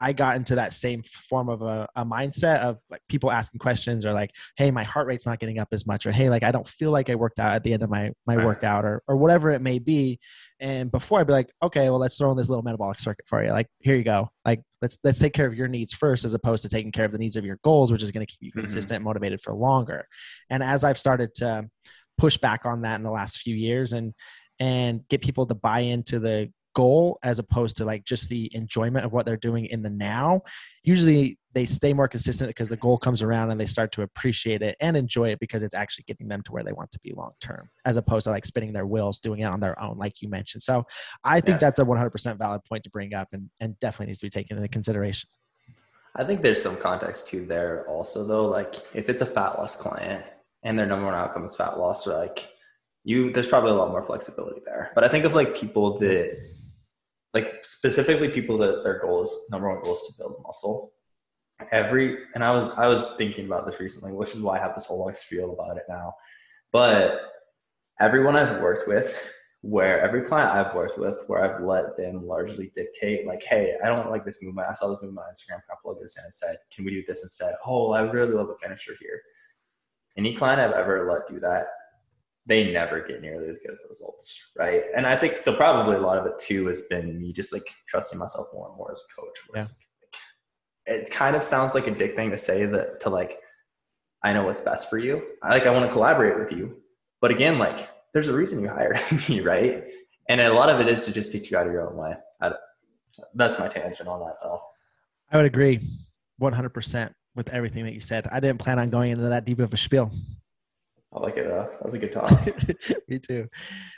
I 0.00 0.12
got 0.12 0.36
into 0.36 0.56
that 0.56 0.72
same 0.72 1.02
form 1.04 1.48
of 1.48 1.62
a, 1.62 1.88
a 1.96 2.04
mindset 2.04 2.58
of 2.60 2.78
like 2.90 3.00
people 3.08 3.30
asking 3.30 3.58
questions 3.60 4.04
or 4.04 4.12
like, 4.12 4.30
hey, 4.56 4.70
my 4.70 4.82
heart 4.82 5.06
rate's 5.06 5.26
not 5.26 5.38
getting 5.38 5.58
up 5.58 5.68
as 5.72 5.86
much, 5.86 6.04
or 6.04 6.12
hey, 6.12 6.28
like 6.28 6.42
I 6.42 6.50
don't 6.50 6.66
feel 6.66 6.90
like 6.90 7.08
I 7.10 7.14
worked 7.14 7.38
out 7.38 7.54
at 7.54 7.62
the 7.64 7.72
end 7.72 7.82
of 7.82 7.90
my 7.90 8.10
my 8.26 8.36
Right. 8.36 8.44
workout, 8.44 8.84
or 8.84 9.02
or 9.08 9.16
whatever 9.16 9.50
it 9.50 9.62
may 9.62 9.78
be. 9.78 10.18
And 10.60 10.90
before 10.90 11.20
I'd 11.20 11.26
be 11.26 11.32
like, 11.32 11.50
okay, 11.62 11.90
well, 11.90 11.98
let's 11.98 12.16
throw 12.18 12.30
in 12.30 12.36
this 12.36 12.48
little 12.48 12.62
metabolic 12.62 12.98
circuit 12.98 13.26
for 13.26 13.42
you. 13.44 13.50
Like, 13.50 13.68
here 13.80 13.96
you 13.96 14.04
go. 14.04 14.30
Like, 14.44 14.62
let's 14.82 14.98
let's 15.04 15.18
take 15.18 15.32
care 15.32 15.46
of 15.46 15.54
your 15.54 15.68
needs 15.68 15.92
first, 15.92 16.24
as 16.24 16.34
opposed 16.34 16.62
to 16.64 16.68
taking 16.68 16.92
care 16.92 17.04
of 17.04 17.12
the 17.12 17.18
needs 17.18 17.36
of 17.36 17.44
your 17.44 17.58
goals, 17.64 17.90
which 17.92 18.02
is 18.02 18.10
going 18.10 18.26
to 18.26 18.30
keep 18.30 18.40
you 18.42 18.50
Mhm. 18.52 18.60
consistent, 18.62 18.96
and 18.96 19.04
motivated 19.04 19.40
for 19.42 19.54
longer. 19.54 20.06
And 20.50 20.62
as 20.62 20.84
I've 20.84 20.98
started 20.98 21.34
to 21.36 21.68
push 22.18 22.36
back 22.36 22.64
on 22.66 22.82
that 22.82 22.96
in 22.96 23.02
the 23.02 23.10
last 23.10 23.38
few 23.38 23.54
years, 23.56 23.92
and 23.92 24.12
and 24.60 25.06
get 25.08 25.20
people 25.20 25.46
to 25.46 25.54
buy 25.54 25.80
into 25.80 26.18
the 26.20 26.50
goal 26.74 27.18
as 27.22 27.38
opposed 27.38 27.76
to 27.76 27.84
like 27.84 28.04
just 28.04 28.28
the 28.28 28.50
enjoyment 28.54 29.04
of 29.04 29.12
what 29.12 29.26
they're 29.26 29.36
doing 29.36 29.66
in 29.66 29.82
the 29.82 29.90
now 29.90 30.42
usually 30.82 31.38
they 31.54 31.64
stay 31.64 31.94
more 31.94 32.08
consistent 32.08 32.48
because 32.48 32.68
the 32.68 32.76
goal 32.76 32.98
comes 32.98 33.22
around 33.22 33.50
and 33.50 33.60
they 33.60 33.66
start 33.66 33.92
to 33.92 34.02
appreciate 34.02 34.60
it 34.60 34.76
and 34.80 34.96
enjoy 34.96 35.30
it 35.30 35.38
because 35.38 35.62
it's 35.62 35.74
actually 35.74 36.04
getting 36.06 36.28
them 36.28 36.42
to 36.42 36.52
where 36.52 36.64
they 36.64 36.72
want 36.72 36.90
to 36.90 36.98
be 36.98 37.12
long 37.12 37.30
term, 37.40 37.70
as 37.84 37.96
opposed 37.96 38.24
to 38.24 38.30
like 38.30 38.44
spinning 38.44 38.72
their 38.72 38.86
wheels, 38.86 39.20
doing 39.20 39.40
it 39.40 39.44
on 39.44 39.60
their 39.60 39.80
own, 39.80 39.96
like 39.96 40.20
you 40.20 40.28
mentioned. 40.28 40.62
So 40.62 40.84
I 41.22 41.40
think 41.40 41.54
yeah. 41.54 41.70
that's 41.70 41.78
a 41.78 41.84
100% 41.84 42.38
valid 42.38 42.60
point 42.68 42.82
to 42.84 42.90
bring 42.90 43.14
up 43.14 43.28
and, 43.32 43.48
and 43.60 43.78
definitely 43.78 44.06
needs 44.06 44.18
to 44.18 44.26
be 44.26 44.30
taken 44.30 44.56
into 44.56 44.68
consideration. 44.68 45.30
I 46.16 46.24
think 46.24 46.42
there's 46.42 46.62
some 46.62 46.76
context 46.76 47.28
too 47.28 47.46
there 47.46 47.88
also 47.88 48.24
though. 48.24 48.46
Like 48.46 48.74
if 48.92 49.08
it's 49.08 49.22
a 49.22 49.26
fat 49.26 49.58
loss 49.58 49.76
client 49.76 50.24
and 50.64 50.78
their 50.78 50.86
number 50.86 51.06
one 51.06 51.14
outcome 51.14 51.44
is 51.44 51.56
fat 51.56 51.78
loss, 51.78 52.06
or 52.06 52.14
like 52.14 52.48
you, 53.04 53.30
there's 53.30 53.48
probably 53.48 53.70
a 53.70 53.74
lot 53.74 53.90
more 53.90 54.04
flexibility 54.04 54.60
there. 54.64 54.90
But 54.94 55.04
I 55.04 55.08
think 55.08 55.24
of 55.24 55.34
like 55.34 55.56
people 55.56 55.98
that, 55.98 56.53
like 57.34 57.64
specifically 57.64 58.28
people 58.28 58.56
that 58.58 58.82
their 58.84 59.00
goal 59.00 59.22
is 59.22 59.36
number 59.50 59.68
one 59.68 59.82
goal 59.82 59.94
is 59.94 60.02
to 60.02 60.14
build 60.18 60.42
muscle. 60.46 60.92
Every 61.70 62.16
and 62.34 62.42
I 62.42 62.52
was 62.52 62.70
I 62.70 62.86
was 62.86 63.14
thinking 63.16 63.46
about 63.46 63.66
this 63.66 63.80
recently, 63.80 64.12
which 64.16 64.34
is 64.34 64.40
why 64.40 64.56
I 64.56 64.62
have 64.62 64.74
this 64.74 64.86
whole 64.86 65.00
long 65.00 65.14
spiel 65.14 65.52
about 65.52 65.76
it 65.76 65.84
now. 65.88 66.14
But 66.72 67.20
everyone 68.00 68.36
I've 68.36 68.60
worked 68.60 68.88
with 68.88 69.20
where 69.66 69.98
every 70.02 70.20
client 70.20 70.50
I've 70.50 70.74
worked 70.74 70.98
with, 70.98 71.22
where 71.26 71.42
I've 71.42 71.62
let 71.62 71.96
them 71.96 72.26
largely 72.26 72.70
dictate, 72.74 73.26
like, 73.26 73.42
hey, 73.42 73.74
I 73.82 73.88
don't 73.88 74.10
like 74.10 74.22
this 74.22 74.42
movement. 74.42 74.68
I 74.68 74.74
saw 74.74 74.90
this 74.90 75.00
movement 75.00 75.26
on 75.26 75.32
Instagram. 75.32 75.62
Can 75.62 75.72
I 75.72 75.76
plug 75.82 75.96
this 76.02 76.18
in 76.18 76.24
instead? 76.26 76.56
Can 76.70 76.84
we 76.84 76.90
do 76.90 77.02
this 77.06 77.22
instead? 77.22 77.54
Oh, 77.66 77.92
I 77.92 78.02
really 78.02 78.34
love 78.34 78.50
a 78.50 78.58
finisher 78.62 78.92
here. 79.00 79.22
Any 80.18 80.34
client 80.34 80.60
I've 80.60 80.72
ever 80.78 81.10
let 81.10 81.26
do 81.26 81.40
that, 81.40 81.68
they 82.46 82.72
never 82.72 83.00
get 83.00 83.22
nearly 83.22 83.48
as 83.48 83.58
good 83.58 83.72
of 83.72 83.78
results, 83.88 84.52
right? 84.58 84.82
And 84.94 85.06
I 85.06 85.16
think 85.16 85.38
so. 85.38 85.54
Probably 85.54 85.96
a 85.96 86.00
lot 86.00 86.18
of 86.18 86.26
it 86.26 86.38
too 86.38 86.66
has 86.66 86.82
been 86.82 87.18
me 87.18 87.32
just 87.32 87.52
like 87.52 87.64
trusting 87.88 88.18
myself 88.18 88.48
more 88.52 88.68
and 88.68 88.76
more 88.76 88.92
as 88.92 89.02
a 89.02 89.20
coach. 89.20 89.38
Yeah. 89.54 89.60
Like, 89.60 89.70
it 90.86 91.10
kind 91.10 91.34
of 91.34 91.42
sounds 91.42 91.74
like 91.74 91.86
a 91.86 91.90
dick 91.90 92.14
thing 92.14 92.30
to 92.30 92.38
say 92.38 92.66
that 92.66 93.00
to 93.00 93.10
like, 93.10 93.38
I 94.22 94.34
know 94.34 94.44
what's 94.44 94.60
best 94.60 94.90
for 94.90 94.98
you. 94.98 95.22
I 95.42 95.50
like 95.50 95.66
I 95.66 95.70
want 95.70 95.86
to 95.86 95.92
collaborate 95.92 96.38
with 96.38 96.52
you, 96.52 96.82
but 97.20 97.30
again, 97.30 97.58
like 97.58 97.88
there's 98.12 98.28
a 98.28 98.34
reason 98.34 98.62
you 98.62 98.68
hired 98.68 98.98
me, 99.28 99.40
right? 99.40 99.84
And 100.28 100.40
a 100.40 100.52
lot 100.52 100.70
of 100.70 100.80
it 100.80 100.88
is 100.88 101.04
to 101.04 101.12
just 101.12 101.32
get 101.32 101.50
you 101.50 101.56
out 101.56 101.66
of 101.66 101.72
your 101.72 101.90
own 101.90 101.96
way. 101.96 102.14
that's 103.34 103.58
my 103.58 103.68
tangent 103.68 104.08
on 104.08 104.20
that, 104.20 104.36
though. 104.42 104.60
I 105.30 105.36
would 105.36 105.46
agree 105.46 105.80
100% 106.40 107.12
with 107.34 107.48
everything 107.50 107.84
that 107.84 107.94
you 107.94 108.00
said. 108.00 108.28
I 108.30 108.40
didn't 108.40 108.60
plan 108.60 108.78
on 108.78 108.90
going 108.90 109.10
into 109.10 109.28
that 109.28 109.44
deep 109.44 109.58
of 109.58 109.72
a 109.72 109.76
spiel. 109.76 110.12
I 111.14 111.20
like 111.20 111.36
it. 111.36 111.46
Uh, 111.46 111.68
that 111.70 111.84
was 111.84 111.94
a 111.94 111.98
good 111.98 112.10
talk. 112.10 112.30
Me 113.08 113.18
too. 113.20 113.48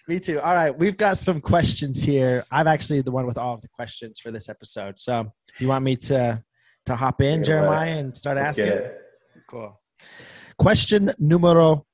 Me 0.06 0.20
too. 0.20 0.38
All 0.40 0.54
right. 0.54 0.76
We've 0.76 0.96
got 0.96 1.16
some 1.16 1.40
questions 1.40 2.02
here. 2.02 2.44
I'm 2.52 2.66
actually 2.66 3.00
the 3.00 3.10
one 3.10 3.26
with 3.26 3.38
all 3.38 3.54
of 3.54 3.62
the 3.62 3.68
questions 3.68 4.18
for 4.18 4.30
this 4.30 4.50
episode. 4.50 5.00
So 5.00 5.32
you 5.58 5.68
want 5.68 5.84
me 5.84 5.96
to 5.96 6.42
to 6.84 6.96
hop 6.96 7.20
in, 7.22 7.42
Jeremiah, 7.42 7.98
and 7.98 8.16
start 8.16 8.36
Let's 8.36 8.58
asking? 8.58 8.90
Cool. 9.48 9.80
Question 10.58 11.10
numero 11.18 11.86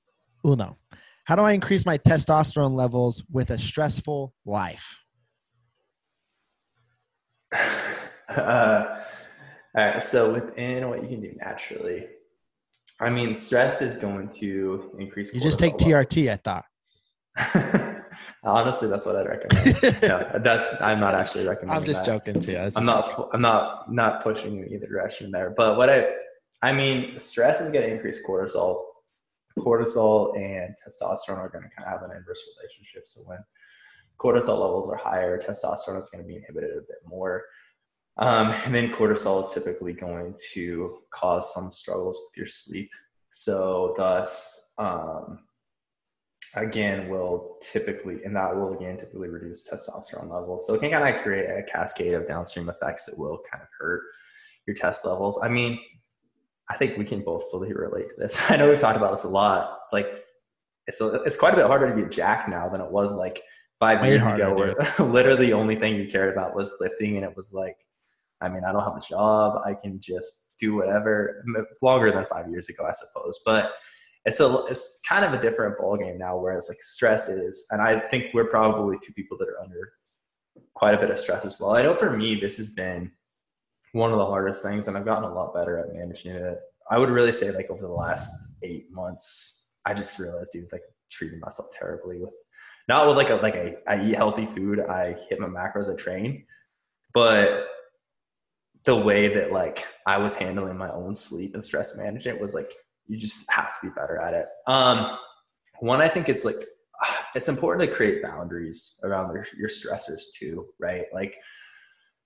uno. 0.44 0.78
How 1.24 1.36
do 1.36 1.42
I 1.42 1.52
increase 1.52 1.86
my 1.86 1.98
testosterone 1.98 2.74
levels 2.76 3.24
with 3.30 3.50
a 3.50 3.58
stressful 3.58 4.34
life? 4.44 5.04
Uh, 8.28 9.02
all 9.76 9.84
right. 9.84 10.02
So 10.02 10.32
within 10.32 10.88
what 10.88 11.02
you 11.02 11.08
can 11.08 11.20
do 11.20 11.34
naturally, 11.36 12.06
I 13.02 13.10
mean, 13.10 13.34
stress 13.34 13.82
is 13.82 13.96
going 13.96 14.28
to 14.34 14.94
increase. 14.98 15.34
You 15.34 15.40
just 15.40 15.58
take 15.58 15.74
TRT, 15.74 16.30
I 16.30 16.36
thought. 16.36 16.64
Honestly, 18.44 18.88
that's 18.88 19.06
what 19.06 19.16
I'd 19.16 19.26
recommend. 19.26 20.02
no, 20.02 20.40
that's 20.42 20.80
I'm 20.80 21.00
not 21.00 21.14
actually 21.14 21.46
recommending. 21.46 21.76
I'm 21.76 21.84
just 21.84 22.04
that. 22.04 22.24
joking 22.24 22.40
too. 22.40 22.56
I'm 22.76 22.84
not. 22.84 23.28
I'm 23.32 23.40
not 23.40 23.92
not 23.92 24.22
pushing 24.22 24.58
in 24.58 24.72
either 24.72 24.86
direction 24.86 25.30
there. 25.30 25.50
But 25.56 25.76
what 25.76 25.90
I, 25.90 26.08
I 26.62 26.72
mean, 26.72 27.18
stress 27.18 27.60
is 27.60 27.70
going 27.70 27.84
to 27.84 27.92
increase 27.92 28.24
cortisol 28.26 28.82
cortisol 29.58 30.36
and 30.36 30.74
testosterone 30.74 31.38
are 31.38 31.48
going 31.48 31.64
to 31.64 31.70
kind 31.76 31.86
of 31.86 31.88
have 31.88 32.02
an 32.02 32.16
inverse 32.16 32.42
relationship. 32.56 33.06
So 33.06 33.22
when 33.26 33.38
cortisol 34.18 34.60
levels 34.60 34.88
are 34.88 34.96
higher, 34.96 35.38
testosterone 35.38 35.98
is 35.98 36.08
going 36.10 36.24
to 36.24 36.28
be 36.28 36.36
inhibited 36.36 36.70
a 36.70 36.80
bit 36.80 36.98
more. 37.06 37.42
Um, 38.18 38.50
and 38.64 38.74
then 38.74 38.90
cortisol 38.92 39.44
is 39.44 39.52
typically 39.52 39.92
going 39.92 40.34
to 40.54 40.98
cause 41.10 41.52
some 41.52 41.70
struggles 41.70 42.18
with 42.18 42.36
your 42.36 42.46
sleep. 42.46 42.90
So 43.30 43.94
thus, 43.96 44.74
um, 44.78 45.40
again, 46.54 47.08
will 47.08 47.56
typically, 47.62 48.22
and 48.24 48.36
that 48.36 48.54
will 48.54 48.74
again 48.74 48.98
typically 48.98 49.28
reduce 49.28 49.68
testosterone 49.68 50.30
levels. 50.30 50.66
So 50.66 50.74
it 50.74 50.80
can 50.80 50.90
kind 50.90 51.14
of 51.14 51.22
create 51.22 51.46
a 51.46 51.62
cascade 51.62 52.14
of 52.14 52.26
downstream 52.26 52.68
effects 52.68 53.06
that 53.06 53.18
will 53.18 53.40
kind 53.50 53.62
of 53.62 53.68
hurt 53.78 54.02
your 54.66 54.76
test 54.76 55.06
levels. 55.06 55.40
I 55.42 55.48
mean, 55.48 55.78
I 56.68 56.76
think 56.76 56.96
we 56.96 57.04
can 57.04 57.22
both 57.22 57.50
fully 57.50 57.72
relate 57.72 58.10
to 58.10 58.14
this. 58.18 58.38
I 58.50 58.56
know 58.56 58.68
we've 58.68 58.78
talked 58.78 58.96
about 58.96 59.12
this 59.12 59.24
a 59.24 59.28
lot. 59.28 59.78
Like, 59.92 60.24
it's 60.86 61.00
a, 61.00 61.22
it's 61.22 61.36
quite 61.36 61.54
a 61.54 61.56
bit 61.56 61.66
harder 61.66 61.94
to 61.94 62.02
get 62.02 62.10
jacked 62.10 62.48
now 62.48 62.68
than 62.68 62.80
it 62.80 62.90
was 62.90 63.14
like 63.14 63.40
five 63.78 64.00
Way 64.00 64.10
years 64.10 64.24
harder, 64.24 64.42
ago, 64.42 64.54
where 64.54 64.74
literally 65.10 65.46
the 65.46 65.52
only 65.52 65.76
thing 65.76 65.96
you 65.96 66.08
cared 66.08 66.32
about 66.32 66.54
was 66.54 66.76
lifting, 66.80 67.16
and 67.16 67.24
it 67.24 67.36
was 67.36 67.52
like, 67.52 67.76
I 68.42 68.48
mean, 68.48 68.64
I 68.64 68.72
don't 68.72 68.84
have 68.84 68.96
a 68.96 69.00
job. 69.00 69.60
I 69.64 69.74
can 69.74 70.00
just 70.00 70.54
do 70.58 70.74
whatever. 70.74 71.44
Longer 71.80 72.10
than 72.10 72.26
five 72.26 72.50
years 72.50 72.68
ago, 72.68 72.84
I 72.84 72.92
suppose, 72.92 73.40
but 73.44 73.72
it's 74.24 74.40
a 74.40 74.64
it's 74.68 75.00
kind 75.08 75.24
of 75.24 75.32
a 75.32 75.42
different 75.42 75.78
ball 75.78 75.96
game 75.96 76.18
now. 76.18 76.36
Whereas 76.36 76.68
like 76.68 76.78
stress 76.78 77.28
is, 77.28 77.64
and 77.70 77.80
I 77.80 78.00
think 78.08 78.26
we're 78.34 78.50
probably 78.50 78.96
two 79.02 79.12
people 79.14 79.36
that 79.38 79.48
are 79.48 79.60
under 79.62 79.92
quite 80.74 80.94
a 80.94 80.98
bit 80.98 81.10
of 81.10 81.18
stress 81.18 81.44
as 81.44 81.58
well. 81.60 81.74
I 81.74 81.82
know 81.82 81.94
for 81.94 82.16
me, 82.16 82.36
this 82.36 82.56
has 82.58 82.70
been 82.70 83.10
one 83.92 84.12
of 84.12 84.18
the 84.18 84.26
hardest 84.26 84.64
things, 84.64 84.88
and 84.88 84.96
I've 84.96 85.04
gotten 85.04 85.24
a 85.24 85.34
lot 85.34 85.54
better 85.54 85.78
at 85.78 85.94
managing 85.94 86.32
it. 86.32 86.58
I 86.90 86.98
would 86.98 87.10
really 87.10 87.32
say 87.32 87.50
like 87.52 87.70
over 87.70 87.82
the 87.82 87.88
last 87.88 88.30
eight 88.62 88.90
months, 88.90 89.72
I 89.86 89.94
just 89.94 90.18
realized, 90.18 90.52
dude, 90.52 90.72
like 90.72 90.82
treating 91.10 91.40
myself 91.40 91.68
terribly 91.78 92.18
with 92.20 92.34
not 92.88 93.06
with 93.06 93.16
like 93.16 93.30
a 93.30 93.36
like 93.36 93.54
a 93.54 93.76
I 93.88 94.04
eat 94.04 94.14
healthy 94.14 94.46
food, 94.46 94.80
I 94.80 95.16
hit 95.28 95.40
my 95.40 95.46
macros, 95.46 95.92
I 95.92 95.96
train, 95.96 96.44
but 97.14 97.68
the 98.84 98.96
way 98.96 99.28
that 99.28 99.52
like 99.52 99.84
I 100.06 100.18
was 100.18 100.36
handling 100.36 100.76
my 100.76 100.90
own 100.90 101.14
sleep 101.14 101.54
and 101.54 101.64
stress 101.64 101.96
management 101.96 102.40
was 102.40 102.54
like 102.54 102.70
you 103.06 103.16
just 103.16 103.50
have 103.50 103.80
to 103.80 103.88
be 103.88 103.92
better 103.94 104.18
at 104.18 104.34
it. 104.34 104.46
Um, 104.66 105.18
one, 105.80 106.00
I 106.00 106.08
think 106.08 106.28
it's 106.28 106.44
like 106.44 106.56
it's 107.34 107.48
important 107.48 107.88
to 107.88 107.94
create 107.94 108.22
boundaries 108.22 109.00
around 109.04 109.32
your, 109.32 109.46
your 109.58 109.68
stressors 109.68 110.22
too, 110.36 110.68
right? 110.80 111.06
Like 111.12 111.36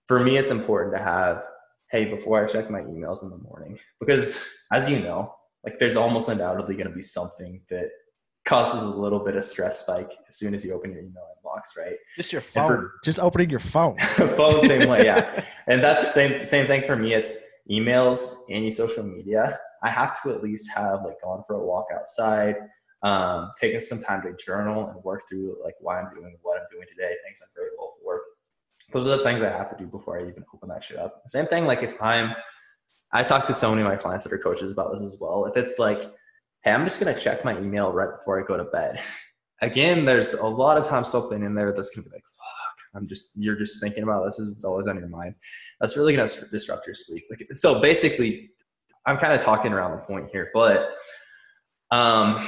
for 0.07 0.21
me, 0.21 0.37
it's 0.37 0.51
important 0.51 0.97
to 0.97 1.03
have 1.03 1.45
hey, 1.93 2.05
before 2.07 2.43
I 2.43 2.49
check 2.49 2.69
my 2.69 2.81
emails 2.81 3.23
in 3.23 3.31
the 3.31 3.39
morning, 3.39 3.79
because 4.01 4.45
as 4.73 4.91
you 4.91 4.99
know, 4.99 5.33
like 5.65 5.79
there's 5.79 5.97
almost 5.97 6.29
undoubtedly 6.29 6.75
going 6.75 6.89
to 6.89 6.95
be 6.95 7.03
something 7.03 7.63
that 7.71 7.91
causes 8.47 8.83
a 8.83 8.89
little 8.89 9.19
bit 9.19 9.37
of 9.37 9.45
stress 9.45 9.81
spike 9.81 10.13
as 10.29 10.37
soon 10.37 10.55
as 10.55 10.65
you 10.65 10.73
open 10.73 10.93
your 10.93 11.01
email 11.01 11.25
inbox, 11.45 11.77
right? 11.77 11.97
Just 12.17 12.33
your 12.33 12.41
phone. 12.41 12.69
For, 12.69 12.93
just 13.05 13.19
opening 13.19 13.51
your 13.51 13.59
phone. 13.59 13.99
phone, 13.99 14.65
same 14.65 14.89
way, 14.89 15.05
yeah. 15.05 15.45
And 15.67 15.83
that's 15.83 16.03
the 16.03 16.13
same 16.13 16.45
same 16.45 16.67
thing 16.67 16.83
for 16.83 16.97
me. 16.97 17.13
It's 17.13 17.37
emails, 17.71 18.37
any 18.49 18.71
social 18.71 19.03
media. 19.03 19.59
I 19.83 19.91
have 19.91 20.23
to 20.23 20.31
at 20.31 20.43
least 20.43 20.71
have 20.75 21.05
like 21.05 21.21
gone 21.23 21.43
for 21.47 21.57
a 21.57 21.65
walk 21.65 21.87
outside, 21.95 22.57
um, 23.03 23.51
taken 23.61 23.81
some 23.81 24.03
time 24.03 24.23
to 24.23 24.35
journal 24.43 24.89
and 24.89 25.05
work 25.05 25.23
through 25.29 25.59
like 25.63 25.75
why 25.81 26.01
I'm 26.01 26.15
doing 26.15 26.37
what 26.43 26.59
I'm 26.59 26.67
doing 26.71 26.87
today, 26.89 27.15
things 27.25 27.43
I'm 27.43 27.51
grateful 27.55 27.97
for 28.03 28.23
those 28.93 29.07
are 29.07 29.17
the 29.17 29.23
things 29.23 29.43
I 29.43 29.51
have 29.51 29.77
to 29.77 29.83
do 29.83 29.89
before 29.89 30.19
I 30.19 30.23
even 30.23 30.45
open 30.55 30.69
that 30.69 30.83
shit 30.83 30.99
up. 30.99 31.23
Same 31.27 31.47
thing, 31.47 31.67
like 31.67 31.83
if 31.83 32.01
I'm, 32.01 32.35
I 33.13 33.25
talk 33.25 33.47
to 33.47 33.55
so 33.55 33.71
many 33.71 33.83
of 33.83 33.89
my 33.89 33.97
clients 33.97 34.25
that 34.25 34.33
are 34.33 34.39
coaches 34.39 34.73
about 34.73 34.93
this 34.93 35.03
as 35.03 35.17
well. 35.21 35.47
If 35.47 35.57
it's 35.57 35.79
like, 35.79 36.03
hey, 36.67 36.73
I'm 36.73 36.85
just 36.85 36.99
gonna 36.99 37.19
check 37.19 37.45
my 37.45 37.57
email 37.59 37.93
right 37.93 38.11
before 38.19 38.43
I 38.43 38.45
go 38.45 38.57
to 38.57 38.65
bed. 38.65 39.01
Again, 39.63 40.05
there's 40.05 40.35
a 40.35 40.47
lot 40.47 40.77
of 40.77 40.85
times 40.85 41.09
something 41.09 41.45
in 41.45 41.55
there 41.55 41.73
that's 41.73 41.95
gonna 41.95 42.05
be 42.05 42.11
like, 42.11 42.25
fuck, 42.25 42.77
I'm 42.95 43.09
just, 43.09 43.41
you're 43.41 43.57
just 43.57 43.81
thinking 43.81 44.03
about 44.03 44.25
this. 44.25 44.41
Is 44.41 44.65
always 44.65 44.89
on 44.89 44.99
your 44.99 45.09
mind. 45.09 45.37
That's 45.81 45.97
really 45.97 46.15
gonna 46.15 46.29
disrupt 46.51 46.87
your 46.87 46.95
sleep. 46.95 47.23
Like, 47.31 47.47
so 47.53 47.81
basically, 47.81 48.51
I'm 49.07 49.17
kind 49.17 49.33
of 49.33 49.41
talking 49.41 49.73
around 49.73 49.93
the 49.93 49.99
point 49.99 50.27
here, 50.33 50.51
but 50.53 50.91
um, 51.93 52.45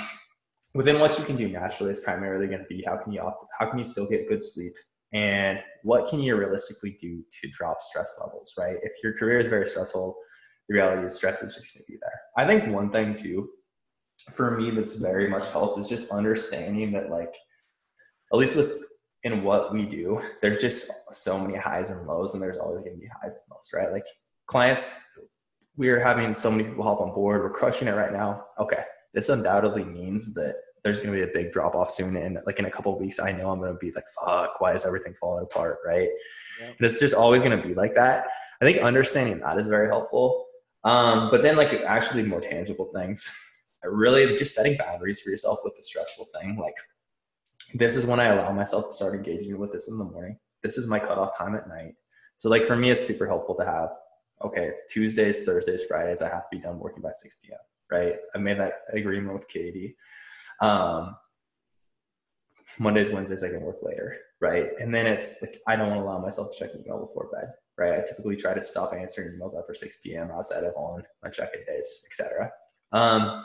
within 0.74 0.98
what 0.98 1.16
you 1.16 1.24
can 1.24 1.36
do 1.36 1.48
naturally 1.48 1.92
is 1.92 2.00
primarily 2.00 2.48
going 2.48 2.58
to 2.58 2.66
be 2.66 2.82
how 2.84 2.96
can 2.96 3.12
you 3.12 3.20
opt, 3.20 3.44
how 3.56 3.70
can 3.70 3.78
you 3.78 3.84
still 3.84 4.08
get 4.08 4.28
good 4.28 4.42
sleep 4.42 4.72
and 5.12 5.60
what 5.84 6.08
can 6.08 6.18
you 6.18 6.36
realistically 6.36 6.96
do 7.00 7.22
to 7.30 7.48
drop 7.48 7.80
stress 7.80 8.14
levels 8.20 8.52
right 8.58 8.76
if 8.82 8.92
your 9.02 9.14
career 9.14 9.38
is 9.38 9.46
very 9.46 9.66
stressful 9.66 10.14
the 10.68 10.74
reality 10.74 11.06
is 11.06 11.14
stress 11.14 11.42
is 11.42 11.54
just 11.54 11.72
going 11.72 11.82
to 11.82 11.90
be 11.90 11.98
there 12.02 12.20
i 12.36 12.46
think 12.46 12.70
one 12.72 12.90
thing 12.90 13.14
too 13.14 13.48
for 14.32 14.56
me 14.56 14.70
that's 14.70 14.94
very 14.94 15.28
much 15.28 15.48
helped 15.50 15.78
is 15.78 15.88
just 15.88 16.10
understanding 16.10 16.92
that 16.92 17.10
like 17.10 17.34
at 18.32 18.38
least 18.38 18.56
with 18.56 18.84
in 19.24 19.42
what 19.42 19.72
we 19.72 19.84
do 19.84 20.20
there's 20.40 20.60
just 20.60 20.90
so 21.14 21.38
many 21.38 21.56
highs 21.56 21.90
and 21.90 22.06
lows 22.06 22.34
and 22.34 22.42
there's 22.42 22.56
always 22.56 22.80
going 22.82 22.94
to 22.94 23.00
be 23.00 23.10
highs 23.20 23.34
and 23.34 23.44
lows 23.50 23.70
right 23.74 23.92
like 23.92 24.06
clients 24.46 25.00
we're 25.76 26.00
having 26.00 26.34
so 26.34 26.50
many 26.50 26.64
people 26.64 26.84
hop 26.84 27.00
on 27.00 27.12
board 27.12 27.42
we're 27.42 27.50
crushing 27.50 27.88
it 27.88 27.92
right 27.92 28.12
now 28.12 28.44
okay 28.58 28.84
this 29.14 29.28
undoubtedly 29.28 29.84
means 29.84 30.34
that 30.34 30.56
there's 30.84 31.00
going 31.00 31.12
to 31.12 31.24
be 31.24 31.30
a 31.30 31.34
big 31.34 31.52
drop 31.52 31.74
off 31.74 31.90
soon. 31.90 32.16
And 32.16 32.38
like 32.46 32.58
in 32.58 32.64
a 32.64 32.70
couple 32.70 32.98
weeks, 32.98 33.20
I 33.20 33.32
know 33.32 33.50
I'm 33.50 33.58
going 33.58 33.72
to 33.72 33.78
be 33.78 33.92
like, 33.92 34.04
fuck, 34.08 34.60
why 34.60 34.72
is 34.72 34.86
everything 34.86 35.14
falling 35.20 35.44
apart? 35.44 35.78
Right. 35.86 36.08
And 36.62 36.76
it's 36.80 37.00
just 37.00 37.14
always 37.14 37.42
going 37.42 37.60
to 37.60 37.66
be 37.66 37.74
like 37.74 37.94
that. 37.94 38.26
I 38.60 38.64
think 38.64 38.78
understanding 38.78 39.40
that 39.40 39.58
is 39.58 39.66
very 39.66 39.88
helpful. 39.88 40.46
Um, 40.84 41.30
but 41.30 41.42
then 41.42 41.56
like 41.56 41.72
actually 41.82 42.22
more 42.22 42.40
tangible 42.40 42.90
things, 42.94 43.34
really 43.84 44.36
just 44.36 44.54
setting 44.54 44.76
boundaries 44.76 45.20
for 45.20 45.30
yourself 45.30 45.60
with 45.64 45.76
the 45.76 45.82
stressful 45.82 46.28
thing. 46.40 46.56
Like 46.56 46.74
this 47.74 47.96
is 47.96 48.06
when 48.06 48.20
I 48.20 48.26
allow 48.26 48.52
myself 48.52 48.88
to 48.88 48.92
start 48.92 49.14
engaging 49.14 49.58
with 49.58 49.72
this 49.72 49.88
in 49.88 49.98
the 49.98 50.04
morning. 50.04 50.38
This 50.62 50.78
is 50.78 50.88
my 50.88 50.98
cutoff 50.98 51.36
time 51.36 51.54
at 51.54 51.68
night. 51.68 51.94
So 52.38 52.48
like 52.48 52.66
for 52.66 52.76
me, 52.76 52.90
it's 52.90 53.06
super 53.06 53.26
helpful 53.26 53.54
to 53.56 53.64
have, 53.64 53.90
okay, 54.44 54.72
Tuesdays, 54.90 55.44
Thursdays, 55.44 55.84
Fridays, 55.84 56.22
I 56.22 56.28
have 56.28 56.48
to 56.50 56.56
be 56.56 56.58
done 56.58 56.78
working 56.78 57.02
by 57.02 57.10
6 57.12 57.34
p.m. 57.44 57.58
Right. 57.90 58.16
I 58.34 58.38
made 58.38 58.58
that 58.58 58.74
agreement 58.92 59.34
with 59.34 59.48
Katie. 59.48 59.96
Um, 60.60 61.16
Mondays, 62.78 63.10
Wednesdays, 63.10 63.42
I 63.42 63.48
can 63.48 63.62
work 63.62 63.78
later. 63.82 64.16
Right. 64.40 64.68
And 64.78 64.94
then 64.94 65.06
it's 65.06 65.38
like, 65.42 65.58
I 65.66 65.74
don't 65.74 65.88
want 65.88 66.00
to 66.00 66.04
allow 66.04 66.18
myself 66.18 66.52
to 66.52 66.58
check 66.58 66.74
email 66.76 67.00
before 67.00 67.30
bed. 67.32 67.52
Right. 67.76 67.94
I 67.94 68.04
typically 68.06 68.36
try 68.36 68.54
to 68.54 68.62
stop 68.62 68.92
answering 68.92 69.38
emails 69.38 69.58
after 69.58 69.74
6 69.74 70.00
p.m. 70.00 70.30
outside 70.30 70.64
of 70.64 70.74
on 70.76 71.02
my 71.22 71.30
check-in 71.30 71.64
days, 71.64 72.04
etc. 72.06 72.50
Um, 72.92 73.44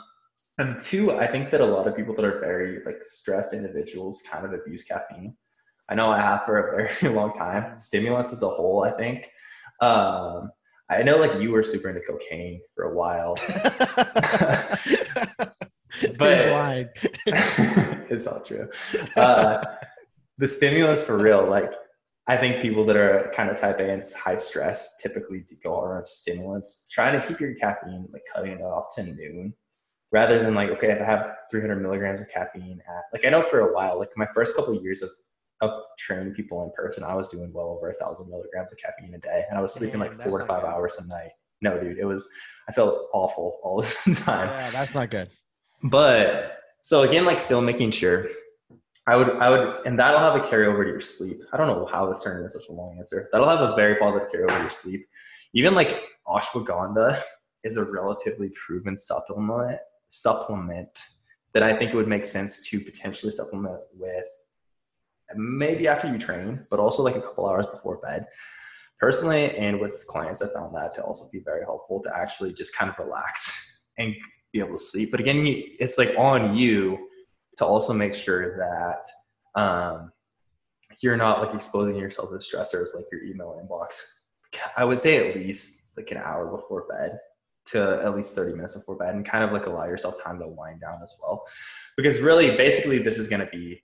and 0.58 0.80
two, 0.80 1.12
I 1.12 1.26
think 1.26 1.50
that 1.50 1.60
a 1.60 1.66
lot 1.66 1.88
of 1.88 1.96
people 1.96 2.14
that 2.14 2.24
are 2.24 2.38
very 2.38 2.80
like 2.84 3.02
stressed 3.02 3.52
individuals 3.52 4.22
kind 4.30 4.46
of 4.46 4.52
abuse 4.52 4.84
caffeine. 4.84 5.36
I 5.88 5.94
know 5.94 6.10
I 6.10 6.20
have 6.20 6.44
for 6.44 6.58
a 6.58 6.76
very 6.76 7.14
long 7.14 7.32
time. 7.32 7.78
Stimulants 7.78 8.32
as 8.32 8.42
a 8.42 8.48
whole, 8.48 8.84
I 8.84 8.92
think. 8.92 9.26
Um, 9.80 10.50
I 10.88 11.02
know 11.02 11.16
like 11.16 11.40
you 11.40 11.50
were 11.50 11.64
super 11.64 11.88
into 11.88 12.02
cocaine 12.02 12.60
for 12.74 12.84
a 12.84 12.94
while. 12.94 13.34
but 16.18 16.90
it's 18.08 18.26
not 18.26 18.46
true. 18.46 18.68
Uh, 19.16 19.62
the 20.38 20.46
stimulants 20.46 21.02
for 21.02 21.18
real, 21.18 21.48
like 21.48 21.72
I 22.28 22.36
think 22.36 22.62
people 22.62 22.84
that 22.86 22.96
are 22.96 23.30
kind 23.34 23.50
of 23.50 23.58
type 23.58 23.80
A 23.80 23.90
and 23.90 24.04
high 24.16 24.36
stress 24.36 24.96
typically 25.02 25.44
go 25.62 25.74
on 25.74 26.04
stimulants, 26.04 26.88
trying 26.92 27.20
to 27.20 27.26
keep 27.26 27.40
your 27.40 27.54
caffeine 27.54 28.06
like 28.12 28.22
cutting 28.32 28.52
it 28.52 28.60
off 28.60 28.94
to 28.96 29.02
noon 29.02 29.54
rather 30.12 30.38
than 30.42 30.54
like 30.54 30.70
okay 30.70 30.90
if 30.90 31.00
i 31.00 31.04
have 31.04 31.30
300 31.50 31.76
milligrams 31.76 32.20
of 32.20 32.28
caffeine 32.28 32.80
at 32.88 33.02
like 33.12 33.24
i 33.24 33.28
know 33.30 33.42
for 33.42 33.60
a 33.60 33.74
while 33.74 33.98
like 33.98 34.10
my 34.16 34.26
first 34.34 34.54
couple 34.56 34.76
of 34.76 34.82
years 34.82 35.02
of 35.02 35.10
of 35.60 35.70
training 35.98 36.34
people 36.34 36.62
in 36.64 36.70
person 36.72 37.02
i 37.04 37.14
was 37.14 37.28
doing 37.28 37.52
well 37.52 37.66
over 37.68 37.88
a 37.90 37.94
thousand 37.94 38.28
milligrams 38.28 38.70
of 38.72 38.78
caffeine 38.78 39.14
a 39.14 39.18
day 39.18 39.42
and 39.48 39.58
i 39.58 39.62
was 39.62 39.72
sleeping 39.72 40.00
Damn, 40.00 40.16
like 40.16 40.28
four 40.28 40.38
to 40.40 40.46
five 40.46 40.62
good. 40.62 40.68
hours 40.68 40.98
a 40.98 41.06
night. 41.06 41.30
No 41.62 41.80
dude 41.80 41.98
it 41.98 42.04
was 42.04 42.28
i 42.68 42.72
felt 42.72 43.06
awful 43.12 43.58
all 43.62 43.80
the 43.82 44.20
time. 44.24 44.48
Yeah 44.48 44.70
that's 44.70 44.94
not 44.94 45.10
good. 45.10 45.28
But 45.82 46.58
so 46.82 47.02
again 47.02 47.24
like 47.24 47.38
still 47.38 47.60
making 47.62 47.92
sure 47.92 48.26
i 49.06 49.16
would 49.16 49.30
i 49.30 49.48
would 49.48 49.86
and 49.86 49.98
that'll 49.98 50.20
have 50.20 50.34
a 50.34 50.40
carryover 50.40 50.82
to 50.82 50.90
your 50.90 51.00
sleep. 51.00 51.38
I 51.52 51.56
don't 51.56 51.68
know 51.68 51.86
how 51.86 52.06
this 52.06 52.22
turned 52.22 52.38
into 52.38 52.50
such 52.50 52.68
a 52.68 52.72
long 52.72 52.96
answer. 52.98 53.28
That'll 53.32 53.48
have 53.48 53.60
a 53.60 53.74
very 53.76 53.96
positive 53.96 54.28
carryover 54.28 54.56
to 54.56 54.60
your 54.62 54.70
sleep. 54.70 55.00
Even 55.54 55.74
like 55.74 56.02
ashwagandha 56.26 57.22
is 57.62 57.76
a 57.76 57.84
relatively 57.84 58.50
proven 58.66 58.96
supplement 58.96 59.78
supplement 60.14 60.98
that 61.52 61.62
I 61.62 61.74
think 61.74 61.92
it 61.92 61.96
would 61.96 62.08
make 62.08 62.24
sense 62.24 62.68
to 62.68 62.80
potentially 62.80 63.32
supplement 63.32 63.80
with 63.94 64.24
maybe 65.34 65.88
after 65.88 66.08
you 66.08 66.18
train, 66.18 66.66
but 66.70 66.80
also 66.80 67.02
like 67.02 67.16
a 67.16 67.20
couple 67.20 67.48
hours 67.48 67.66
before 67.66 67.98
bed. 67.98 68.26
Personally, 69.00 69.54
and 69.56 69.80
with 69.80 70.04
clients, 70.08 70.42
I 70.42 70.48
found 70.52 70.74
that 70.76 70.94
to 70.94 71.02
also 71.02 71.28
be 71.32 71.40
very 71.40 71.64
helpful 71.64 72.02
to 72.02 72.16
actually 72.16 72.52
just 72.52 72.76
kind 72.76 72.90
of 72.90 72.98
relax 72.98 73.82
and 73.98 74.14
be 74.52 74.60
able 74.60 74.74
to 74.74 74.78
sleep. 74.78 75.10
But 75.10 75.20
again, 75.20 75.42
it's 75.44 75.98
like 75.98 76.14
on 76.16 76.56
you 76.56 77.08
to 77.58 77.66
also 77.66 77.92
make 77.92 78.14
sure 78.14 78.56
that 78.58 79.04
um, 79.60 80.12
you're 81.02 81.16
not 81.16 81.42
like 81.42 81.54
exposing 81.54 81.96
yourself 81.96 82.30
to 82.30 82.36
stressors 82.36 82.94
like 82.94 83.06
your 83.10 83.24
email 83.24 83.60
inbox. 83.62 84.00
I 84.76 84.84
would 84.84 85.00
say 85.00 85.28
at 85.28 85.36
least 85.36 85.96
like 85.96 86.10
an 86.10 86.18
hour 86.18 86.46
before 86.46 86.86
bed 86.88 87.18
to 87.66 88.00
at 88.02 88.14
least 88.14 88.34
30 88.34 88.54
minutes 88.54 88.72
before 88.72 88.96
bed 88.96 89.14
and 89.14 89.24
kind 89.24 89.44
of 89.44 89.52
like 89.52 89.66
allow 89.66 89.86
yourself 89.86 90.22
time 90.22 90.38
to 90.38 90.46
wind 90.46 90.80
down 90.80 91.00
as 91.02 91.14
well. 91.22 91.44
Because 91.96 92.20
really, 92.20 92.56
basically, 92.56 92.98
this 92.98 93.18
is 93.18 93.28
going 93.28 93.44
to 93.44 93.50
be 93.50 93.82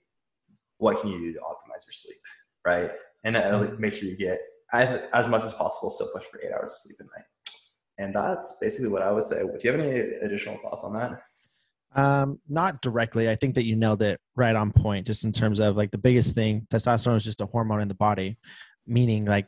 what 0.77 0.99
can 0.99 1.09
you 1.09 1.19
do 1.19 1.33
to 1.33 1.39
optimize 1.39 1.85
your 1.85 1.93
sleep, 1.93 2.17
right? 2.65 2.91
And 3.23 3.79
make 3.79 3.93
sure 3.93 4.07
you 4.07 4.17
get 4.17 4.39
as 4.73 5.27
much 5.27 5.43
as 5.43 5.53
possible, 5.53 5.89
still 5.89 6.09
push 6.13 6.23
for 6.23 6.39
eight 6.41 6.51
hours 6.51 6.71
of 6.71 6.77
sleep 6.77 6.97
at 6.99 7.05
night. 7.05 7.25
And 7.97 8.15
that's 8.15 8.57
basically 8.59 8.89
what 8.89 9.01
I 9.01 9.11
would 9.11 9.23
say. 9.23 9.41
Do 9.41 9.57
you 9.63 9.71
have 9.71 9.79
any 9.79 9.99
additional 9.99 10.57
thoughts 10.57 10.83
on 10.83 10.93
that? 10.93 11.21
Um, 11.93 12.39
not 12.47 12.81
directly. 12.81 13.29
I 13.29 13.35
think 13.35 13.55
that 13.55 13.65
you 13.65 13.75
nailed 13.75 14.01
it 14.01 14.19
right 14.35 14.55
on 14.55 14.71
point, 14.71 15.07
just 15.07 15.25
in 15.25 15.31
terms 15.31 15.59
of 15.59 15.75
like 15.75 15.91
the 15.91 15.97
biggest 15.97 16.35
thing 16.35 16.65
testosterone 16.71 17.17
is 17.17 17.25
just 17.25 17.41
a 17.41 17.45
hormone 17.45 17.81
in 17.81 17.89
the 17.89 17.93
body, 17.93 18.37
meaning 18.87 19.25
like 19.25 19.47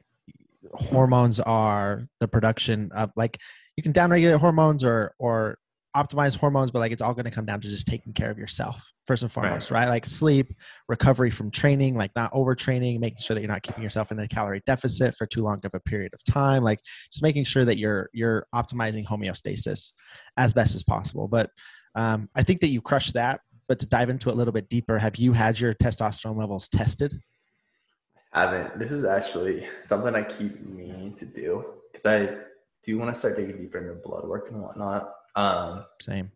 hormones 0.74 1.40
are 1.40 2.08
the 2.20 2.28
production 2.28 2.92
of 2.94 3.12
like 3.16 3.40
you 3.76 3.84
can 3.84 3.94
downregulate 3.94 4.40
hormones 4.40 4.84
or 4.84 5.14
or 5.20 5.58
optimize 5.96 6.36
hormones, 6.36 6.72
but 6.72 6.80
like 6.80 6.92
it's 6.92 7.02
all 7.02 7.14
going 7.14 7.26
to 7.26 7.32
come 7.32 7.46
down 7.46 7.62
to 7.62 7.70
just 7.70 7.88
taking 7.88 8.14
care 8.14 8.32
of 8.32 8.38
yourself 8.38 8.92
first 9.06 9.22
and 9.22 9.32
foremost, 9.32 9.70
right. 9.70 9.82
right? 9.82 9.90
Like 9.90 10.06
sleep, 10.06 10.54
recovery 10.88 11.30
from 11.30 11.52
training, 11.52 11.96
like 11.96 12.12
not 12.16 12.34
overtraining, 12.34 13.00
making 13.00 13.20
sure 13.20 13.36
that 13.36 13.42
you're 13.42 13.52
not 13.52 13.62
keeping 13.62 13.84
yourself 13.84 14.12
in 14.12 14.20
a 14.20 14.28
calorie 14.28 14.62
deficit 14.66 15.16
for 15.16 15.28
too 15.28 15.44
long 15.44 15.62
of 15.64 15.74
a 15.74 15.80
period 15.82 16.14
of 16.14 16.24
time, 16.24 16.64
like 16.64 16.80
just 17.12 17.22
making 17.22 17.44
sure 17.44 17.66
that 17.66 17.78
you're 17.78 18.10
you're 18.14 18.48
optimizing 18.56 19.06
homeostasis 19.06 19.94
as 20.38 20.54
best 20.54 20.76
as 20.76 20.84
possible. 20.84 21.28
But 21.28 21.50
um, 21.96 22.30
I 22.36 22.44
think 22.44 22.62
that 22.62 22.70
you 22.70 22.82
crushed 22.82 23.14
that. 23.14 23.42
But 23.68 23.80
to 23.80 23.88
dive 23.88 24.10
into 24.10 24.30
it 24.30 24.34
a 24.34 24.36
little 24.36 24.52
bit 24.52 24.68
deeper, 24.68 25.00
have 25.00 25.16
you 25.16 25.32
had 25.32 25.58
your 25.60 25.74
testosterone 25.76 26.38
levels 26.38 26.68
tested? 26.68 27.18
I 28.34 28.42
haven't. 28.42 28.78
This 28.78 28.92
is 28.92 29.06
actually 29.06 29.68
something 29.84 30.14
I 30.14 30.24
keep 30.24 30.60
meaning 30.68 31.14
to 31.14 31.26
do 31.26 31.66
because 31.92 32.06
I 32.06 32.36
do 32.84 32.92
you 32.92 33.00
want 33.00 33.14
to 33.14 33.18
start 33.18 33.38
digging 33.38 33.58
deeper 33.58 33.78
into 33.80 33.94
blood 33.94 34.26
work 34.26 34.50
and 34.52 34.62
whatnot. 34.62 35.14
Um, 35.36 35.86
Same. 36.02 36.32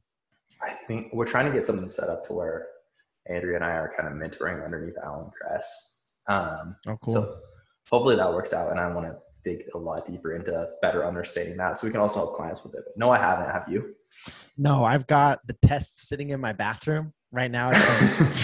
I 0.61 0.71
think 0.71 1.13
we're 1.13 1.27
trying 1.27 1.45
to 1.45 1.51
get 1.51 1.65
something 1.65 1.89
set 1.89 2.09
up 2.09 2.25
to 2.27 2.33
where 2.33 2.67
Andrea 3.27 3.55
and 3.55 3.65
I 3.65 3.71
are 3.71 3.93
kind 3.95 4.07
of 4.07 4.17
mentoring 4.17 4.63
underneath 4.63 4.95
Alan 5.03 5.29
Kress. 5.29 6.05
Um, 6.27 6.75
oh, 6.87 6.97
cool. 7.03 7.13
So 7.13 7.39
hopefully 7.89 8.15
that 8.15 8.33
works 8.33 8.53
out, 8.53 8.71
and 8.71 8.79
I 8.79 8.87
want 8.91 9.07
to 9.07 9.17
dig 9.43 9.65
a 9.75 9.77
lot 9.77 10.05
deeper 10.05 10.33
into 10.33 10.69
better 10.81 11.05
understanding 11.05 11.57
that, 11.57 11.77
so 11.77 11.85
we 11.85 11.91
can 11.91 11.99
also 11.99 12.19
help 12.19 12.35
clients 12.35 12.63
with 12.63 12.73
it. 12.75 12.81
But 12.85 12.97
no, 12.97 13.09
I 13.11 13.17
haven't. 13.17 13.51
Have 13.51 13.67
you? 13.69 13.95
No, 14.57 14.83
I've 14.83 15.05
got 15.05 15.45
the 15.45 15.55
test 15.65 16.07
sitting 16.07 16.29
in 16.29 16.39
my 16.39 16.53
bathroom 16.53 17.13
right 17.31 17.51
now. 17.51 17.71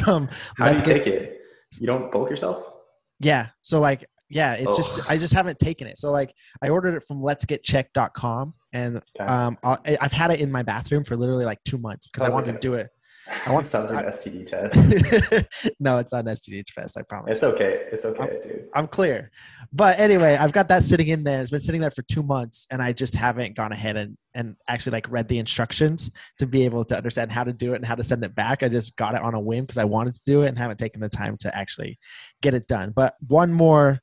From, 0.04 0.28
from 0.28 0.30
how 0.58 0.74
do 0.74 0.82
you 0.82 0.86
get, 0.86 1.06
take 1.06 1.08
it? 1.08 1.42
You 1.80 1.88
don't 1.88 2.12
bulk 2.12 2.30
yourself? 2.30 2.72
Yeah. 3.20 3.48
So 3.62 3.80
like 3.80 4.06
yeah 4.34 4.54
it's 4.54 4.68
oh. 4.68 4.78
just 4.78 5.10
i 5.10 5.18
just 5.18 5.34
haven't 5.34 5.60
taken 5.60 5.88
it 5.88 5.98
so 5.98 6.12
like 6.12 6.34
i 6.62 6.70
ordered 6.70 6.96
it 6.96 7.04
from 7.08 7.22
let's 7.22 7.46
get 7.46 7.64
checked.com 7.64 8.54
and 8.74 8.98
okay. 8.98 9.32
um 9.32 9.58
i 9.64 9.98
have 10.02 10.12
had 10.12 10.32
it 10.32 10.40
in 10.40 10.52
my 10.52 10.64
bathroom 10.64 11.04
for 11.04 11.16
literally 11.16 11.46
like 11.46 11.60
two 11.64 11.78
months 11.78 12.08
because 12.08 12.24
i 12.28 12.30
wanted 12.30 12.52
like 12.52 12.62
to 12.62 12.68
do 12.68 12.74
it 12.76 12.90
I 13.48 13.52
want 13.52 13.66
sounds 13.68 13.90
like 13.90 14.04
an 14.04 14.12
STD 14.12 14.50
test. 14.50 15.76
no, 15.80 15.98
it's 15.98 16.12
not 16.12 16.28
an 16.28 16.34
STD 16.34 16.66
test. 16.66 16.98
I 16.98 17.04
promise. 17.04 17.32
It's 17.32 17.44
okay. 17.44 17.86
It's 17.92 18.04
okay, 18.04 18.22
I'm, 18.22 18.30
dude. 18.30 18.70
I'm 18.74 18.88
clear. 18.88 19.32
But 19.72 19.98
anyway, 19.98 20.36
I've 20.36 20.52
got 20.52 20.68
that 20.68 20.84
sitting 20.84 21.08
in 21.08 21.24
there. 21.24 21.42
It's 21.42 21.52
been 21.52 21.62
sitting 21.62 21.80
there 21.80 21.92
for 21.92 22.02
two 22.02 22.22
months, 22.22 22.68
and 22.70 22.82
I 22.82 22.92
just 22.92 23.16
haven't 23.16 23.56
gone 23.56 23.72
ahead 23.72 23.96
and 23.96 24.18
and 24.36 24.56
actually 24.68 24.94
like 24.94 25.10
read 25.10 25.28
the 25.30 25.38
instructions 25.38 26.12
to 26.40 26.48
be 26.48 26.66
able 26.66 26.84
to 26.86 26.98
understand 26.98 27.32
how 27.32 27.44
to 27.44 27.54
do 27.54 27.74
it 27.74 27.78
and 27.78 27.86
how 27.86 27.96
to 27.96 28.04
send 28.04 28.24
it 28.26 28.36
back. 28.36 28.62
I 28.62 28.68
just 28.68 28.96
got 28.98 29.16
it 29.16 29.22
on 29.22 29.36
a 29.36 29.40
whim 29.40 29.64
because 29.64 29.78
I 29.78 29.86
wanted 29.86 30.16
to 30.16 30.22
do 30.26 30.42
it 30.42 30.48
and 30.48 30.58
haven't 30.58 30.78
taken 30.78 31.00
the 31.00 31.10
time 31.10 31.38
to 31.42 31.56
actually 31.56 32.00
get 32.42 32.54
it 32.54 32.68
done. 32.68 32.92
But 32.94 33.14
one 33.28 33.54
more, 33.54 34.02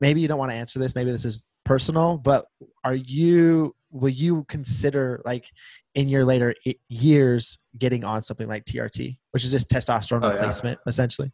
maybe 0.00 0.20
you 0.20 0.28
don't 0.28 0.38
want 0.38 0.50
to 0.50 0.56
answer 0.56 0.78
this. 0.78 0.94
Maybe 0.94 1.12
this 1.12 1.24
is 1.24 1.44
personal, 1.64 2.18
but 2.18 2.46
are 2.84 2.94
you? 2.94 3.74
Will 3.92 4.08
you 4.08 4.44
consider 4.48 5.20
like 5.24 5.46
in 5.94 6.08
your 6.08 6.24
later 6.24 6.54
years 6.88 7.58
getting 7.76 8.04
on 8.04 8.22
something 8.22 8.46
like 8.46 8.64
TRT, 8.64 9.18
which 9.32 9.44
is 9.44 9.50
just 9.50 9.68
testosterone 9.68 10.24
oh, 10.24 10.32
replacement, 10.32 10.78
yeah. 10.78 10.88
essentially? 10.88 11.32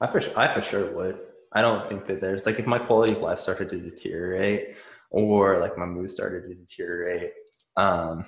I 0.00 0.06
for 0.06 0.20
I 0.36 0.48
for 0.48 0.62
sure 0.62 0.92
would. 0.92 1.18
I 1.52 1.62
don't 1.62 1.88
think 1.88 2.06
that 2.06 2.20
there's 2.20 2.46
like 2.46 2.58
if 2.58 2.66
my 2.66 2.78
quality 2.78 3.12
of 3.12 3.20
life 3.20 3.38
started 3.38 3.68
to 3.70 3.78
deteriorate 3.78 4.76
or 5.10 5.58
like 5.58 5.78
my 5.78 5.86
mood 5.86 6.10
started 6.10 6.48
to 6.48 6.54
deteriorate, 6.54 7.30
um, 7.76 8.26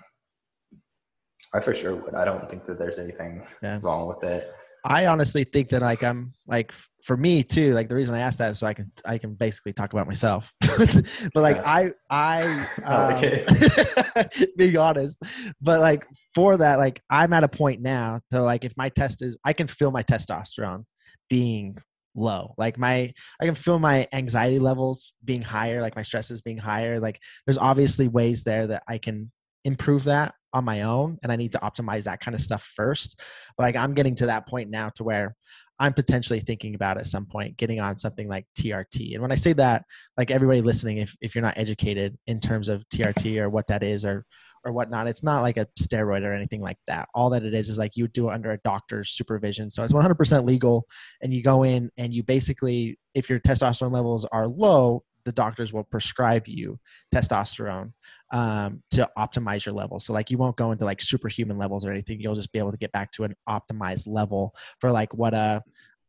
I 1.52 1.60
for 1.60 1.74
sure 1.74 1.96
would. 1.96 2.14
I 2.14 2.24
don't 2.24 2.48
think 2.48 2.66
that 2.66 2.78
there's 2.78 2.98
anything 2.98 3.44
yeah. 3.62 3.80
wrong 3.82 4.06
with 4.06 4.22
it. 4.22 4.52
I 4.86 5.06
honestly 5.06 5.42
think 5.44 5.70
that 5.70 5.82
like 5.82 6.04
I'm 6.04 6.32
like 6.46 6.72
for 7.02 7.16
me 7.16 7.42
too. 7.42 7.74
Like 7.74 7.88
the 7.88 7.96
reason 7.96 8.14
I 8.14 8.20
asked 8.20 8.38
that 8.38 8.52
is 8.52 8.58
so 8.60 8.66
I 8.66 8.74
can 8.74 8.92
I 9.04 9.18
can 9.18 9.34
basically 9.34 9.72
talk 9.72 9.92
about 9.92 10.06
myself. 10.06 10.52
but 10.60 11.34
like 11.34 11.58
I 11.66 11.90
I 12.08 12.66
um, 12.84 14.24
being 14.56 14.76
honest, 14.76 15.20
but 15.60 15.80
like 15.80 16.06
for 16.34 16.56
that 16.56 16.78
like 16.78 17.02
I'm 17.10 17.32
at 17.32 17.42
a 17.42 17.48
point 17.48 17.82
now 17.82 18.20
to 18.30 18.42
like 18.42 18.64
if 18.64 18.76
my 18.76 18.88
test 18.90 19.22
is 19.22 19.36
I 19.44 19.52
can 19.52 19.66
feel 19.66 19.90
my 19.90 20.04
testosterone 20.04 20.84
being 21.28 21.76
low 22.18 22.54
like 22.56 22.78
my 22.78 23.12
i 23.40 23.44
can 23.44 23.54
feel 23.54 23.78
my 23.78 24.08
anxiety 24.14 24.58
levels 24.58 25.12
being 25.22 25.42
higher 25.42 25.82
like 25.82 25.94
my 25.94 26.02
stresses 26.02 26.40
being 26.40 26.56
higher 26.56 26.98
like 26.98 27.20
there's 27.44 27.58
obviously 27.58 28.08
ways 28.08 28.42
there 28.42 28.66
that 28.66 28.82
i 28.88 28.96
can 28.96 29.30
improve 29.66 30.04
that 30.04 30.32
on 30.52 30.64
my 30.64 30.82
own 30.82 31.18
and 31.22 31.30
I 31.30 31.36
need 31.36 31.52
to 31.52 31.58
optimize 31.58 32.04
that 32.04 32.20
kind 32.20 32.34
of 32.34 32.40
stuff 32.40 32.62
first. 32.74 33.20
Like 33.58 33.76
I'm 33.76 33.94
getting 33.94 34.14
to 34.16 34.26
that 34.26 34.46
point 34.48 34.70
now 34.70 34.90
to 34.90 35.04
where 35.04 35.34
I'm 35.78 35.92
potentially 35.92 36.40
thinking 36.40 36.74
about 36.74 36.96
at 36.96 37.06
some 37.06 37.26
point 37.26 37.58
getting 37.58 37.80
on 37.80 37.98
something 37.98 38.28
like 38.28 38.46
TRT. 38.58 39.12
And 39.12 39.20
when 39.20 39.32
I 39.32 39.34
say 39.34 39.52
that, 39.54 39.84
like 40.16 40.30
everybody 40.30 40.62
listening, 40.62 40.98
if, 40.98 41.14
if 41.20 41.34
you're 41.34 41.42
not 41.42 41.58
educated 41.58 42.16
in 42.26 42.40
terms 42.40 42.68
of 42.68 42.88
TRT 42.88 43.38
or 43.42 43.50
what 43.50 43.66
that 43.66 43.82
is 43.82 44.06
or 44.06 44.24
or 44.64 44.72
whatnot, 44.72 45.06
it's 45.06 45.22
not 45.22 45.42
like 45.42 45.58
a 45.58 45.66
steroid 45.78 46.24
or 46.24 46.32
anything 46.32 46.60
like 46.60 46.78
that. 46.88 47.08
All 47.14 47.30
that 47.30 47.44
it 47.44 47.54
is 47.54 47.68
is 47.68 47.78
like 47.78 47.96
you 47.96 48.08
do 48.08 48.30
it 48.30 48.32
under 48.32 48.50
a 48.50 48.58
doctor's 48.64 49.10
supervision. 49.10 49.70
So 49.70 49.84
it's 49.84 49.92
100% 49.92 50.44
legal. 50.44 50.88
And 51.22 51.32
you 51.32 51.40
go 51.40 51.62
in 51.62 51.88
and 51.96 52.12
you 52.12 52.24
basically, 52.24 52.98
if 53.14 53.30
your 53.30 53.38
testosterone 53.38 53.92
levels 53.92 54.24
are 54.24 54.48
low, 54.48 55.04
the 55.26 55.32
doctors 55.32 55.72
will 55.72 55.84
prescribe 55.84 56.46
you 56.46 56.78
testosterone 57.14 57.92
um, 58.32 58.82
to 58.90 59.10
optimize 59.18 59.66
your 59.66 59.74
level. 59.74 59.98
So 59.98 60.12
like 60.12 60.30
you 60.30 60.38
won't 60.38 60.56
go 60.56 60.70
into 60.70 60.84
like 60.84 61.02
superhuman 61.02 61.58
levels 61.58 61.84
or 61.84 61.90
anything. 61.90 62.20
You'll 62.20 62.36
just 62.36 62.52
be 62.52 62.60
able 62.60 62.70
to 62.70 62.78
get 62.78 62.92
back 62.92 63.10
to 63.12 63.24
an 63.24 63.34
optimized 63.48 64.06
level 64.06 64.54
for 64.80 64.90
like 64.90 65.12
what 65.12 65.34
a 65.34 65.62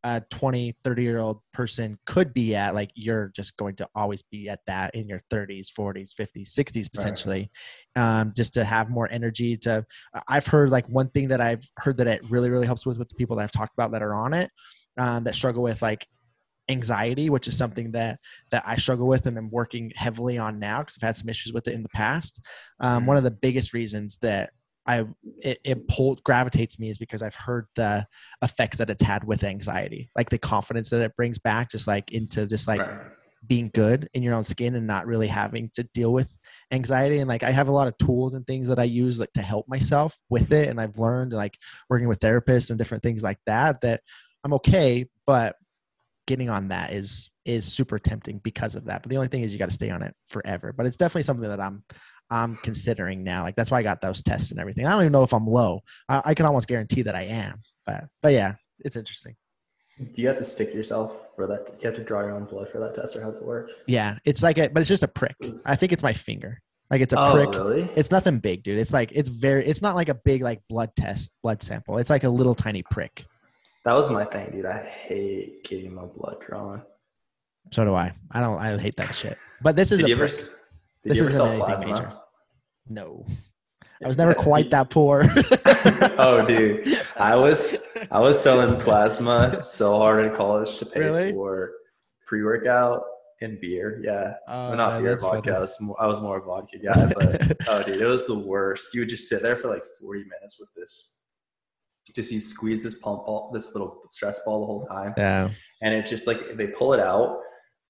a 0.03 0.21
20 0.29 0.75
30 0.83 1.01
year 1.01 1.17
old 1.17 1.41
person 1.53 1.97
could 2.05 2.31
be 2.31 2.55
at 2.55 2.75
like 2.75 2.91
you're 2.93 3.31
just 3.35 3.57
going 3.57 3.75
to 3.75 3.89
always 3.95 4.21
be 4.21 4.47
at 4.47 4.59
that 4.67 4.93
in 4.93 5.07
your 5.07 5.19
30s 5.33 5.69
40s 5.73 6.13
50s 6.13 6.49
60s 6.49 6.91
potentially 6.93 7.49
right. 7.95 8.19
um, 8.21 8.31
just 8.37 8.53
to 8.53 8.63
have 8.63 8.91
more 8.91 9.11
energy 9.11 9.57
to 9.57 9.83
i've 10.27 10.45
heard 10.45 10.69
like 10.69 10.87
one 10.87 11.09
thing 11.09 11.27
that 11.27 11.41
i've 11.41 11.67
heard 11.77 11.97
that 11.97 12.05
it 12.05 12.21
really 12.29 12.51
really 12.51 12.67
helps 12.67 12.85
with 12.85 12.99
with 12.99 13.09
the 13.09 13.15
people 13.15 13.35
that 13.35 13.43
i've 13.43 13.51
talked 13.51 13.73
about 13.73 13.91
that 13.91 14.03
are 14.03 14.13
on 14.13 14.35
it 14.35 14.51
um, 14.99 15.23
that 15.23 15.33
struggle 15.33 15.63
with 15.63 15.81
like 15.81 16.07
anxiety, 16.69 17.29
which 17.29 17.47
is 17.47 17.57
something 17.57 17.91
that 17.91 18.19
that 18.51 18.63
I 18.65 18.75
struggle 18.75 19.07
with 19.07 19.25
and 19.25 19.37
I'm 19.37 19.49
working 19.49 19.91
heavily 19.95 20.37
on 20.37 20.59
now 20.59 20.79
because 20.79 20.97
I've 20.97 21.07
had 21.07 21.17
some 21.17 21.29
issues 21.29 21.53
with 21.53 21.67
it 21.67 21.73
in 21.73 21.83
the 21.83 21.89
past. 21.89 22.45
Um, 22.79 23.05
one 23.05 23.17
of 23.17 23.23
the 23.23 23.31
biggest 23.31 23.73
reasons 23.73 24.17
that 24.21 24.51
I 24.85 25.05
it, 25.41 25.59
it 25.63 25.87
pulled 25.87 26.23
gravitates 26.23 26.79
me 26.79 26.89
is 26.89 26.97
because 26.97 27.21
I've 27.21 27.35
heard 27.35 27.67
the 27.75 28.05
effects 28.41 28.77
that 28.77 28.89
it's 28.89 29.03
had 29.03 29.23
with 29.23 29.43
anxiety, 29.43 30.09
like 30.15 30.29
the 30.29 30.37
confidence 30.37 30.89
that 30.89 31.01
it 31.01 31.15
brings 31.15 31.39
back, 31.39 31.69
just 31.69 31.87
like 31.87 32.11
into 32.11 32.47
just 32.47 32.67
like 32.67 32.79
right. 32.79 33.01
being 33.45 33.69
good 33.73 34.09
in 34.13 34.23
your 34.23 34.33
own 34.33 34.43
skin 34.43 34.75
and 34.75 34.87
not 34.87 35.05
really 35.05 35.27
having 35.27 35.69
to 35.73 35.83
deal 35.93 36.13
with 36.13 36.37
anxiety. 36.71 37.19
And 37.19 37.27
like 37.27 37.43
I 37.43 37.51
have 37.51 37.67
a 37.67 37.73
lot 37.73 37.87
of 37.87 37.97
tools 37.97 38.33
and 38.33 38.47
things 38.47 38.69
that 38.69 38.79
I 38.79 38.85
use 38.85 39.19
like 39.19 39.33
to 39.33 39.41
help 39.41 39.67
myself 39.67 40.17
with 40.29 40.51
it, 40.53 40.69
and 40.69 40.79
I've 40.79 40.97
learned 40.99 41.33
like 41.33 41.57
working 41.89 42.07
with 42.07 42.19
therapists 42.19 42.69
and 42.69 42.77
different 42.77 43.03
things 43.03 43.23
like 43.23 43.39
that 43.45 43.81
that 43.81 44.01
I'm 44.43 44.53
okay, 44.53 45.05
but 45.25 45.57
getting 46.27 46.49
on 46.49 46.67
that 46.67 46.91
is 46.93 47.31
is 47.45 47.65
super 47.65 47.97
tempting 47.97 48.39
because 48.43 48.75
of 48.75 48.85
that. 48.85 49.01
But 49.01 49.09
the 49.09 49.17
only 49.17 49.29
thing 49.29 49.41
is 49.41 49.53
you 49.53 49.59
got 49.59 49.69
to 49.69 49.75
stay 49.75 49.89
on 49.89 50.03
it 50.03 50.13
forever. 50.27 50.73
But 50.73 50.85
it's 50.85 50.97
definitely 50.97 51.23
something 51.23 51.49
that 51.49 51.59
I'm 51.59 51.83
I'm 52.29 52.57
considering 52.57 53.23
now. 53.23 53.43
Like 53.43 53.55
that's 53.55 53.71
why 53.71 53.79
I 53.79 53.83
got 53.83 54.01
those 54.01 54.21
tests 54.21 54.51
and 54.51 54.59
everything. 54.59 54.85
I 54.85 54.91
don't 54.91 55.01
even 55.01 55.11
know 55.13 55.23
if 55.23 55.33
I'm 55.33 55.47
low. 55.47 55.81
I, 56.07 56.21
I 56.25 56.33
can 56.35 56.45
almost 56.45 56.67
guarantee 56.67 57.01
that 57.03 57.15
I 57.15 57.23
am. 57.23 57.61
But 57.85 58.05
but 58.21 58.33
yeah, 58.33 58.55
it's 58.79 58.95
interesting. 58.95 59.35
Do 60.13 60.21
you 60.21 60.27
have 60.27 60.37
to 60.37 60.43
stick 60.43 60.75
yourself 60.75 61.29
for 61.35 61.47
that? 61.47 61.65
Do 61.65 61.73
you 61.81 61.87
have 61.87 61.95
to 61.95 62.03
draw 62.03 62.21
your 62.21 62.33
own 62.33 62.45
blood 62.45 62.69
for 62.69 62.79
that 62.79 62.93
test, 62.93 63.15
or 63.15 63.21
how 63.21 63.31
does 63.31 63.41
it 63.41 63.45
work? 63.45 63.71
Yeah, 63.87 64.19
it's 64.25 64.43
like 64.43 64.59
a, 64.59 64.67
but 64.67 64.81
it's 64.81 64.89
just 64.89 65.01
a 65.01 65.07
prick. 65.07 65.35
I 65.65 65.75
think 65.75 65.91
it's 65.91 66.03
my 66.03 66.13
finger. 66.13 66.61
Like 66.91 67.01
it's 67.01 67.13
a 67.13 67.19
oh, 67.19 67.33
prick. 67.33 67.49
Really? 67.49 67.83
It's 67.95 68.11
nothing 68.11 68.37
big, 68.39 68.61
dude. 68.61 68.77
It's 68.77 68.93
like 68.93 69.11
it's 69.13 69.29
very. 69.29 69.65
It's 69.65 69.81
not 69.81 69.95
like 69.95 70.09
a 70.09 70.13
big 70.13 70.43
like 70.43 70.61
blood 70.69 70.91
test, 70.95 71.33
blood 71.41 71.63
sample. 71.63 71.97
It's 71.97 72.11
like 72.11 72.23
a 72.25 72.29
little 72.29 72.53
tiny 72.53 72.83
prick. 72.83 73.25
That 73.87 73.93
was 73.93 74.09
my 74.09 74.25
thing, 74.25 74.51
dude. 74.51 74.65
I 74.65 74.83
hate 74.83 75.63
getting 75.63 75.95
my 75.95 76.03
blood 76.03 76.41
drawn. 76.41 76.83
So 77.71 77.85
do 77.85 77.95
I. 77.95 78.13
I 78.31 78.41
don't. 78.41 78.57
I 78.57 78.77
hate 78.77 78.97
that 78.97 79.15
shit. 79.15 79.37
But 79.61 79.77
this 79.77 79.93
is 79.93 80.01
did 80.01 80.07
a. 80.07 80.09
You 80.09 80.15
ever, 80.15 80.27
did 80.27 80.45
this 81.03 81.17
you 81.19 81.23
ever 81.23 81.29
isn't 81.29 81.47
anything 81.47 81.65
plasma? 81.65 81.91
major. 81.93 82.13
No. 82.89 83.25
I 84.03 84.07
was 84.09 84.17
never 84.17 84.33
quite 84.33 84.71
that 84.71 84.89
poor. 84.89 85.23
oh, 86.17 86.43
dude, 86.45 86.99
I 87.15 87.37
was 87.37 87.81
I 88.11 88.19
was 88.19 88.37
selling 88.37 88.77
plasma 88.81 89.63
so 89.63 89.97
hard 89.97 90.25
in 90.25 90.35
college 90.35 90.79
to 90.79 90.85
pay 90.85 90.99
Really? 90.99 91.31
for 91.31 91.71
pre 92.25 92.43
workout 92.43 93.03
and 93.39 93.57
beer. 93.61 94.01
Yeah, 94.03 94.33
Oh, 94.49 94.67
well, 94.67 94.77
not 94.77 94.93
man, 94.95 95.03
beer, 95.03 95.17
vodka. 95.17 95.55
I 95.55 95.59
was, 95.61 95.79
more, 95.79 95.95
I 95.97 96.07
was 96.07 96.19
more 96.19 96.39
a 96.39 96.41
vodka 96.41 96.79
guy, 96.79 97.13
but 97.15 97.57
oh, 97.69 97.83
dude, 97.83 98.01
it 98.01 98.05
was 98.05 98.27
the 98.27 98.37
worst. 98.37 98.93
You 98.93 98.99
would 98.99 99.09
just 99.09 99.29
sit 99.29 99.41
there 99.41 99.55
for 99.55 99.69
like 99.69 99.83
forty 100.01 100.25
minutes 100.25 100.59
with 100.59 100.67
this. 100.75 101.13
Just 102.17 102.31
you 102.31 102.39
squeeze 102.39 102.83
this 102.83 102.95
pump 102.95 103.27
ball, 103.27 103.51
this 103.53 103.75
little 103.75 104.01
stress 104.09 104.41
ball 104.43 104.59
the 104.59 104.65
whole 104.65 104.85
time, 104.87 105.13
yeah. 105.17 105.51
and 105.83 105.93
it 105.93 106.07
just 106.07 106.25
like 106.25 106.39
they 106.57 106.65
pull 106.65 106.93
it 106.93 106.99
out, 106.99 107.37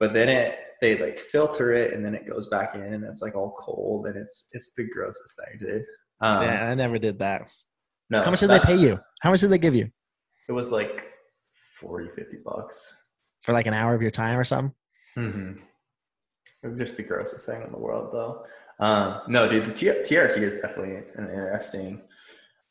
but 0.01 0.13
then 0.13 0.27
it 0.27 0.59
they 0.81 0.97
like 0.97 1.17
filter 1.17 1.71
it 1.73 1.93
and 1.93 2.03
then 2.03 2.13
it 2.13 2.27
goes 2.27 2.47
back 2.49 2.75
in 2.75 2.81
and 2.81 3.05
it's 3.05 3.21
like 3.21 3.35
all 3.35 3.55
cold 3.57 4.05
and 4.05 4.17
it's 4.17 4.49
it's 4.51 4.73
the 4.75 4.85
grossest 4.89 5.39
thing, 5.39 5.59
dude. 5.59 5.83
Um, 6.19 6.43
yeah. 6.43 6.69
I 6.69 6.75
never 6.75 6.99
did 6.99 7.19
that. 7.19 7.47
no, 8.09 8.21
How 8.21 8.29
much 8.29 8.41
did 8.41 8.49
they 8.49 8.59
pay 8.59 8.75
you? 8.75 8.99
How 9.21 9.31
much 9.31 9.39
did 9.39 9.49
they 9.49 9.57
give 9.57 9.75
you 9.75 9.89
It 10.49 10.51
was 10.51 10.71
like 10.71 11.03
40, 11.79 12.09
50 12.15 12.37
bucks. 12.43 13.05
for 13.43 13.53
like 13.53 13.65
an 13.65 13.73
hour 13.73 13.95
of 13.95 14.01
your 14.01 14.11
time 14.11 14.37
or 14.37 14.43
something? 14.43 14.73
Mm-hmm. 15.17 15.61
It 16.63 16.67
was 16.67 16.77
just 16.77 16.97
the 16.97 17.03
grossest 17.03 17.45
thing 17.45 17.61
in 17.61 17.71
the 17.71 17.77
world, 17.77 18.11
though. 18.11 18.43
Um, 18.79 19.21
no, 19.27 19.49
dude, 19.49 19.65
the 19.65 19.71
TRT 19.71 20.37
is 20.37 20.59
definitely 20.59 20.95
an 21.15 21.29
interesting. 21.29 22.01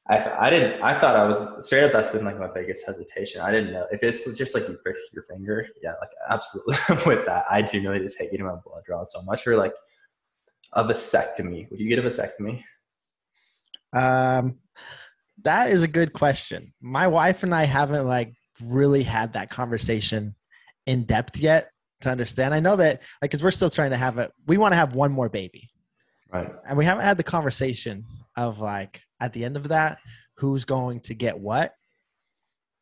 I, 0.09 0.47
I 0.47 0.51
didn't. 0.51 0.81
I 0.83 0.99
thought 0.99 1.17
I 1.17 1.27
was 1.27 1.67
straight 1.67 1.83
up. 1.85 1.93
That's 1.93 2.11
been 2.11 2.25
like 2.25 2.39
my 2.39 2.47
biggest 2.47 2.87
hesitation. 2.87 3.41
I 3.41 3.51
didn't 3.51 3.73
know 3.73 3.87
if 3.91 4.03
it's 4.05 4.37
just 4.37 4.55
like 4.55 4.69
you 4.69 4.79
prick 4.83 4.97
your 5.13 5.25
finger. 5.25 5.67
Yeah, 5.83 5.95
like 6.01 6.11
absolutely 6.29 6.77
with 7.07 7.27
that. 7.27 7.45
I 7.51 7.63
genuinely 7.63 8.05
just 8.05 8.19
hate 8.19 8.31
getting 8.31 8.47
my 8.47 8.55
blood 8.65 8.85
drawn 8.87 9.07
so 9.07 9.21
much. 9.23 9.47
Or 9.47 9.57
like 9.57 9.75
a 10.75 10.85
vasectomy. 10.85 11.69
Would 11.71 11.81
you 11.81 11.89
get 11.89 11.99
a 11.99 12.03
vasectomy? 12.03 12.63
Um, 13.93 14.59
that 15.43 15.71
is 15.71 15.83
a 15.83 15.89
good 15.89 16.13
question. 16.13 16.73
My 16.81 17.09
wife 17.09 17.43
and 17.43 17.55
I 17.55 17.65
haven't 17.65 18.07
like 18.07 18.33
really 18.63 19.03
had 19.03 19.33
that 19.33 19.51
conversation 19.51 20.35
in 20.87 21.05
depth 21.05 21.39
yet 21.39 21.71
to 22.03 22.11
understand. 22.11 22.55
I 22.55 22.61
know 22.61 22.77
that 22.77 23.03
like 23.21 23.31
because 23.31 23.43
we're 23.43 23.51
still 23.51 23.71
trying 23.71 23.91
to 23.91 23.97
have 23.97 24.19
it. 24.19 24.33
We 24.47 24.59
want 24.59 24.73
to 24.73 24.77
have 24.77 24.95
one 24.95 25.13
more 25.13 25.29
baby, 25.29 25.69
Right. 26.33 26.51
and 26.69 26.79
we 26.79 26.85
haven't 26.85 27.05
had 27.05 27.17
the 27.17 27.25
conversation 27.25 28.05
of 28.37 28.59
like 28.59 29.03
at 29.21 29.33
the 29.33 29.45
end 29.45 29.57
of 29.57 29.69
that 29.69 29.99
who's 30.37 30.65
going 30.65 31.01
to 31.01 31.15
get 31.15 31.39
what. 31.39 31.75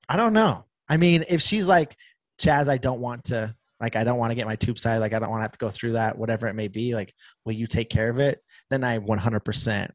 I 0.08 0.16
don't 0.16 0.32
know. 0.32 0.64
I 0.88 0.96
mean, 0.96 1.24
if 1.28 1.40
she's 1.40 1.66
like, 1.68 1.96
Chaz, 2.40 2.68
I 2.68 2.76
don't 2.78 3.00
want 3.00 3.24
to 3.24 3.54
like 3.80 3.96
I 3.96 4.04
don't 4.04 4.18
want 4.18 4.30
to 4.30 4.34
get 4.34 4.46
my 4.46 4.56
tube 4.56 4.78
side, 4.78 4.98
like 4.98 5.12
I 5.12 5.18
don't 5.18 5.30
want 5.30 5.40
to 5.40 5.44
have 5.44 5.52
to 5.52 5.58
go 5.58 5.68
through 5.70 5.92
that, 5.92 6.16
whatever 6.18 6.46
it 6.46 6.54
may 6.54 6.68
be, 6.68 6.94
like, 6.94 7.14
will 7.44 7.52
you 7.52 7.66
take 7.66 7.90
care 7.90 8.08
of 8.08 8.18
it? 8.18 8.40
Then 8.70 8.84
I 8.84 8.98
100% 8.98 9.90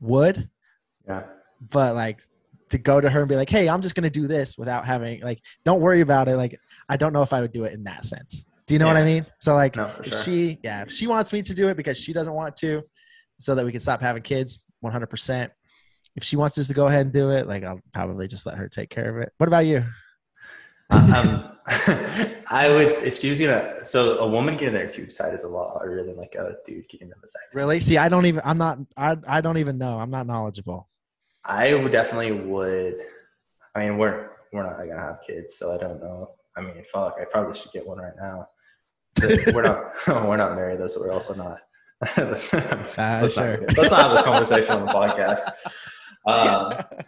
would 0.00 0.48
Yeah. 1.06 1.24
but 1.70 1.94
like 1.94 2.22
to 2.70 2.78
go 2.78 3.00
to 3.00 3.10
her 3.10 3.20
and 3.20 3.28
be 3.28 3.34
like 3.34 3.50
hey 3.50 3.68
i'm 3.68 3.82
just 3.82 3.94
going 3.96 4.04
to 4.04 4.10
do 4.10 4.26
this 4.28 4.56
without 4.56 4.84
having 4.86 5.20
like 5.22 5.40
don't 5.64 5.80
worry 5.80 6.00
about 6.02 6.28
it 6.28 6.36
like 6.36 6.56
i 6.88 6.96
don't 6.96 7.12
know 7.12 7.20
if 7.22 7.32
i 7.32 7.40
would 7.40 7.50
do 7.52 7.64
it 7.64 7.72
in 7.74 7.82
that 7.84 8.06
sense 8.06 8.46
do 8.66 8.74
you 8.74 8.78
know 8.78 8.86
what 8.86 8.96
i 8.96 9.02
mean 9.04 9.26
so 9.40 9.54
like 9.54 9.74
No, 9.76 9.90
if 9.98 10.06
sure. 10.06 10.18
she 10.22 10.58
yeah 10.62 10.82
if 10.82 10.90
she 10.92 11.06
wants 11.08 11.32
me 11.32 11.42
to 11.42 11.52
do 11.52 11.68
it 11.68 11.76
because 11.76 11.98
she 11.98 12.12
doesn't 12.12 12.32
want 12.32 12.56
to 12.58 12.82
so 13.38 13.54
that 13.56 13.64
we 13.66 13.72
can 13.72 13.80
stop 13.80 14.00
having 14.00 14.22
kids 14.22 14.64
100% 14.84 15.50
if 16.16 16.24
she 16.24 16.36
wants 16.36 16.58
us 16.58 16.66
to 16.68 16.74
go 16.74 16.86
ahead 16.86 17.02
and 17.02 17.12
do 17.12 17.30
it 17.30 17.46
like 17.46 17.62
i'll 17.62 17.80
probably 17.92 18.26
just 18.26 18.46
let 18.46 18.56
her 18.56 18.68
take 18.68 18.90
care 18.90 19.16
of 19.16 19.22
it 19.22 19.32
what 19.38 19.46
about 19.48 19.66
you 19.66 19.84
um, 20.92 21.52
I 22.48 22.68
would 22.68 22.88
if 22.88 23.16
she 23.16 23.28
was 23.30 23.38
gonna. 23.40 23.86
So 23.86 24.18
a 24.18 24.28
woman 24.28 24.56
getting 24.56 24.74
their 24.74 24.88
tube 24.88 25.12
side 25.12 25.32
is 25.32 25.44
a 25.44 25.48
lot 25.48 25.74
harder 25.74 26.02
than 26.02 26.16
like 26.16 26.34
a 26.34 26.56
dude 26.66 26.88
getting 26.88 27.12
a 27.12 27.14
vasectomy. 27.14 27.54
really 27.54 27.78
see 27.78 27.96
i 27.96 28.08
don't 28.08 28.26
even 28.26 28.42
i'm 28.44 28.58
not 28.58 28.78
i, 28.96 29.16
I 29.28 29.40
don't 29.40 29.58
even 29.58 29.78
know 29.78 30.00
i'm 30.00 30.10
not 30.10 30.26
knowledgeable 30.26 30.90
I 31.44 31.74
would 31.74 31.92
definitely 31.92 32.32
would. 32.32 32.96
I 33.74 33.80
mean, 33.88 33.98
we're 33.98 34.30
we're 34.52 34.64
not 34.64 34.78
gonna 34.78 35.00
have 35.00 35.22
kids, 35.22 35.56
so 35.56 35.74
I 35.74 35.78
don't 35.78 36.00
know. 36.00 36.32
I 36.56 36.60
mean, 36.60 36.82
fuck, 36.84 37.16
I 37.20 37.24
probably 37.24 37.56
should 37.56 37.72
get 37.72 37.86
one 37.86 37.98
right 37.98 38.16
now. 38.20 38.48
But 39.14 39.54
we're 39.54 39.62
not 39.62 39.92
we're 40.06 40.36
not 40.36 40.54
married 40.54 40.80
though, 40.80 40.86
so 40.86 41.00
we're 41.00 41.12
also 41.12 41.34
not. 41.34 41.58
Let's, 42.16 42.52
let's 42.52 42.98
Ah, 42.98 43.20
not 43.20 43.76
let's 43.76 43.90
not 43.90 44.00
have 44.00 44.12
this 44.12 44.22
conversation 44.22 44.72
on 44.72 44.86
the 44.86 44.92
podcast. 44.92 45.42
Um, 46.26 47.00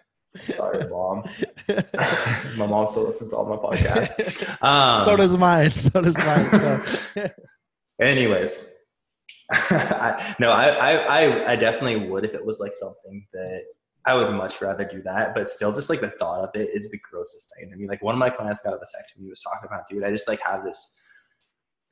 sorry, 0.44 0.88
mom. 0.88 1.24
my 2.58 2.66
mom 2.66 2.86
still 2.86 3.06
listens 3.06 3.30
to 3.30 3.36
all 3.36 3.46
my 3.46 3.56
podcasts. 3.56 4.42
Um, 4.62 5.06
so 5.06 5.16
does 5.16 5.36
mine 5.38 5.70
so 5.70 6.00
does 6.00 6.18
mine 6.18 6.82
so 7.14 7.30
Anyways, 8.00 8.74
I, 9.52 10.34
no, 10.40 10.50
I, 10.50 10.68
I, 10.68 10.92
I, 10.94 11.52
I 11.52 11.56
definitely 11.56 12.08
would 12.08 12.24
if 12.24 12.34
it 12.34 12.44
was 12.44 12.58
like 12.58 12.72
something 12.74 13.26
that 13.32 13.64
I 14.04 14.14
would 14.14 14.34
much 14.34 14.60
rather 14.60 14.84
do 14.84 15.02
that. 15.02 15.34
But 15.34 15.50
still, 15.50 15.72
just 15.72 15.90
like 15.90 16.00
the 16.00 16.10
thought 16.10 16.40
of 16.40 16.50
it 16.54 16.70
is 16.74 16.90
the 16.90 16.98
grossest 16.98 17.52
thing 17.56 17.70
to 17.70 17.76
me. 17.76 17.86
Like 17.86 18.02
one 18.02 18.14
of 18.14 18.18
my 18.18 18.30
clients 18.30 18.62
got 18.62 18.74
a 18.74 18.76
vasectomy. 18.76 19.22
He 19.22 19.28
was 19.28 19.42
talking 19.42 19.68
about, 19.68 19.86
dude, 19.88 20.04
I 20.04 20.10
just 20.10 20.28
like 20.28 20.40
have 20.40 20.64
this. 20.64 20.98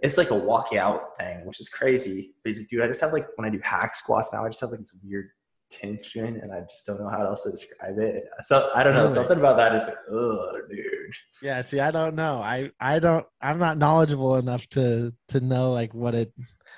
It's 0.03 0.17
like 0.17 0.31
a 0.31 0.35
walking 0.35 0.79
out 0.79 1.19
thing, 1.19 1.45
which 1.45 1.61
is 1.61 1.69
crazy. 1.69 2.35
But 2.43 2.51
he's 2.51 2.61
like, 2.61 2.69
dude, 2.69 2.83
I 2.83 2.89
just 2.89 3.01
have 3.01 3.13
like 3.13 3.27
when 3.37 3.47
I 3.47 3.51
do 3.51 3.61
hack 3.63 3.95
squats 3.95 4.33
now, 4.33 4.45
I 4.45 4.49
just 4.49 4.61
have 4.61 4.71
like 4.71 4.81
this 4.81 4.99
weird 5.05 5.29
tension, 5.71 6.25
and 6.25 6.53
I 6.53 6.61
just 6.71 6.87
don't 6.87 7.01
know 7.01 7.09
how 7.09 7.25
else 7.25 7.45
to 7.45 7.51
describe 7.51 7.99
it. 7.99 8.25
So 8.43 8.71
I 8.75 8.83
don't 8.83 8.95
know. 8.95 9.03
Really? 9.03 9.15
Something 9.15 9.39
about 9.39 9.57
that 9.59 9.75
is 9.75 9.85
like, 9.85 9.99
oh, 10.11 10.61
dude. 10.71 11.15
Yeah, 11.43 11.61
see, 11.63 11.81
I 11.81 11.91
don't 11.91 12.15
know. 12.15 12.35
I 12.35 12.71
I 12.81 12.99
don't. 12.99 13.27
I'm 13.43 13.59
not 13.59 13.79
knowledgeable 13.79 14.37
enough 14.37 14.67
to 14.71 15.13
to 15.29 15.41
know 15.41 15.73
like 15.73 15.95
what 15.95 16.15
it. 16.15 16.33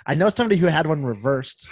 I 0.07 0.15
know 0.15 0.29
somebody 0.29 0.59
who 0.59 0.67
had 0.67 0.87
one 0.87 1.05
reversed, 1.05 1.69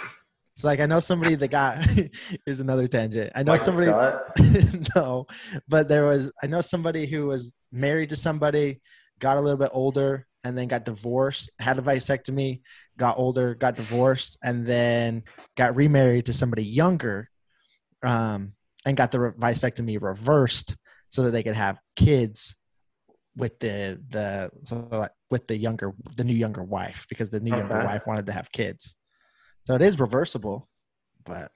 It's 0.55 0.65
like 0.65 0.79
I 0.79 0.85
know 0.85 0.99
somebody 0.99 1.35
that 1.35 1.47
got 1.47 1.83
here's 2.45 2.59
another 2.59 2.87
tangent. 2.87 3.31
I 3.33 3.43
know 3.43 3.53
Michael 3.53 3.73
somebody 3.73 4.89
no, 4.95 5.25
but 5.67 5.87
there 5.87 6.05
was 6.05 6.31
I 6.43 6.47
know 6.47 6.61
somebody 6.61 7.05
who 7.05 7.27
was 7.27 7.55
married 7.71 8.09
to 8.09 8.15
somebody, 8.15 8.81
got 9.21 9.37
a 9.37 9.41
little 9.41 9.57
bit 9.57 9.69
older, 9.71 10.27
and 10.43 10.57
then 10.57 10.67
got 10.67 10.83
divorced, 10.83 11.49
had 11.59 11.77
a 11.77 11.81
vasectomy, 11.81 12.61
got 12.97 13.17
older, 13.17 13.55
got 13.55 13.75
divorced, 13.75 14.37
and 14.43 14.65
then 14.65 15.23
got 15.55 15.75
remarried 15.75 16.25
to 16.25 16.33
somebody 16.33 16.63
younger, 16.63 17.29
um, 18.03 18.53
and 18.85 18.97
got 18.97 19.11
the 19.11 19.19
re- 19.19 19.31
vasectomy 19.31 20.01
reversed 20.01 20.75
so 21.09 21.23
that 21.23 21.31
they 21.31 21.43
could 21.43 21.55
have 21.55 21.79
kids 21.95 22.55
with 23.37 23.59
the 23.59 24.01
the 24.09 24.51
so 24.65 24.87
like 24.91 25.11
with 25.29 25.47
the 25.47 25.55
younger 25.55 25.93
the 26.17 26.23
new 26.23 26.35
younger 26.35 26.63
wife 26.63 27.05
because 27.07 27.29
the 27.29 27.39
new 27.39 27.55
younger 27.55 27.85
wife 27.85 28.05
wanted 28.05 28.25
to 28.25 28.33
have 28.33 28.51
kids. 28.51 28.95
So 29.63 29.75
it 29.75 29.81
is 29.81 29.99
reversible, 29.99 30.67
but 31.23 31.51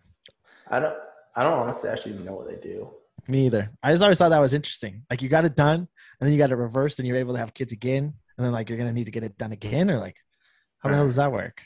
I 0.69 0.79
don't. 0.79 0.97
I 1.35 1.43
don't 1.43 1.59
honestly 1.59 1.89
actually 1.89 2.13
even 2.13 2.25
know 2.25 2.35
what 2.35 2.47
they 2.47 2.55
do. 2.55 2.93
Me 3.27 3.47
either. 3.47 3.71
I 3.81 3.91
just 3.91 4.03
always 4.03 4.17
thought 4.17 4.29
that 4.29 4.39
was 4.39 4.53
interesting. 4.53 5.03
Like 5.09 5.21
you 5.21 5.29
got 5.29 5.45
it 5.45 5.55
done, 5.55 5.79
and 5.79 5.87
then 6.19 6.31
you 6.31 6.37
got 6.37 6.51
it 6.51 6.55
reversed, 6.55 6.99
and 6.99 7.07
you're 7.07 7.17
able 7.17 7.33
to 7.33 7.39
have 7.39 7.53
kids 7.53 7.73
again, 7.73 8.13
and 8.37 8.45
then 8.45 8.51
like 8.51 8.69
you're 8.69 8.77
gonna 8.77 8.93
need 8.93 9.05
to 9.05 9.11
get 9.11 9.23
it 9.23 9.37
done 9.37 9.51
again, 9.51 9.89
or 9.89 9.99
like 9.99 10.17
how 10.79 10.89
the 10.89 10.95
hell 10.95 11.05
does 11.05 11.15
that 11.15 11.31
work? 11.31 11.61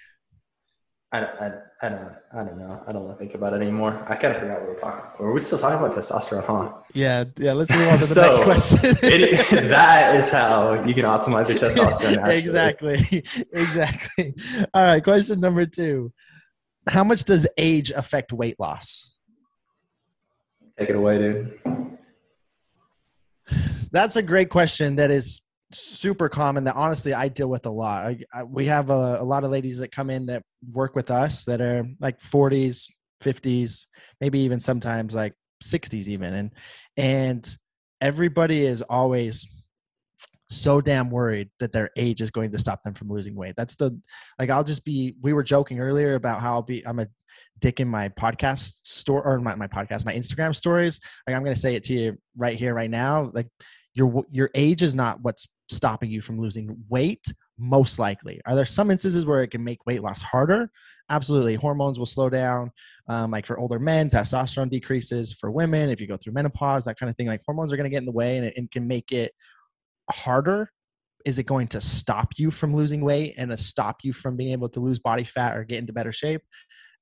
I 1.11 1.21
don't, 1.21 1.41
I, 1.41 1.51
I 1.81 1.89
don't, 1.89 2.15
I 2.33 2.43
don't 2.43 2.57
know. 2.59 2.83
I 2.87 2.91
don't 2.91 3.03
want 3.03 3.17
to 3.17 3.19
think 3.19 3.33
about 3.33 3.53
it 3.53 3.61
anymore. 3.61 4.05
I 4.07 4.15
kind 4.15 4.35
of 4.35 4.41
forgot 4.41 4.59
what 4.59 4.69
we 4.69 4.75
were 4.75 4.79
talking 4.79 4.99
about. 4.99 5.19
Were 5.19 5.33
we 5.33 5.39
still 5.39 5.57
talking 5.57 5.83
about 5.83 5.97
testosterone, 5.97 6.45
huh? 6.45 6.77
Yeah, 6.93 7.23
yeah. 7.37 7.53
Let's 7.53 7.71
move 7.71 7.87
on 7.87 7.93
to 7.93 7.99
the 7.99 8.05
So, 8.05 8.21
next 8.21 8.43
question. 8.43 8.79
It, 9.01 9.49
that 9.69 10.15
is 10.15 10.31
how 10.31 10.83
you 10.83 10.93
can 10.93 11.05
optimize 11.05 11.49
your 11.49 11.57
testosterone. 11.57 12.17
Naturally. 12.17 12.37
exactly, 12.37 13.23
exactly. 13.51 14.35
All 14.73 14.85
right, 14.85 15.03
question 15.03 15.39
number 15.39 15.65
two: 15.65 16.13
How 16.87 17.03
much 17.03 17.23
does 17.23 17.47
age 17.57 17.89
affect 17.89 18.31
weight 18.31 18.59
loss? 18.59 19.17
Take 20.79 20.91
it 20.91 20.95
away, 20.95 21.17
dude. 21.17 21.59
That's 23.91 24.15
a 24.15 24.21
great 24.21 24.49
question. 24.49 24.95
That 24.95 25.11
is 25.11 25.41
super 25.73 26.29
common. 26.29 26.63
That 26.63 26.75
honestly 26.75 27.13
I 27.13 27.27
deal 27.27 27.49
with 27.49 27.65
a 27.65 27.69
lot. 27.69 28.05
I, 28.05 28.19
I, 28.33 28.43
we 28.43 28.67
have 28.67 28.89
a, 28.89 29.17
a 29.19 29.23
lot 29.23 29.43
of 29.43 29.51
ladies 29.51 29.79
that 29.79 29.91
come 29.91 30.09
in 30.09 30.27
that 30.27 30.43
work 30.71 30.95
with 30.95 31.11
us 31.11 31.43
that 31.45 31.59
are 31.59 31.85
like 31.99 32.19
40s, 32.19 32.87
50s, 33.21 33.85
maybe 34.21 34.39
even 34.39 34.61
sometimes 34.61 35.13
like 35.13 35.33
60s 35.63 36.07
even, 36.07 36.33
and 36.33 36.51
and 36.95 37.57
everybody 37.99 38.65
is 38.65 38.81
always 38.81 39.47
so 40.49 40.79
damn 40.81 41.09
worried 41.09 41.49
that 41.59 41.73
their 41.73 41.89
age 41.97 42.21
is 42.21 42.31
going 42.31 42.51
to 42.51 42.57
stop 42.57 42.83
them 42.83 42.93
from 42.93 43.09
losing 43.09 43.35
weight. 43.35 43.55
That's 43.57 43.75
the 43.75 43.99
like 44.39 44.49
I'll 44.49 44.63
just 44.63 44.85
be 44.85 45.15
we 45.21 45.33
were 45.33 45.43
joking 45.43 45.81
earlier 45.81 46.15
about 46.15 46.39
how 46.39 46.53
I'll 46.53 46.61
be 46.61 46.87
I'm 46.87 46.99
a 46.99 47.07
dick 47.59 47.79
in 47.79 47.87
my 47.87 48.09
podcast 48.09 48.85
store 48.85 49.23
or 49.23 49.39
my, 49.39 49.55
my 49.55 49.67
podcast, 49.67 50.05
my 50.05 50.13
Instagram 50.13 50.55
stories. 50.55 50.99
Like 51.27 51.35
I'm 51.35 51.43
gonna 51.43 51.55
say 51.55 51.75
it 51.75 51.83
to 51.85 51.93
you 51.93 52.17
right 52.37 52.57
here, 52.57 52.73
right 52.73 52.89
now. 52.89 53.31
Like 53.33 53.47
your 53.93 54.23
your 54.31 54.49
age 54.55 54.83
is 54.83 54.95
not 54.95 55.21
what's 55.21 55.47
stopping 55.69 56.09
you 56.09 56.21
from 56.21 56.39
losing 56.39 56.75
weight 56.89 57.25
most 57.57 57.99
likely 57.99 58.39
are 58.45 58.55
there 58.55 58.65
some 58.65 58.89
instances 58.89 59.25
where 59.25 59.43
it 59.43 59.51
can 59.51 59.63
make 59.63 59.85
weight 59.85 60.01
loss 60.01 60.21
harder 60.21 60.69
absolutely 61.09 61.55
hormones 61.55 61.99
will 61.99 62.05
slow 62.05 62.29
down 62.29 62.71
um, 63.07 63.29
like 63.31 63.45
for 63.45 63.59
older 63.59 63.77
men 63.77 64.09
testosterone 64.09 64.69
decreases 64.69 65.33
for 65.33 65.51
women 65.51 65.89
if 65.89 65.99
you 65.99 66.07
go 66.07 66.17
through 66.17 66.33
menopause 66.33 66.85
that 66.85 66.97
kind 66.97 67.09
of 67.09 67.15
thing 67.17 67.27
like 67.27 67.41
hormones 67.45 67.71
are 67.71 67.77
going 67.77 67.83
to 67.83 67.89
get 67.89 67.99
in 67.99 68.05
the 68.05 68.11
way 68.11 68.37
and 68.37 68.45
it, 68.45 68.53
it 68.55 68.71
can 68.71 68.87
make 68.87 69.11
it 69.11 69.33
harder 70.09 70.71
is 71.25 71.37
it 71.37 71.43
going 71.43 71.67
to 71.67 71.81
stop 71.81 72.29
you 72.37 72.49
from 72.49 72.73
losing 72.73 73.01
weight 73.01 73.35
and 73.37 73.51
to 73.51 73.57
stop 73.57 73.97
you 74.03 74.13
from 74.13 74.37
being 74.37 74.51
able 74.51 74.69
to 74.69 74.79
lose 74.79 74.99
body 74.99 75.25
fat 75.25 75.57
or 75.57 75.65
get 75.65 75.79
into 75.79 75.93
better 75.93 76.13
shape 76.13 76.41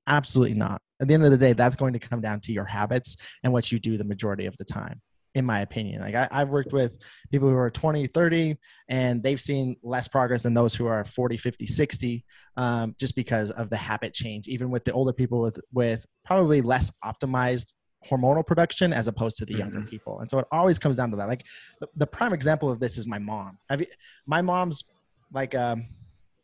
absolutely 0.08 0.54
not. 0.56 0.80
At 1.00 1.06
the 1.08 1.14
end 1.14 1.24
of 1.24 1.30
the 1.30 1.36
day 1.36 1.52
that's 1.52 1.76
going 1.76 1.92
to 1.92 1.98
come 1.98 2.20
down 2.20 2.40
to 2.40 2.52
your 2.52 2.64
habits 2.64 3.16
and 3.44 3.52
what 3.52 3.70
you 3.70 3.78
do 3.78 3.96
the 3.96 4.04
majority 4.04 4.46
of 4.46 4.56
the 4.56 4.64
time 4.64 5.00
in 5.34 5.44
my 5.44 5.60
opinion. 5.60 6.00
Like 6.00 6.14
I, 6.14 6.26
i've 6.32 6.48
worked 6.48 6.72
with 6.72 6.96
people 7.30 7.48
who 7.50 7.54
are 7.56 7.70
20 7.70 8.06
30 8.06 8.56
and 8.88 9.22
they've 9.22 9.40
seen 9.40 9.76
less 9.82 10.08
progress 10.08 10.42
than 10.44 10.54
those 10.54 10.74
who 10.74 10.86
are 10.86 11.04
40 11.04 11.36
50 11.36 11.66
60 11.66 12.24
um, 12.56 12.96
just 12.98 13.14
because 13.14 13.50
of 13.52 13.68
the 13.68 13.76
habit 13.76 14.14
change 14.14 14.48
even 14.48 14.70
with 14.70 14.84
the 14.86 14.92
older 14.92 15.12
people 15.12 15.40
with 15.42 15.60
with 15.72 16.06
probably 16.24 16.62
less 16.62 16.90
optimized 17.04 17.74
hormonal 18.10 18.44
production 18.46 18.92
as 18.92 19.06
opposed 19.06 19.36
to 19.36 19.44
the 19.44 19.54
younger 19.54 19.80
Mhm. 19.80 19.88
people. 19.88 20.20
And 20.20 20.30
so 20.30 20.38
it 20.38 20.46
always 20.52 20.78
comes 20.78 20.96
down 20.96 21.10
to 21.10 21.16
that. 21.18 21.28
Like 21.28 21.44
the, 21.80 21.88
the 21.96 22.06
prime 22.06 22.32
example 22.32 22.70
of 22.70 22.78
this 22.80 22.96
is 22.96 23.06
my 23.06 23.18
mom. 23.18 23.58
Have 23.68 23.82
my 24.26 24.40
mom's 24.40 24.84
like 25.32 25.54
um 25.54 25.86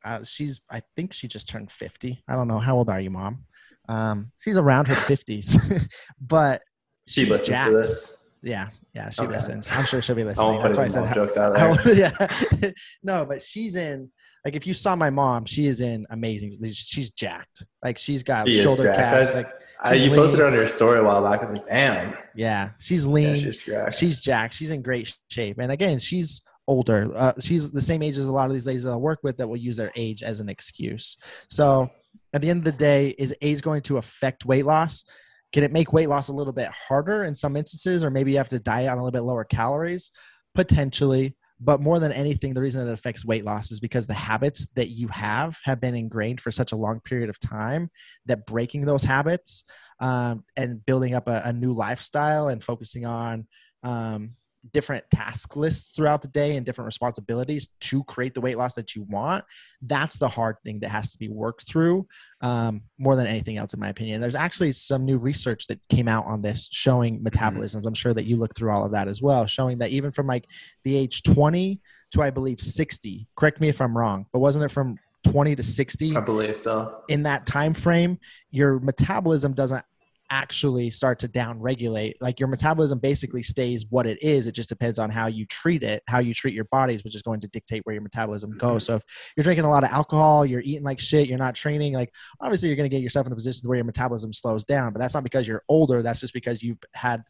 uh, 0.04 0.22
she's 0.22 0.60
i 0.70 0.82
think 0.94 1.14
she 1.14 1.26
just 1.26 1.48
turned 1.48 1.72
50 1.72 2.22
i 2.28 2.34
don't 2.34 2.48
know. 2.48 2.58
How 2.58 2.76
old 2.76 2.90
are 2.90 3.00
you 3.00 3.10
mom 3.10 3.46
um 3.88 4.30
she's 4.38 4.56
around 4.56 4.88
her 4.88 4.94
50s 4.94 5.86
but 6.20 6.62
She 7.06 7.22
she's 7.22 7.30
listens 7.30 7.48
jacked. 7.48 7.70
to 7.70 7.76
this. 7.76 8.34
yeah 8.42 8.68
yeah 8.94 9.10
she 9.10 9.22
Okay. 9.22 9.32
listens 9.32 9.70
i'm 9.72 9.84
sure 9.84 10.00
she'll 10.00 10.16
be 10.16 10.24
listening 10.30 10.60
that's 10.62 10.76
why 10.78 10.84
i 10.84 10.88
said 10.88 11.12
jokes 11.14 11.36
out 11.36 11.54
there. 11.54 11.94
yeah. 12.60 12.70
no, 13.02 13.24
but 13.24 13.42
she's 13.42 13.76
in 13.76 14.10
like 14.44 14.54
if 14.56 14.66
you 14.66 14.74
saw 14.74 14.94
my 14.94 15.08
mom, 15.08 15.46
she 15.46 15.66
is 15.68 15.80
in 15.80 16.04
amazing. 16.10 16.52
She's 16.70 17.08
jacked. 17.08 17.64
Like 17.82 17.96
she's 17.96 18.22
got 18.22 18.46
She 18.46 18.60
shoulder. 18.60 18.92
I- 18.92 19.22
Like 19.32 19.46
I, 19.80 19.94
you 19.94 20.10
posted 20.10 20.38
lean. 20.40 20.48
it 20.48 20.50
on 20.50 20.54
your 20.54 20.66
story 20.66 20.98
a 20.98 21.02
while 21.02 21.22
back. 21.22 21.38
I 21.38 21.40
was 21.40 21.52
like, 21.52 21.66
damn. 21.66 22.14
yeah, 22.34 22.72
she's 22.78 23.06
Yeah, 23.06 23.12
lean. 23.12 23.36
she's 23.36 23.56
jacked. 23.56 23.94
she's 23.94 24.20
jacked. 24.20 24.52
She's 24.52 24.70
in 24.70 24.82
great 24.82 25.16
shape. 25.30 25.56
And 25.60 25.72
again, 25.72 25.98
she's 25.98 26.42
older. 26.68 27.10
Uh, 27.14 27.32
she's 27.40 27.72
the 27.72 27.80
same 27.80 28.02
age 28.02 28.18
as 28.18 28.26
a 28.26 28.32
lot 28.32 28.50
of 28.50 28.52
these 28.54 28.66
ladies 28.66 28.82
that 28.84 28.92
I 28.92 28.96
work 28.96 29.20
with 29.22 29.38
that 29.38 29.48
will 29.48 29.56
use 29.56 29.78
their 29.78 29.92
age 29.96 30.22
as 30.22 30.40
an 30.40 30.50
excuse. 30.50 31.16
So 31.48 31.88
at 32.34 32.42
the 32.42 32.50
end 32.50 32.58
of 32.58 32.64
the 32.64 32.72
day, 32.72 33.14
is 33.16 33.34
age 33.40 33.62
going 33.62 33.80
to 33.82 33.96
affect 33.96 34.44
weight 34.44 34.66
loss? 34.66 35.04
Can 35.52 35.62
it 35.62 35.72
make 35.72 35.92
weight 35.92 36.08
loss 36.08 36.28
a 36.28 36.32
little 36.32 36.52
bit 36.52 36.68
harder 36.68 37.24
in 37.24 37.34
some 37.34 37.56
instances, 37.56 38.02
or 38.02 38.10
maybe 38.10 38.32
you 38.32 38.38
have 38.38 38.48
to 38.48 38.58
diet 38.58 38.90
on 38.90 38.98
a 38.98 39.00
little 39.04 39.12
bit 39.12 39.22
lower 39.22 39.44
calories? 39.44 40.10
Potentially. 40.52 41.36
But 41.60 41.80
more 41.80 42.00
than 42.00 42.10
anything, 42.10 42.52
the 42.52 42.60
reason 42.60 42.84
that 42.84 42.90
it 42.90 42.94
affects 42.94 43.24
weight 43.24 43.44
loss 43.44 43.70
is 43.70 43.78
because 43.78 44.08
the 44.08 44.14
habits 44.14 44.66
that 44.74 44.90
you 44.90 45.06
have 45.08 45.56
have 45.62 45.80
been 45.80 45.94
ingrained 45.94 46.40
for 46.40 46.50
such 46.50 46.72
a 46.72 46.76
long 46.76 47.00
period 47.00 47.30
of 47.30 47.38
time 47.38 47.88
that 48.26 48.46
breaking 48.46 48.84
those 48.84 49.04
habits 49.04 49.62
um, 50.00 50.42
and 50.56 50.84
building 50.84 51.14
up 51.14 51.28
a, 51.28 51.42
a 51.44 51.52
new 51.52 51.72
lifestyle 51.72 52.48
and 52.48 52.64
focusing 52.64 53.06
on 53.06 53.46
um, 53.84 54.32
different 54.72 55.04
task 55.12 55.56
lists 55.56 55.92
throughout 55.92 56.22
the 56.22 56.28
day 56.28 56.56
and 56.56 56.64
different 56.64 56.86
responsibilities 56.86 57.68
to 57.80 58.02
create 58.04 58.34
the 58.34 58.40
weight 58.40 58.56
loss 58.56 58.74
that 58.74 58.94
you 58.94 59.02
want 59.10 59.44
that's 59.82 60.16
the 60.18 60.28
hard 60.28 60.56
thing 60.64 60.80
that 60.80 60.88
has 60.88 61.12
to 61.12 61.18
be 61.18 61.28
worked 61.28 61.68
through 61.68 62.06
um, 62.40 62.82
more 62.98 63.16
than 63.16 63.26
anything 63.26 63.56
else 63.56 63.72
in 63.72 63.80
my 63.80 63.88
opinion. 63.88 64.20
There's 64.20 64.34
actually 64.34 64.72
some 64.72 65.04
new 65.04 65.18
research 65.18 65.66
that 65.68 65.80
came 65.88 66.08
out 66.08 66.26
on 66.26 66.42
this 66.42 66.68
showing 66.70 67.20
metabolisms. 67.20 67.86
I'm 67.86 67.94
sure 67.94 68.12
that 68.12 68.24
you 68.24 68.36
looked 68.36 68.56
through 68.56 68.70
all 68.70 68.84
of 68.84 68.92
that 68.92 69.08
as 69.08 69.22
well 69.22 69.46
showing 69.46 69.78
that 69.78 69.90
even 69.90 70.10
from 70.10 70.26
like 70.26 70.46
the 70.84 70.96
age 70.96 71.22
20 71.22 71.80
to 72.12 72.22
i 72.22 72.30
believe 72.30 72.60
60 72.60 73.26
correct 73.36 73.60
me 73.60 73.68
if 73.68 73.80
i'm 73.80 73.96
wrong 73.96 74.26
but 74.32 74.40
wasn't 74.40 74.64
it 74.64 74.70
from 74.70 74.98
20 75.24 75.56
to 75.56 75.62
60 75.62 76.16
I 76.16 76.20
believe 76.20 76.56
so. 76.56 77.02
in 77.08 77.22
that 77.22 77.46
time 77.46 77.72
frame 77.72 78.18
your 78.50 78.78
metabolism 78.80 79.54
doesn't 79.54 79.84
actually 80.30 80.90
start 80.90 81.18
to 81.18 81.28
down 81.28 81.60
regulate 81.60 82.20
like 82.20 82.40
your 82.40 82.48
metabolism 82.48 82.98
basically 82.98 83.42
stays 83.42 83.86
what 83.90 84.06
it 84.06 84.22
is. 84.22 84.46
It 84.46 84.52
just 84.52 84.68
depends 84.68 84.98
on 84.98 85.10
how 85.10 85.26
you 85.26 85.46
treat 85.46 85.82
it 85.82 86.02
how 86.08 86.18
you 86.18 86.32
treat 86.32 86.54
your 86.54 86.64
bodies 86.64 87.04
which 87.04 87.14
is 87.14 87.22
going 87.22 87.40
to 87.40 87.48
dictate 87.48 87.82
where 87.84 87.94
your 87.94 88.02
metabolism 88.02 88.52
goes. 88.52 88.84
Mm-hmm. 88.84 88.92
So 88.92 88.96
if 88.96 89.04
you're 89.36 89.44
drinking 89.44 89.64
a 89.64 89.70
lot 89.70 89.84
of 89.84 89.90
alcohol 89.90 90.46
you're 90.46 90.60
eating 90.60 90.82
like 90.82 90.98
shit 90.98 91.28
you're 91.28 91.38
not 91.38 91.54
training 91.54 91.92
like 91.92 92.12
obviously 92.40 92.68
you're 92.68 92.76
going 92.76 92.88
to 92.88 92.94
get 92.94 93.02
yourself 93.02 93.26
in 93.26 93.32
a 93.32 93.36
position 93.36 93.68
where 93.68 93.76
your 93.76 93.84
metabolism 93.84 94.32
slows 94.32 94.64
down 94.64 94.92
but 94.92 94.98
that's 94.98 95.14
not 95.14 95.24
because 95.24 95.46
you're 95.46 95.62
older 95.68 96.02
that's 96.02 96.20
just 96.20 96.32
because 96.32 96.62
you've 96.62 96.78
had 96.94 97.22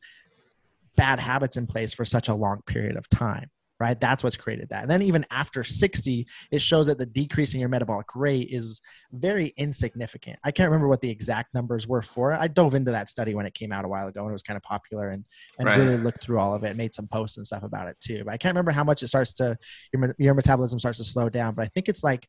bad 0.97 1.19
habits 1.19 1.57
in 1.57 1.67
place 1.67 1.93
for 1.93 2.05
such 2.05 2.29
a 2.29 2.35
long 2.35 2.61
period 2.67 2.97
of 2.97 3.09
time 3.09 3.51
right? 3.81 4.01
That's 4.01 4.23
what's 4.23 4.37
created 4.37 4.69
that. 4.71 4.83
And 4.83 4.91
then 4.91 5.03
even 5.03 5.27
after 5.31 5.65
60 5.65 6.27
it 6.51 6.61
shows 6.61 6.87
that 6.87 6.99
the 6.99 7.07
decrease 7.07 7.55
in 7.55 7.61
your 7.61 7.69
metabolic 7.69 8.07
rate 8.15 8.49
is 8.51 8.81
very 9.13 9.53
insignificant. 9.57 10.39
I 10.45 10.51
can't 10.51 10.71
remember 10.71 10.89
what 10.89 11.01
the 11.01 11.11
exact 11.11 11.55
numbers 11.55 11.87
were 11.87 12.03
for 12.03 12.33
it. 12.33 12.39
I 12.41 12.49
dove 12.49 12.75
into 12.75 12.93
that 12.93 13.11
study 13.11 13.35
when 13.35 13.47
it 13.47 13.55
came 13.55 13.73
out 13.73 13.85
a 13.85 13.89
while 13.89 14.07
ago 14.07 14.23
and 14.23 14.31
it 14.31 14.33
was 14.33 14.43
kind 14.43 14.57
of 14.57 14.63
popular 14.63 15.11
and 15.11 15.25
and 15.59 15.67
Right. 15.67 15.79
really 15.79 15.97
looked 15.97 16.23
through 16.23 16.39
all 16.39 16.55
of 16.55 16.65
it 16.65 16.77
made 16.77 16.95
some 16.95 17.09
posts 17.09 17.37
and 17.37 17.47
stuff 17.47 17.63
about 17.63 17.89
it 17.89 17.97
too. 18.01 18.23
But 18.25 18.35
i 18.35 18.37
can't 18.37 18.55
remember 18.55 18.71
how 18.73 18.85
much 18.85 19.03
it 19.03 19.09
starts 19.09 19.33
to 19.35 19.57
your, 19.93 20.15
your 20.19 20.35
metabolism 20.35 20.79
starts 20.79 20.99
to 20.99 21.05
slow 21.05 21.29
down 21.29 21.55
but 21.55 21.65
i 21.65 21.69
think 21.69 21.89
it's 21.89 22.05
like 22.05 22.29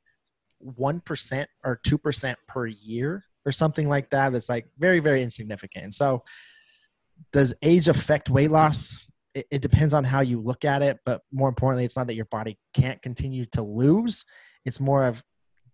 1% 0.64 1.46
or 1.64 1.80
2% 1.86 2.36
per 2.48 2.66
year 2.66 3.26
or 3.46 3.52
something 3.52 3.88
like 3.88 4.10
that 4.10 4.32
that's 4.32 4.50
like 4.50 4.68
very 4.80 5.00
very 5.00 5.22
insignificant. 5.22 5.84
And 5.84 5.94
so 5.94 6.24
does 7.32 7.54
age 7.62 7.88
affect 7.88 8.30
weight 8.30 8.52
loss 8.52 9.06
it, 9.36 9.46
it 9.52 9.62
depends 9.62 9.94
on 9.94 10.04
how 10.04 10.22
you 10.22 10.42
look 10.42 10.66
at 10.66 10.82
it 10.82 11.00
but 11.06 11.22
more 11.32 11.50
importantly 11.50 11.86
it's 11.86 11.98
not 11.98 12.08
that 12.08 12.16
your 12.16 12.26
body 12.26 12.58
can't 12.74 13.02
continue 13.02 13.46
to 13.46 13.62
lose 13.62 14.26
it's 14.64 14.80
more 14.80 15.06
of 15.06 15.24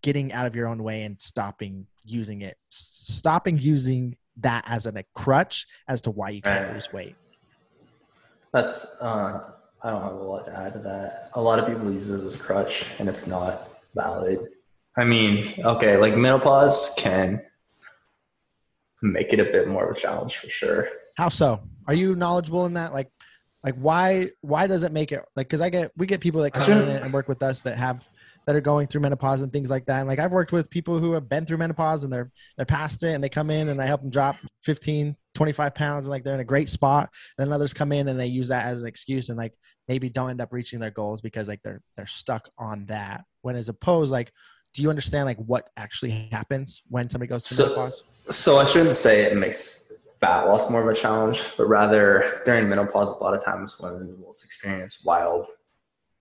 getting 0.02 0.34
out 0.34 0.48
of 0.48 0.56
your 0.56 0.68
own 0.68 0.84
way 0.84 1.04
and 1.04 1.22
stopping 1.22 1.86
using 2.04 2.42
it 2.42 2.58
stopping 2.70 3.58
using 3.58 4.18
that 4.38 4.64
as 4.68 4.86
a 4.88 5.04
crutch 5.14 5.68
as 5.88 6.02
to 6.02 6.12
why 6.12 6.30
you 6.30 6.42
can't 6.42 6.66
Right. 6.66 6.74
lose 6.74 6.92
weight 6.92 7.16
That's, 8.52 9.00
uh, 9.02 9.52
I 9.84 9.90
don't 9.90 10.02
have 10.02 10.14
a 10.14 10.16
lot 10.16 10.46
to 10.46 10.58
add 10.58 10.74
to 10.74 10.80
that. 10.80 11.30
A 11.34 11.42
lot 11.42 11.58
of 11.58 11.68
people 11.68 11.92
use 11.92 12.10
it 12.10 12.22
as 12.22 12.36
a 12.36 12.38
crutch 12.38 12.86
and 13.00 13.08
it's 13.08 13.26
not 13.26 13.70
valid. 13.96 14.40
I 14.98 15.06
mean, 15.06 15.54
okay, 15.64 15.98
like 15.98 16.16
menopause 16.18 16.94
can 16.98 17.42
make 19.02 19.34
it 19.34 19.40
a 19.40 19.46
bit 19.46 19.68
more 19.68 19.90
of 19.90 19.96
a 19.96 20.00
challenge 20.00 20.36
for 20.38 20.50
sure. 20.50 20.88
How 21.18 21.30
so? 21.30 21.62
Are 21.88 21.94
you 21.94 22.16
knowledgeable 22.16 22.66
in 22.66 22.74
that? 22.74 22.94
Like, 22.94 23.10
like 23.64 23.76
why 23.76 24.30
why 24.42 24.68
does 24.68 24.84
it 24.84 24.92
make 24.92 25.12
it 25.12 25.24
like? 25.36 25.48
Because 25.48 25.62
I 25.62 25.70
get 25.70 25.92
we 25.96 26.08
get 26.08 26.20
people 26.20 26.42
that 26.42 26.52
come 26.52 26.72
in 26.72 26.90
and 26.90 27.14
work 27.14 27.28
with 27.28 27.44
us 27.44 27.62
that 27.64 27.78
have 27.78 28.08
that 28.48 28.56
are 28.56 28.62
going 28.62 28.88
through 28.88 29.02
menopause 29.02 29.42
and 29.42 29.54
things 29.54 29.70
like 29.70 29.86
that. 29.86 30.00
And 30.00 30.08
like 30.08 30.20
I've 30.20 30.32
worked 30.32 30.52
with 30.52 30.70
people 30.70 31.00
who 31.00 31.14
have 31.14 31.30
been 31.30 31.46
through 31.46 31.58
menopause 31.58 32.04
and 32.04 32.12
they're 32.12 32.32
they're 32.58 32.66
past 32.66 33.04
it 33.04 33.14
and 33.14 33.24
they 33.24 33.30
come 33.30 33.52
in 33.52 33.70
and 33.70 33.82
I 33.82 33.86
help 33.86 34.02
them 34.02 34.10
drop 34.10 34.38
15, 34.64 35.16
25 35.36 35.76
pounds 35.76 36.06
and 36.06 36.12
like 36.12 36.24
they're 36.24 36.34
in 36.34 36.40
a 36.40 36.46
great 36.46 36.70
spot. 36.70 37.10
And 37.38 37.46
then 37.46 37.54
others 37.54 37.74
come 37.74 37.92
in 37.92 38.08
and 38.08 38.20
they 38.20 38.28
use 38.28 38.50
that 38.50 38.66
as 38.66 38.82
an 38.82 38.88
excuse 38.88 39.30
and 39.30 39.38
like 39.38 39.54
maybe 39.88 40.10
don't 40.10 40.32
end 40.32 40.42
up 40.42 40.52
reaching 40.52 40.80
their 40.80 40.92
goals 40.92 41.22
because 41.22 41.48
like 41.48 41.62
they're 41.64 41.82
they're 41.96 42.06
stuck 42.08 42.50
on 42.58 42.86
that. 42.88 43.26
When 43.44 43.56
as 43.56 43.70
opposed, 43.70 44.12
like, 44.12 44.32
do 44.74 44.82
you 44.82 44.90
understand 44.90 45.26
like 45.26 45.38
what 45.38 45.70
actually 45.78 46.12
happens 46.32 46.82
when 46.90 47.10
somebody 47.10 47.30
goes 47.30 47.48
through 47.48 47.58
so, 47.58 47.66
menopause? 47.66 48.04
So 48.30 48.58
I 48.58 48.66
shouldn't 48.66 48.96
say 48.96 49.24
it 49.24 49.38
makes 49.38 49.92
fat 50.22 50.44
loss 50.44 50.70
more 50.70 50.82
of 50.82 50.88
a 50.88 51.00
challenge, 51.00 51.44
but 51.58 51.68
rather 51.68 52.42
during 52.46 52.70
menopause, 52.70 53.10
a 53.10 53.14
lot 53.24 53.34
of 53.34 53.44
times 53.44 53.80
women 53.80 54.16
will 54.20 54.30
experience 54.30 55.04
wild 55.04 55.48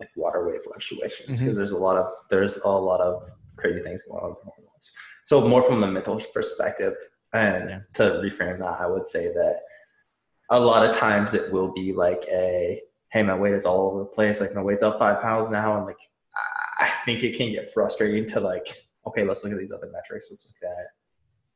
like 0.01 0.11
water 0.17 0.49
weight 0.49 0.63
fluctuations 0.65 1.27
because 1.27 1.41
mm-hmm. 1.43 1.55
there's 1.55 1.73
a 1.73 1.77
lot 1.77 1.97
of 1.97 2.07
there's 2.31 2.57
a 2.65 2.69
lot 2.69 3.01
of 3.01 3.23
crazy 3.57 3.81
things 3.81 4.03
going 4.05 4.25
on 4.25 4.35
hormones. 4.43 4.93
So 5.25 5.47
more 5.47 5.63
from 5.63 5.83
a 5.83 5.87
mental 5.87 6.21
perspective, 6.33 6.95
and 7.33 7.69
yeah. 7.69 7.81
to 7.95 8.03
reframe 8.23 8.59
that, 8.59 8.81
I 8.81 8.87
would 8.87 9.07
say 9.07 9.27
that 9.35 9.61
a 10.49 10.59
lot 10.59 10.85
of 10.85 10.97
times 10.97 11.35
it 11.35 11.53
will 11.53 11.73
be 11.73 11.93
like 11.93 12.25
a 12.33 12.81
hey, 13.13 13.23
my 13.23 13.35
weight 13.35 13.55
is 13.55 13.67
all 13.67 13.89
over 13.89 13.99
the 14.01 14.07
place. 14.07 14.41
Like 14.41 14.55
my 14.55 14.63
weight's 14.63 14.83
up 14.83 14.99
five 14.99 15.21
pounds 15.21 15.51
now, 15.51 15.77
and 15.77 15.85
like 15.85 15.99
I 16.79 16.89
think 17.05 17.23
it 17.23 17.37
can 17.37 17.53
get 17.53 17.71
frustrating 17.73 18.27
to 18.31 18.41
like 18.41 18.67
okay, 19.07 19.25
let's 19.25 19.45
look 19.45 19.53
at 19.53 19.59
these 19.59 19.73
other 19.73 19.91
metrics. 19.93 20.29
Let's 20.31 20.47
look 20.47 20.71
at 20.71 20.87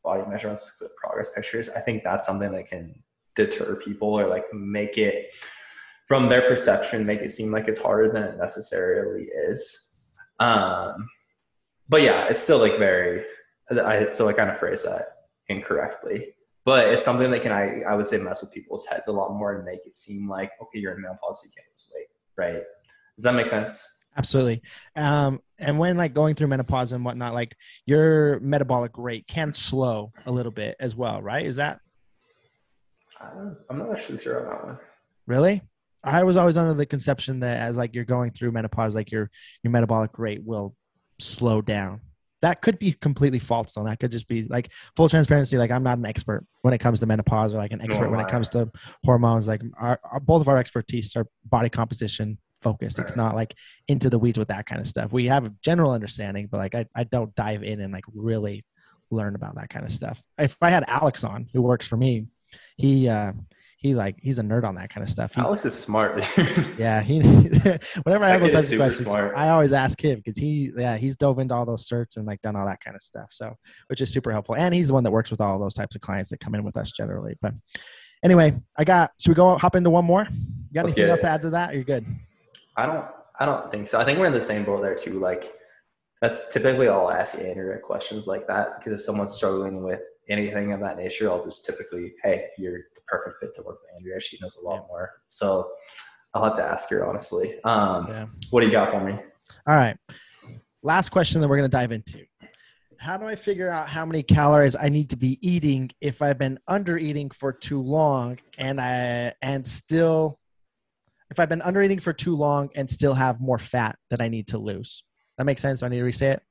body 0.05 0.23
measurements, 0.29 0.83
progress 0.97 1.31
pictures. 1.35 1.69
I 1.71 1.81
think 1.81 2.05
that's 2.05 2.27
something 2.27 2.53
that 2.53 2.69
can 2.69 3.03
deter 3.35 3.77
people 3.77 4.09
or 4.09 4.27
like 4.27 4.45
make 4.53 4.99
it 4.99 5.33
from 6.07 6.29
their 6.29 6.43
perception 6.43 7.07
make 7.07 7.21
it 7.21 7.33
seem 7.33 7.51
like 7.51 7.67
it's 7.67 7.81
harder 7.81 8.13
than 8.13 8.23
it 8.23 8.37
necessarily 8.37 9.25
is. 9.25 9.97
Um, 10.39 11.09
but 11.89 12.03
yeah, 12.03 12.29
it's 12.29 12.43
still 12.43 12.59
like 12.59 12.79
very. 12.79 13.25
I 13.71 14.11
so 14.11 14.29
I 14.29 14.35
kind 14.35 14.51
of 14.51 14.59
phrase 14.59 14.83
that 14.83 15.07
incorrectly, 15.49 16.35
but 16.65 16.89
it's 16.89 17.05
something 17.05 17.31
that 17.31 17.43
can 17.43 17.53
I 17.53 17.81
I 17.83 17.95
would 17.95 18.07
say 18.07 18.19
mess 18.19 18.43
with 18.43 18.53
people's 18.53 18.87
heads 18.87 19.09
a 19.09 19.13
lot 19.13 19.33
more 19.33 19.55
and 19.55 19.65
make 19.65 19.87
it 19.87 19.97
seem 19.97 20.29
like 20.29 20.51
okay, 20.61 20.79
you're 20.79 20.95
in 20.95 21.01
menopause, 21.01 21.43
you 21.45 21.51
can't 21.57 21.67
lose 21.73 21.91
weight, 21.95 22.09
right? 22.37 22.63
Does 23.17 23.25
that 23.25 23.35
make 23.35 23.47
sense? 23.47 24.04
Absolutely. 24.17 24.63
Um, 24.97 25.41
and 25.59 25.79
when 25.79 25.97
like 25.97 26.15
going 26.15 26.35
through 26.35 26.49
menopause 26.49 26.93
and 26.93 27.05
whatnot, 27.05 27.35
like 27.35 27.57
your 27.87 28.39
metabolic 28.41 28.93
rate 28.97 29.27
can 29.27 29.53
slow 29.53 30.13
a 30.27 30.31
little 30.31 30.53
bit 30.53 30.77
as 30.79 30.95
well, 30.95 31.23
right? 31.23 31.45
Is 31.45 31.57
that? 31.57 31.81
I'm 33.21 33.79
not 33.79 33.93
actually 33.93 34.19
sure 34.19 34.41
on 34.41 34.47
that 34.47 34.65
one. 34.65 34.79
Really? 35.27 35.63
I 36.03 36.23
was 36.25 36.37
always 36.37 36.57
under 36.57 36.75
the 36.75 36.87
conception 36.87 37.41
that 37.41 37.61
as 37.61 37.79
like 37.79 37.95
you're 37.95 38.05
going 38.05 38.31
through 38.33 38.53
menopause, 38.53 38.95
like 38.95 39.11
your 39.11 39.31
your 39.63 39.71
metabolic 39.71 40.19
rate 40.19 40.43
will 40.45 40.75
slow 41.19 41.63
down. 41.63 42.01
That 42.43 42.61
could 42.61 42.79
be 42.79 42.93
completely 42.93 43.39
false. 43.39 43.77
On 43.79 43.87
that 43.87 44.01
could 44.01 44.13
just 44.13 44.29
be 44.29 44.45
like 44.45 44.71
full 44.97 45.09
transparency. 45.09 45.57
Like 45.57 45.71
I'm 45.71 45.83
not 45.83 45.97
an 45.97 46.05
expert 46.05 46.45
when 46.61 46.75
it 46.75 46.79
comes 46.79 47.01
to 47.01 47.07
menopause, 47.07 47.55
or 47.55 47.57
like 47.57 47.73
an 47.73 47.81
expert 47.81 48.11
when 48.11 48.21
it 48.21 48.29
comes 48.29 48.51
to 48.51 48.71
hormones. 49.03 49.49
Like 49.49 49.63
our, 49.79 49.99
our, 50.05 50.21
both 50.21 50.43
of 50.43 50.49
our 50.49 50.59
expertise 50.59 51.17
are 51.17 51.27
body 51.47 51.71
composition 51.71 52.37
focused. 52.65 52.99
Right. 52.99 53.07
It's 53.07 53.17
not 53.17 53.37
like 53.37 53.55
into 53.87 54.11
the 54.11 54.19
weeds 54.19 54.39
with 54.39 54.49
that 54.49 54.67
kind 54.67 54.81
of 54.81 54.89
stuff. 54.89 55.13
We 55.13 55.29
have 55.29 55.47
a 55.47 55.53
general 55.63 55.93
understanding, 55.93 56.49
but 56.51 56.59
like 56.59 56.75
I, 56.75 56.87
I 56.97 57.05
don't 57.05 57.33
dive 57.37 57.63
in 57.63 57.81
and 57.81 57.93
like 57.93 58.05
really 58.13 58.65
learn 59.11 59.37
about 59.37 59.55
that 59.57 59.69
kind 59.71 59.85
of 59.85 59.93
stuff. 59.93 60.21
If 60.39 60.57
I 60.61 60.71
had 60.71 60.85
Alex 60.89 61.23
on, 61.23 61.49
who 61.53 61.63
works 61.63 61.87
for 61.87 61.97
me, 61.97 62.27
he 62.77 63.09
uh 63.09 63.33
he 63.85 63.95
like 63.95 64.17
he's 64.23 64.39
a 64.39 64.43
nerd 64.43 64.65
on 64.65 64.77
that 64.77 64.89
kind 64.89 65.05
of 65.05 65.11
stuff. 65.11 65.35
He, 65.35 65.41
Alex 65.43 65.67
is 65.67 65.75
smart. 65.79 66.25
yeah, 66.79 67.03
he 67.03 67.21
whenever 68.03 68.25
I 68.25 68.31
have 68.31 68.41
those 68.41 68.55
types 68.55 68.73
of 68.73 68.79
questions, 68.79 69.09
smart. 69.11 69.37
I 69.37 69.51
always 69.51 69.75
ask 69.75 70.03
him 70.03 70.17
because 70.17 70.39
he 70.39 70.73
yeah 70.77 70.97
he's 70.97 71.17
dove 71.17 71.39
into 71.39 71.55
all 71.55 71.67
those 71.67 71.87
certs 71.87 72.17
and 72.17 72.27
like 72.27 72.41
done 72.41 72.57
all 72.57 72.65
that 72.67 72.81
kind 72.81 72.97
of 72.97 73.03
stuff. 73.03 73.29
So 73.31 73.55
which 73.89 74.01
is 74.01 74.11
super 74.11 74.33
helpful, 74.33 74.57
and 74.57 74.75
he's 74.75 74.89
the 74.89 74.95
one 74.95 75.05
that 75.05 75.11
works 75.11 75.31
with 75.31 75.43
all 75.43 75.59
those 75.59 75.75
types 75.75 75.95
of 75.95 76.01
clients 76.01 76.31
that 76.31 76.41
come 76.41 76.55
in 76.55 76.65
with 76.65 76.79
us 76.79 76.93
generally. 76.93 77.35
But 77.43 77.53
anyway, 78.25 78.57
I 78.75 78.85
got. 78.85 79.13
Should 79.19 79.29
we 79.29 79.35
go 79.35 79.57
hop 79.59 79.77
into 79.77 79.91
one 79.91 80.07
more? 80.07 80.27
You 80.31 80.75
got 80.75 80.87
Let's 80.87 80.97
anything 80.97 81.11
else 81.11 81.21
to 81.21 81.29
add 81.29 81.43
to 81.43 81.51
that? 81.51 81.75
you're 81.75 81.85
good. 81.85 82.07
I 82.77 82.87
don't. 82.87 83.07
I 83.39 83.47
don't 83.47 83.71
think 83.71 83.89
so. 83.89 83.99
I 83.99 84.05
think 84.05 84.19
we're 84.19 84.27
in 84.27 84.33
the 84.33 84.41
same 84.41 84.65
boat 84.65 84.83
there 84.83 84.95
too. 84.95 85.19
Like 85.19 85.53
that's 86.21 86.53
typically 86.53 86.89
I'll 86.89 87.11
ask 87.11 87.39
Andrea 87.39 87.79
questions 87.79 88.27
like 88.27 88.47
that 88.47 88.79
because 88.79 88.93
if 88.93 89.03
someone's 89.03 89.35
struggling 89.35 89.83
with 89.83 90.01
anything 90.29 90.73
of 90.73 90.81
that 90.81 90.97
nature, 90.97 91.31
I'll 91.31 91.43
just 91.43 91.67
typically, 91.67 92.15
hey, 92.23 92.49
you're 92.59 92.79
the 92.95 93.01
perfect 93.07 93.37
fit 93.41 93.55
to 93.57 93.63
work 93.63 93.79
with 93.83 93.91
Andrea. 93.97 94.21
She 94.21 94.39
knows 94.41 94.57
a 94.57 94.65
lot 94.65 94.77
yeah. 94.83 94.87
more. 94.89 95.11
So 95.29 95.71
I'll 96.33 96.45
have 96.45 96.57
to 96.57 96.65
ask 96.65 96.89
her 96.91 97.07
honestly. 97.07 97.63
Um, 97.65 98.07
yeah. 98.09 98.27
What 98.51 98.61
do 98.61 98.67
you 98.67 98.73
got 98.73 98.91
for 98.91 99.05
me? 99.05 99.19
All 99.67 99.77
right. 99.77 99.97
Last 100.83 101.11
question 101.11 101.41
that 101.41 101.49
we're 101.49 101.57
going 101.57 101.71
to 101.71 101.77
dive 101.77 101.93
into. 101.93 102.25
How 102.99 103.17
do 103.17 103.27
I 103.27 103.37
figure 103.37 103.69
out 103.69 103.89
how 103.89 104.07
many 104.07 104.23
calories 104.23 104.77
I 104.77 104.89
need 104.89 105.11
to 105.11 105.17
be 105.17 105.39
eating 105.47 105.91
if 106.01 106.23
I've 106.23 106.39
been 106.39 106.59
under 106.69 106.97
eating 106.97 107.31
for 107.31 107.53
too 107.53 107.81
long 107.81 108.39
and 108.57 108.81
I 108.81 109.35
and 109.43 109.67
still 109.67 110.39
if 111.31 111.41
I've 111.41 111.49
been 111.49 111.63
under 111.63 111.83
eating 111.83 112.01
for 112.01 112.13
too 112.13 112.35
long 112.35 112.71
and 112.75 112.91
still 112.91 113.15
have 113.15 113.41
more 113.41 113.59
fat 113.59 113.99
that 114.11 114.21
I 114.21 114.29
need 114.29 114.49
to 114.49 114.59
lose? 114.59 115.03
That 115.39 115.45
makes 115.45 115.63
sense. 115.63 115.81
Do 115.81 115.87
I 115.87 115.89
need 115.89 115.99
to 115.99 116.05
re-say 116.05 116.31
it? 116.31 116.43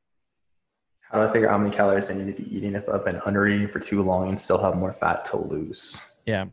How 1.01 1.21
do 1.21 1.30
I 1.30 1.34
figure 1.34 1.47
out 1.47 1.51
how 1.51 1.57
many 1.59 1.76
calories 1.76 2.09
I 2.09 2.15
need 2.15 2.36
to 2.36 2.43
be 2.43 2.55
eating 2.55 2.74
if 2.74 2.89
I've 2.89 3.05
been 3.05 3.19
under 3.26 3.47
eating 3.47 3.67
for 3.67 3.80
too 3.80 4.01
long 4.01 4.30
and 4.30 4.41
still 4.41 4.57
have 4.57 4.76
more 4.76 4.93
fat 4.93 5.26
to 5.26 5.38
lose? 5.38 5.99
Yeah. 6.26 6.45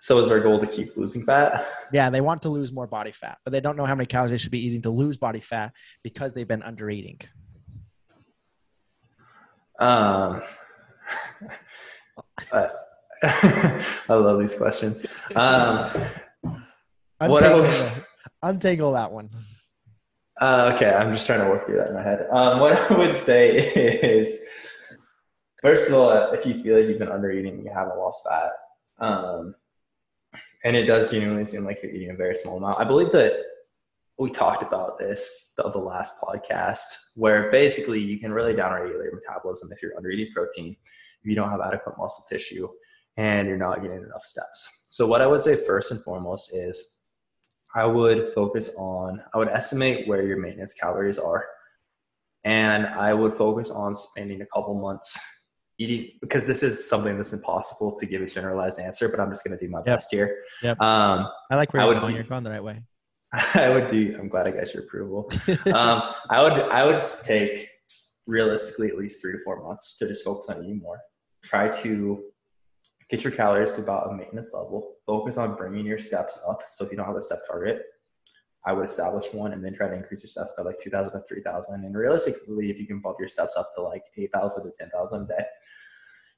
So 0.00 0.18
is 0.20 0.30
our 0.30 0.40
goal 0.40 0.58
to 0.60 0.66
keep 0.66 0.96
losing 0.96 1.22
fat? 1.22 1.66
Yeah, 1.92 2.10
they 2.10 2.20
want 2.20 2.42
to 2.42 2.48
lose 2.48 2.72
more 2.72 2.86
body 2.86 3.10
fat, 3.10 3.38
but 3.44 3.52
they 3.52 3.60
don't 3.60 3.76
know 3.76 3.84
how 3.84 3.94
many 3.94 4.06
calories 4.06 4.30
they 4.30 4.38
should 4.38 4.52
be 4.52 4.64
eating 4.64 4.82
to 4.82 4.90
lose 4.90 5.16
body 5.16 5.40
fat 5.40 5.72
because 6.02 6.32
they've 6.32 6.48
been 6.48 6.62
under 6.62 6.88
eating. 6.88 7.20
Um, 9.78 10.42
I 13.22 13.84
love 14.08 14.38
these 14.38 14.54
questions. 14.54 15.06
Um, 15.34 15.90
what 17.18 17.42
else? 17.42 18.18
Untangle 18.42 18.92
that 18.92 19.12
one. 19.12 19.30
Uh, 20.40 20.72
okay, 20.74 20.92
I'm 20.92 21.12
just 21.12 21.26
trying 21.26 21.40
to 21.40 21.46
work 21.46 21.64
through 21.64 21.78
that 21.78 21.88
in 21.88 21.94
my 21.94 22.02
head. 22.02 22.26
Um, 22.30 22.60
what 22.60 22.90
I 22.90 22.98
would 22.98 23.14
say 23.14 23.56
is, 23.56 24.44
first 25.62 25.88
of 25.88 25.94
all, 25.94 26.10
if 26.32 26.44
you 26.44 26.62
feel 26.62 26.78
like 26.78 26.88
you've 26.88 26.98
been 26.98 27.08
under 27.08 27.30
eating, 27.30 27.64
you 27.64 27.72
haven't 27.72 27.96
lost 27.96 28.22
fat, 28.28 28.52
um, 28.98 29.54
and 30.64 30.76
it 30.76 30.84
does 30.84 31.10
genuinely 31.10 31.46
seem 31.46 31.64
like 31.64 31.82
you're 31.82 31.92
eating 31.92 32.10
a 32.10 32.16
very 32.16 32.34
small 32.34 32.58
amount. 32.58 32.78
I 32.78 32.84
believe 32.84 33.12
that 33.12 33.42
we 34.18 34.30
talked 34.30 34.62
about 34.62 34.98
this 34.98 35.54
the, 35.56 35.70
the 35.70 35.78
last 35.78 36.20
podcast, 36.20 36.84
where 37.14 37.50
basically 37.50 38.00
you 38.00 38.18
can 38.18 38.32
really 38.32 38.54
downregulate 38.54 39.04
your 39.04 39.14
metabolism 39.14 39.70
if 39.72 39.82
you're 39.82 39.96
under 39.96 40.10
eating 40.10 40.32
protein, 40.34 40.76
if 41.22 41.30
you 41.30 41.34
don't 41.34 41.50
have 41.50 41.60
adequate 41.60 41.96
muscle 41.96 42.24
tissue, 42.28 42.68
and 43.16 43.48
you're 43.48 43.56
not 43.56 43.80
getting 43.80 44.02
enough 44.02 44.24
steps. 44.24 44.84
So, 44.88 45.06
what 45.06 45.22
I 45.22 45.26
would 45.26 45.42
say 45.42 45.56
first 45.56 45.92
and 45.92 46.02
foremost 46.02 46.54
is 46.54 46.95
I 47.76 47.84
would 47.84 48.32
focus 48.34 48.74
on, 48.78 49.22
I 49.34 49.38
would 49.38 49.48
estimate 49.48 50.08
where 50.08 50.26
your 50.26 50.38
maintenance 50.38 50.72
calories 50.72 51.18
are. 51.18 51.44
And 52.42 52.86
I 52.86 53.12
would 53.12 53.34
focus 53.34 53.70
on 53.70 53.94
spending 53.94 54.40
a 54.40 54.46
couple 54.46 54.80
months 54.80 55.18
eating 55.78 56.12
because 56.22 56.46
this 56.46 56.62
is 56.62 56.88
something 56.88 57.18
that's 57.18 57.34
impossible 57.34 57.98
to 57.98 58.06
give 58.06 58.22
a 58.22 58.26
generalized 58.26 58.80
answer, 58.80 59.10
but 59.10 59.20
I'm 59.20 59.28
just 59.28 59.44
going 59.44 59.58
to 59.58 59.62
do 59.62 59.70
my 59.70 59.80
yep. 59.80 59.86
best 59.86 60.08
here. 60.10 60.38
Yep. 60.62 60.80
Um, 60.80 61.28
I 61.50 61.56
like 61.56 61.70
where 61.74 61.84
you're 61.84 62.00
going. 62.00 62.12
Do, 62.12 62.14
you're 62.14 62.24
going 62.24 62.44
the 62.44 62.50
right 62.50 62.64
way. 62.64 62.82
I 63.32 63.68
would 63.68 63.90
do, 63.90 64.16
I'm 64.18 64.28
glad 64.28 64.46
I 64.46 64.52
got 64.52 64.72
your 64.72 64.84
approval. 64.84 65.30
um, 65.74 66.02
I 66.30 66.42
would, 66.42 66.52
I 66.72 66.86
would 66.86 67.02
take 67.24 67.68
realistically 68.26 68.88
at 68.88 68.96
least 68.96 69.20
three 69.20 69.32
to 69.32 69.38
four 69.44 69.62
months 69.62 69.98
to 69.98 70.08
just 70.08 70.24
focus 70.24 70.48
on 70.48 70.64
eating 70.64 70.78
more. 70.78 70.98
Try 71.44 71.68
to 71.82 72.24
get 73.08 73.22
your 73.22 73.32
calories 73.32 73.72
to 73.72 73.82
about 73.82 74.10
a 74.10 74.14
maintenance 74.14 74.52
level. 74.52 74.96
Focus 75.06 75.36
on 75.36 75.54
bringing 75.54 75.86
your 75.86 75.98
steps 75.98 76.44
up. 76.48 76.60
So 76.70 76.84
if 76.84 76.90
you 76.90 76.96
don't 76.96 77.06
have 77.06 77.16
a 77.16 77.22
step 77.22 77.40
target, 77.46 77.82
I 78.64 78.72
would 78.72 78.86
establish 78.86 79.32
one 79.32 79.52
and 79.52 79.64
then 79.64 79.74
try 79.74 79.88
to 79.88 79.94
increase 79.94 80.24
your 80.24 80.28
steps 80.28 80.54
by 80.56 80.64
like 80.64 80.78
2,000 80.80 81.12
to 81.12 81.20
3,000. 81.20 81.84
And 81.84 81.96
realistically, 81.96 82.70
if 82.70 82.78
you 82.78 82.86
can 82.86 83.00
bump 83.00 83.16
your 83.20 83.28
steps 83.28 83.56
up 83.56 83.70
to 83.76 83.82
like 83.82 84.02
8,000 84.16 84.64
to 84.64 84.72
10,000 84.76 85.22
a 85.22 85.26
day, 85.26 85.44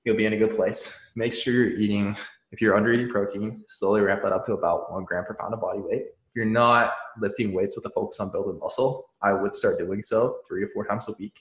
you'll 0.04 0.16
be 0.16 0.26
in 0.26 0.34
a 0.34 0.36
good 0.36 0.54
place. 0.54 1.10
Make 1.16 1.32
sure 1.32 1.54
you're 1.54 1.78
eating, 1.78 2.14
if 2.52 2.60
you're 2.60 2.76
under 2.76 2.92
eating 2.92 3.08
protein, 3.08 3.64
slowly 3.70 4.02
ramp 4.02 4.20
that 4.22 4.32
up 4.32 4.44
to 4.46 4.52
about 4.52 4.92
one 4.92 5.04
gram 5.04 5.24
per 5.24 5.34
pound 5.34 5.54
of 5.54 5.62
body 5.62 5.80
weight. 5.80 6.02
If 6.02 6.36
you're 6.36 6.44
not 6.44 6.92
lifting 7.18 7.54
weights 7.54 7.76
with 7.76 7.86
a 7.86 7.90
focus 7.90 8.20
on 8.20 8.30
building 8.30 8.58
muscle, 8.58 9.06
I 9.22 9.32
would 9.32 9.54
start 9.54 9.78
doing 9.78 10.02
so 10.02 10.40
three 10.46 10.60
to 10.60 10.68
four 10.74 10.84
times 10.86 11.08
a 11.08 11.12
week. 11.18 11.40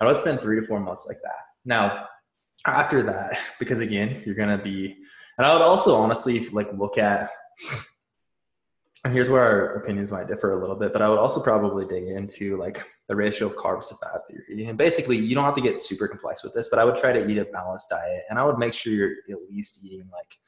I 0.00 0.06
would 0.06 0.16
spend 0.16 0.40
three 0.40 0.58
to 0.58 0.66
four 0.66 0.80
months 0.80 1.04
like 1.06 1.18
that. 1.22 1.44
Now, 1.66 2.06
after 2.66 3.02
that, 3.04 3.38
because 3.58 3.80
again, 3.80 4.22
you're 4.24 4.34
gonna 4.34 4.58
be, 4.58 4.96
and 5.38 5.46
I 5.46 5.52
would 5.52 5.62
also 5.62 5.96
honestly 5.96 6.48
like 6.50 6.72
look 6.72 6.98
at 6.98 7.30
and 9.04 9.12
here's 9.12 9.28
where 9.28 9.42
our 9.42 9.74
opinions 9.76 10.10
might 10.10 10.28
differ 10.28 10.52
a 10.52 10.60
little 10.60 10.76
bit, 10.76 10.94
but 10.94 11.02
I 11.02 11.08
would 11.10 11.18
also 11.18 11.42
probably 11.42 11.84
dig 11.84 12.04
into 12.04 12.56
like 12.56 12.82
the 13.08 13.14
ratio 13.14 13.46
of 13.46 13.54
carbs 13.54 13.88
to 13.88 13.94
fat 13.96 14.22
that 14.26 14.34
you're 14.34 14.44
eating. 14.50 14.70
And 14.70 14.78
basically, 14.78 15.18
you 15.18 15.34
don't 15.34 15.44
have 15.44 15.54
to 15.56 15.60
get 15.60 15.78
super 15.78 16.08
complex 16.08 16.42
with 16.42 16.54
this, 16.54 16.70
but 16.70 16.78
I 16.78 16.84
would 16.84 16.96
try 16.96 17.12
to 17.12 17.28
eat 17.28 17.36
a 17.36 17.44
balanced 17.44 17.90
diet 17.90 18.22
and 18.30 18.38
I 18.38 18.44
would 18.44 18.58
make 18.58 18.72
sure 18.72 18.92
you're 18.94 19.12
at 19.30 19.50
least 19.50 19.84
eating 19.84 20.08
like 20.10 20.38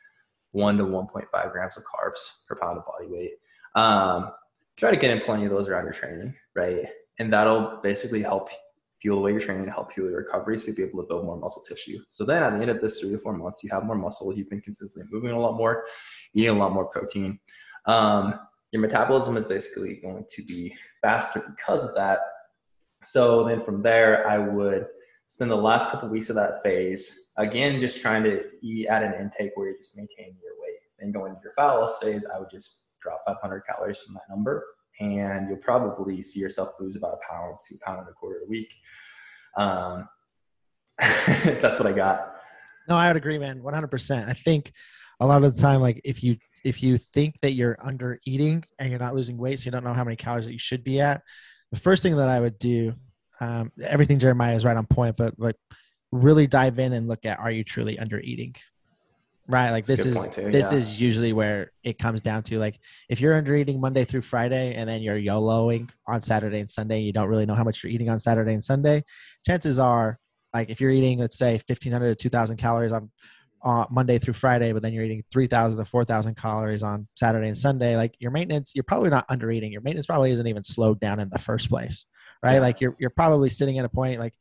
one 0.52 0.78
to 0.78 0.84
1.5 0.84 1.52
grams 1.52 1.76
of 1.76 1.82
carbs 1.84 2.46
per 2.48 2.56
pound 2.56 2.78
of 2.78 2.86
body 2.86 3.08
weight. 3.08 3.32
Um, 3.74 4.32
try 4.78 4.90
to 4.90 4.96
get 4.96 5.10
in 5.10 5.20
plenty 5.20 5.44
of 5.44 5.50
those 5.50 5.68
around 5.68 5.84
your 5.84 5.92
training, 5.92 6.34
right? 6.54 6.86
And 7.18 7.30
that'll 7.34 7.80
basically 7.82 8.22
help 8.22 8.48
fuel 9.00 9.18
the 9.18 9.22
way 9.22 9.30
you're 9.32 9.40
training, 9.40 9.68
help 9.68 9.92
fuel 9.92 10.08
your 10.08 10.18
recovery, 10.18 10.58
so 10.58 10.68
you'll 10.68 10.76
be 10.76 10.82
able 10.82 11.02
to 11.02 11.08
build 11.08 11.24
more 11.24 11.38
muscle 11.38 11.62
tissue. 11.68 11.98
So 12.10 12.24
then 12.24 12.42
at 12.42 12.54
the 12.54 12.60
end 12.60 12.70
of 12.70 12.80
this 12.80 13.00
three 13.00 13.10
to 13.10 13.18
four 13.18 13.36
months, 13.36 13.62
you 13.62 13.70
have 13.72 13.84
more 13.84 13.96
muscle, 13.96 14.34
you've 14.34 14.50
been 14.50 14.60
consistently 14.60 15.08
moving 15.12 15.30
a 15.30 15.40
lot 15.40 15.56
more, 15.56 15.84
eating 16.34 16.56
a 16.56 16.58
lot 16.58 16.72
more 16.72 16.86
protein. 16.86 17.38
Um, 17.86 18.38
your 18.72 18.82
metabolism 18.82 19.36
is 19.36 19.44
basically 19.44 19.96
going 19.96 20.24
to 20.28 20.42
be 20.44 20.74
faster 21.02 21.42
because 21.48 21.84
of 21.84 21.94
that. 21.94 22.20
So 23.04 23.44
then 23.44 23.64
from 23.64 23.82
there, 23.82 24.26
I 24.28 24.38
would 24.38 24.86
spend 25.28 25.50
the 25.50 25.56
last 25.56 25.90
couple 25.90 26.06
of 26.06 26.12
weeks 26.12 26.30
of 26.30 26.36
that 26.36 26.62
phase 26.62 27.32
again, 27.36 27.80
just 27.80 28.00
trying 28.00 28.24
to 28.24 28.44
eat 28.62 28.86
at 28.86 29.02
an 29.02 29.14
intake 29.14 29.52
where 29.54 29.68
you're 29.68 29.78
just 29.78 29.96
maintaining 29.96 30.36
your 30.42 30.54
weight. 30.60 30.78
Then 30.98 31.12
going 31.12 31.30
into 31.30 31.42
your 31.44 31.52
fat 31.54 31.72
loss 31.72 31.98
phase, 32.00 32.26
I 32.26 32.38
would 32.38 32.50
just 32.50 32.98
drop 33.00 33.22
500 33.26 33.62
calories 33.68 34.00
from 34.00 34.14
that 34.14 34.28
number, 34.28 34.64
and 35.00 35.48
you'll 35.48 35.58
probably 35.58 36.22
see 36.22 36.40
yourself 36.40 36.70
lose 36.80 36.96
about 36.96 37.14
a 37.14 37.32
pound 37.32 37.56
a 37.70 37.84
pound 37.84 38.00
and 38.00 38.08
a 38.08 38.12
quarter 38.12 38.40
a 38.44 38.48
week. 38.48 38.74
Um, 39.56 40.08
that's 40.98 41.78
what 41.78 41.86
I 41.86 41.92
got. 41.92 42.34
No, 42.88 42.96
I 42.96 43.08
would 43.08 43.16
agree, 43.16 43.38
man. 43.38 43.60
100%. 43.60 44.28
I 44.28 44.32
think 44.32 44.72
a 45.20 45.26
lot 45.26 45.42
of 45.42 45.54
the 45.54 45.60
time, 45.60 45.80
like 45.80 46.00
if 46.04 46.22
you 46.22 46.36
if 46.64 46.82
you 46.82 46.98
think 46.98 47.36
that 47.42 47.52
you're 47.52 47.76
under 47.80 48.18
eating 48.26 48.64
and 48.78 48.90
you're 48.90 48.98
not 48.98 49.14
losing 49.14 49.38
weight, 49.38 49.60
so 49.60 49.66
you 49.66 49.70
don't 49.70 49.84
know 49.84 49.94
how 49.94 50.04
many 50.04 50.16
calories 50.16 50.46
that 50.46 50.52
you 50.52 50.58
should 50.58 50.82
be 50.82 51.00
at, 51.00 51.22
the 51.70 51.78
first 51.78 52.02
thing 52.02 52.16
that 52.16 52.28
I 52.28 52.40
would 52.40 52.58
do, 52.58 52.94
um, 53.40 53.70
everything 53.82 54.18
Jeremiah 54.18 54.56
is 54.56 54.64
right 54.64 54.76
on 54.76 54.86
point, 54.86 55.16
but 55.16 55.34
but 55.38 55.56
really 56.12 56.46
dive 56.46 56.78
in 56.78 56.92
and 56.92 57.08
look 57.08 57.24
at 57.24 57.38
are 57.38 57.50
you 57.50 57.64
truly 57.64 57.98
under 57.98 58.20
eating? 58.20 58.54
Right, 59.48 59.70
like 59.70 59.86
That's 59.86 60.02
this 60.02 60.16
is 60.16 60.28
too, 60.28 60.50
this 60.50 60.72
yeah. 60.72 60.78
is 60.78 61.00
usually 61.00 61.32
where 61.32 61.70
it 61.84 61.98
comes 61.98 62.20
down 62.20 62.42
to 62.44 62.58
like 62.58 62.80
if 63.08 63.20
you're 63.20 63.34
under 63.34 63.54
eating 63.54 63.80
Monday 63.80 64.04
through 64.04 64.22
Friday 64.22 64.74
and 64.74 64.88
then 64.88 65.02
you're 65.02 65.16
YOLOing 65.16 65.88
on 66.08 66.20
Saturday 66.20 66.58
and 66.58 66.68
Sunday, 66.68 67.00
you 67.00 67.12
don't 67.12 67.28
really 67.28 67.46
know 67.46 67.54
how 67.54 67.62
much 67.62 67.82
you're 67.82 67.92
eating 67.92 68.08
on 68.08 68.18
Saturday 68.18 68.54
and 68.54 68.64
Sunday. 68.64 69.04
Chances 69.44 69.78
are, 69.78 70.18
like 70.52 70.68
if 70.68 70.80
you're 70.80 70.90
eating, 70.90 71.20
let's 71.20 71.38
say 71.38 71.52
1,500 71.52 72.18
to 72.18 72.22
2,000 72.28 72.56
calories 72.56 72.92
on 72.92 73.10
uh, 73.64 73.84
Monday 73.90 74.18
through 74.18 74.34
Friday, 74.34 74.72
but 74.72 74.82
then 74.82 74.92
you're 74.92 75.04
eating 75.04 75.22
3,000 75.32 75.78
to 75.78 75.84
4,000 75.84 76.36
calories 76.36 76.82
on 76.82 77.06
Saturday 77.16 77.46
and 77.46 77.58
Sunday, 77.58 77.96
like 77.96 78.16
your 78.18 78.32
maintenance, 78.32 78.72
you're 78.74 78.84
probably 78.84 79.10
not 79.10 79.26
under 79.28 79.50
eating. 79.50 79.70
Your 79.70 79.80
maintenance 79.80 80.06
probably 80.06 80.30
isn't 80.32 80.46
even 80.46 80.62
slowed 80.62 80.98
down 80.98 81.20
in 81.20 81.28
the 81.30 81.38
first 81.38 81.68
place, 81.68 82.06
right? 82.42 82.54
Yeah. 82.54 82.60
Like 82.60 82.80
you're, 82.80 82.96
you're 82.98 83.10
probably 83.10 83.48
sitting 83.48 83.78
at 83.78 83.84
a 83.84 83.88
point 83.88 84.18
like 84.18 84.34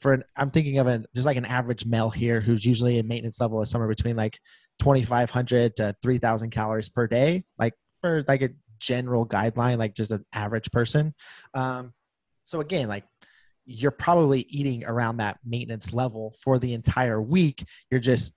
for 0.00 0.12
an, 0.14 0.24
I'm 0.36 0.50
thinking 0.50 0.78
of 0.78 0.86
an, 0.86 1.06
there's 1.12 1.26
like 1.26 1.36
an 1.36 1.44
average 1.44 1.84
male 1.84 2.10
here 2.10 2.40
who's 2.40 2.64
usually 2.64 2.98
in 2.98 3.06
maintenance 3.06 3.40
level 3.40 3.60
is 3.62 3.70
somewhere 3.70 3.88
between 3.88 4.16
like 4.16 4.38
2,500 4.78 5.76
to 5.76 5.94
3,000 6.02 6.50
calories 6.50 6.88
per 6.88 7.06
day, 7.06 7.44
like 7.58 7.74
for 8.00 8.24
like 8.26 8.42
a 8.42 8.50
general 8.78 9.26
guideline, 9.26 9.78
like 9.78 9.94
just 9.94 10.10
an 10.10 10.24
average 10.32 10.70
person. 10.70 11.14
Um, 11.54 11.92
so 12.44 12.60
again, 12.60 12.88
like 12.88 13.04
you're 13.66 13.90
probably 13.90 14.46
eating 14.48 14.84
around 14.84 15.18
that 15.18 15.38
maintenance 15.44 15.92
level 15.92 16.34
for 16.42 16.58
the 16.58 16.72
entire 16.72 17.20
week. 17.20 17.64
You're 17.90 18.00
just 18.00 18.32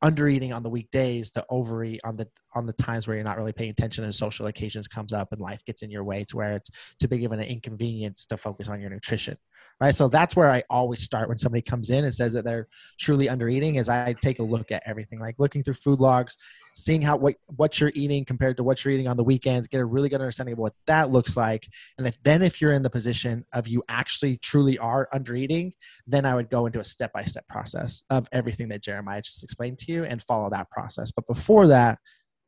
under 0.00 0.28
eating 0.28 0.52
on 0.52 0.62
the 0.62 0.70
weekdays 0.70 1.32
to 1.32 1.44
overeat 1.50 2.00
on 2.04 2.16
the 2.16 2.28
on 2.54 2.66
the 2.66 2.72
times 2.74 3.06
where 3.06 3.16
you're 3.16 3.24
not 3.24 3.36
really 3.36 3.52
paying 3.52 3.70
attention 3.70 4.04
and 4.04 4.14
social 4.14 4.46
occasions 4.46 4.86
comes 4.86 5.12
up 5.12 5.32
and 5.32 5.40
life 5.40 5.64
gets 5.66 5.82
in 5.82 5.90
your 5.90 6.04
way 6.04 6.24
to 6.24 6.36
where 6.36 6.54
it's 6.54 6.70
too 7.00 7.08
big 7.08 7.24
of 7.24 7.32
an 7.32 7.40
inconvenience 7.40 8.26
to 8.26 8.36
focus 8.36 8.68
on 8.68 8.80
your 8.80 8.90
nutrition 8.90 9.36
right? 9.80 9.94
So 9.94 10.08
that's 10.08 10.34
where 10.34 10.50
i 10.50 10.62
always 10.70 11.02
start 11.02 11.28
when 11.28 11.36
somebody 11.36 11.62
comes 11.62 11.90
in 11.90 12.04
and 12.04 12.14
says 12.14 12.32
that 12.32 12.44
they're 12.44 12.68
truly 12.98 13.28
under 13.28 13.48
eating 13.48 13.76
is 13.76 13.88
i 13.88 14.14
take 14.20 14.38
a 14.38 14.42
look 14.42 14.70
at 14.70 14.82
everything 14.86 15.18
like 15.20 15.36
looking 15.38 15.62
through 15.62 15.74
food 15.74 16.00
logs 16.00 16.36
seeing 16.74 17.02
how 17.02 17.16
what, 17.16 17.34
what 17.56 17.80
you're 17.80 17.92
eating 17.94 18.24
compared 18.24 18.56
to 18.56 18.62
what 18.62 18.84
you're 18.84 18.94
eating 18.94 19.08
on 19.08 19.16
the 19.16 19.24
weekends 19.24 19.66
get 19.66 19.80
a 19.80 19.84
really 19.84 20.08
good 20.08 20.20
understanding 20.20 20.52
of 20.52 20.58
what 20.58 20.74
that 20.86 21.10
looks 21.10 21.36
like. 21.36 21.66
And 21.96 22.06
if 22.06 22.22
then 22.22 22.42
if 22.42 22.60
you're 22.60 22.72
in 22.72 22.82
the 22.82 22.90
position 22.90 23.44
of 23.52 23.66
you 23.66 23.82
actually 23.88 24.36
truly 24.38 24.78
are 24.78 25.08
under 25.12 25.34
eating 25.34 25.72
then 26.06 26.24
i 26.24 26.34
would 26.34 26.50
go 26.50 26.66
into 26.66 26.80
a 26.80 26.84
step-by-step 26.84 27.46
process 27.48 28.02
of 28.10 28.26
everything 28.32 28.68
that 28.68 28.82
jeremiah 28.82 29.22
just 29.22 29.42
explained 29.42 29.78
to 29.78 29.92
you 29.92 30.04
and 30.04 30.22
follow 30.22 30.50
that 30.50 30.70
process. 30.70 31.10
But 31.10 31.26
before 31.26 31.66
that 31.68 31.98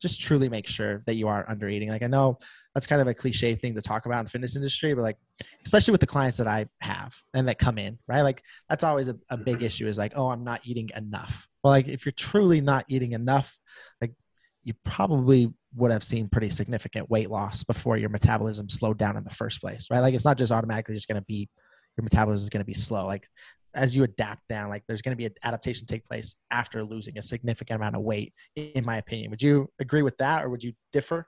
just 0.01 0.21
truly 0.21 0.49
make 0.49 0.67
sure 0.67 1.03
that 1.07 1.15
you 1.15 1.29
are 1.29 1.45
under 1.49 1.69
eating. 1.69 1.89
Like 1.89 2.03
I 2.03 2.07
know 2.07 2.39
that's 2.75 2.87
kind 2.87 3.03
of 3.03 3.09
a 3.09 3.15
cliche 3.15 3.55
thing 3.55 3.75
to 3.75 3.83
talk 3.83 4.07
about 4.07 4.21
in 4.21 4.25
the 4.25 4.31
fitness 4.31 4.57
industry, 4.57 4.95
but 4.95 5.03
like 5.03 5.17
especially 5.65 5.93
with 5.93 6.01
the 6.01 6.07
clients 6.07 6.39
that 6.39 6.47
I 6.47 6.67
have 6.81 7.15
and 7.35 7.49
that 7.49 7.59
come 7.59 7.79
in, 7.79 7.99
right? 8.07 8.23
Like 8.23 8.43
that's 8.69 8.85
always 8.85 9.09
a, 9.09 9.17
a 9.31 9.37
big 9.37 9.63
issue 9.63 9.87
is 9.87 9.99
like, 9.99 10.13
oh, 10.17 10.29
I'm 10.29 10.45
not 10.45 10.61
eating 10.65 10.91
enough. 10.97 11.49
Well, 11.63 11.73
like 11.73 11.89
if 11.89 12.07
you're 12.07 12.13
truly 12.13 12.61
not 12.61 12.85
eating 12.89 13.13
enough, 13.13 13.59
like 14.01 14.13
you 14.65 14.75
probably 14.85 15.53
would 15.75 15.91
have 15.91 16.05
seen 16.05 16.29
pretty 16.29 16.51
significant 16.51 17.11
weight 17.11 17.31
loss 17.31 17.65
before 17.65 17.97
your 17.97 18.09
metabolism 18.09 18.69
slowed 18.69 18.99
down 18.99 19.17
in 19.17 19.25
the 19.25 19.31
first 19.31 19.61
place, 19.61 19.89
right? 19.91 20.01
Like 20.01 20.15
it's 20.15 20.25
not 20.25 20.39
just 20.39 20.53
automatically 20.53 20.95
just 20.95 21.09
going 21.09 21.21
to 21.21 21.27
be 21.27 21.49
your 21.97 22.05
metabolism 22.05 22.45
is 22.45 22.51
going 22.51 22.63
to 22.63 22.67
be 22.67 22.75
slow. 22.75 23.07
Like 23.07 23.29
as 23.75 23.95
you 23.95 24.05
adapt 24.05 24.49
down, 24.49 24.69
like 24.69 24.85
there's 24.87 25.03
going 25.03 25.13
to 25.13 25.17
be 25.17 25.27
an 25.27 25.35
adaptation 25.45 25.87
take 25.87 26.05
place 26.05 26.37
after 26.51 26.85
losing 26.85 27.19
a 27.19 27.23
significant 27.23 27.77
amount 27.77 27.97
of 27.97 28.03
weight, 28.03 28.33
in 28.57 28.85
my 28.85 28.97
opinion. 28.97 29.31
Would 29.31 29.43
you 29.43 29.71
agree 29.79 30.03
with 30.03 30.17
that 30.19 30.45
or 30.45 30.49
would 30.51 30.63
you 30.63 30.73
differ? 30.93 31.27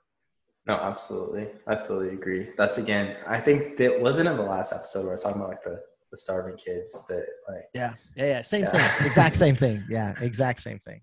No, 0.65 0.75
absolutely. 0.75 1.49
I 1.67 1.75
fully 1.75 2.09
agree. 2.09 2.49
That's 2.57 2.77
again, 2.77 3.17
I 3.27 3.39
think 3.39 3.77
that 3.77 3.99
wasn't 3.99 4.29
in 4.29 4.37
the 4.37 4.43
last 4.43 4.71
episode 4.71 5.01
where 5.01 5.09
I 5.09 5.13
was 5.13 5.23
talking 5.23 5.41
about 5.41 5.49
like 5.49 5.63
the, 5.63 5.81
the 6.11 6.17
starving 6.17 6.55
kids 6.55 7.05
that 7.07 7.25
like 7.49 7.65
Yeah, 7.73 7.95
yeah, 8.15 8.25
yeah. 8.25 8.41
Same 8.43 8.63
yeah. 8.63 8.71
thing. 8.71 9.05
Exact 9.05 9.35
same 9.35 9.55
thing. 9.55 9.83
Yeah, 9.89 10.13
exact 10.21 10.61
same 10.61 10.79
thing. 10.79 11.01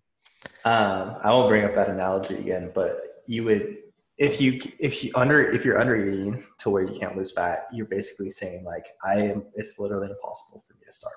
Um, 0.64 1.16
I 1.22 1.30
won't 1.32 1.48
bring 1.48 1.64
up 1.64 1.74
that 1.74 1.90
analogy 1.90 2.36
again, 2.36 2.70
but 2.74 3.22
you 3.26 3.44
would 3.44 3.78
if 4.16 4.40
you 4.40 4.60
if 4.78 5.02
you 5.02 5.10
under 5.14 5.42
if 5.42 5.64
you're 5.64 5.78
under 5.78 5.96
eating 5.96 6.44
to 6.58 6.70
where 6.70 6.82
you 6.82 6.98
can't 6.98 7.16
lose 7.16 7.32
fat, 7.32 7.66
you're 7.72 7.86
basically 7.86 8.30
saying 8.30 8.64
like 8.64 8.86
I 9.04 9.16
am 9.22 9.44
it's 9.54 9.78
literally 9.78 10.08
impossible 10.10 10.62
for 10.66 10.74
me 10.74 10.80
to 10.86 10.92
starve 10.92 11.14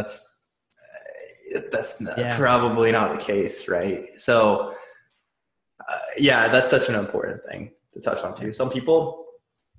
that's 0.00 0.44
uh, 1.56 1.60
that's 1.72 2.00
not, 2.00 2.18
yeah. 2.18 2.36
probably 2.36 2.92
not 2.92 3.12
the 3.12 3.20
case, 3.24 3.68
right? 3.68 4.06
So, 4.16 4.74
uh, 5.80 5.98
yeah, 6.18 6.48
that's 6.48 6.70
such 6.70 6.88
an 6.88 6.94
important 6.94 7.40
thing 7.50 7.72
to 7.92 8.00
touch 8.00 8.22
on 8.22 8.34
too. 8.34 8.52
Some 8.52 8.70
people, 8.70 9.26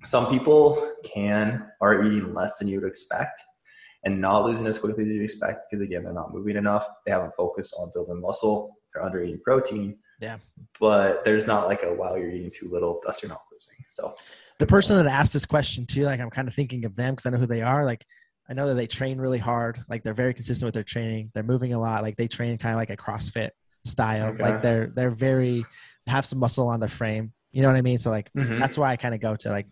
some 0.04 0.26
people 0.26 0.92
can 1.04 1.68
are 1.80 2.02
eating 2.04 2.34
less 2.34 2.58
than 2.58 2.68
you 2.68 2.80
would 2.80 2.88
expect 2.88 3.40
and 4.04 4.20
not 4.20 4.44
losing 4.44 4.66
as 4.66 4.78
quickly 4.78 5.04
as 5.04 5.10
you 5.10 5.22
expect 5.22 5.70
because 5.70 5.82
again, 5.82 6.04
they're 6.04 6.12
not 6.12 6.32
moving 6.32 6.56
enough. 6.56 6.86
They 7.06 7.12
haven't 7.12 7.34
focused 7.34 7.74
on 7.78 7.90
building 7.94 8.20
muscle. 8.20 8.76
They're 8.92 9.04
under 9.04 9.22
eating 9.22 9.40
protein. 9.42 9.98
Yeah, 10.20 10.38
but 10.78 11.24
there's 11.24 11.46
not 11.46 11.66
like 11.66 11.82
a 11.82 11.92
wow, 11.92 12.14
you're 12.14 12.30
eating 12.30 12.50
too 12.50 12.68
little, 12.68 13.00
thus 13.04 13.22
you're 13.22 13.30
not 13.30 13.42
losing. 13.50 13.84
So 13.90 14.14
the 14.58 14.66
person 14.66 14.96
that 14.96 15.06
asked 15.06 15.32
this 15.32 15.46
question 15.46 15.86
too, 15.86 16.04
like 16.04 16.20
I'm 16.20 16.30
kind 16.30 16.46
of 16.46 16.54
thinking 16.54 16.84
of 16.84 16.94
them 16.94 17.14
because 17.14 17.26
I 17.26 17.30
know 17.30 17.38
who 17.38 17.46
they 17.46 17.62
are. 17.62 17.84
Like 17.84 18.04
I 18.52 18.54
know 18.54 18.68
that 18.68 18.74
they 18.74 18.86
train 18.86 19.18
really 19.18 19.38
hard. 19.38 19.82
Like 19.88 20.02
they're 20.02 20.12
very 20.12 20.34
consistent 20.34 20.66
with 20.66 20.74
their 20.74 20.82
training. 20.82 21.30
They're 21.32 21.42
moving 21.42 21.72
a 21.72 21.80
lot. 21.80 22.02
Like 22.02 22.18
they 22.18 22.28
train 22.28 22.58
kind 22.58 22.74
of 22.74 22.76
like 22.76 22.90
a 22.90 22.98
CrossFit 22.98 23.48
style. 23.86 24.34
Okay. 24.34 24.42
Like 24.42 24.60
they're 24.60 24.92
they're 24.94 25.10
very 25.10 25.64
have 26.06 26.26
some 26.26 26.38
muscle 26.38 26.68
on 26.68 26.78
the 26.78 26.88
frame. 26.88 27.32
You 27.50 27.62
know 27.62 27.68
what 27.68 27.78
I 27.78 27.80
mean? 27.80 27.98
So 27.98 28.10
like 28.10 28.30
mm-hmm. 28.36 28.58
that's 28.58 28.76
why 28.76 28.90
I 28.90 28.96
kind 28.96 29.14
of 29.14 29.22
go 29.22 29.36
to 29.36 29.48
like 29.48 29.68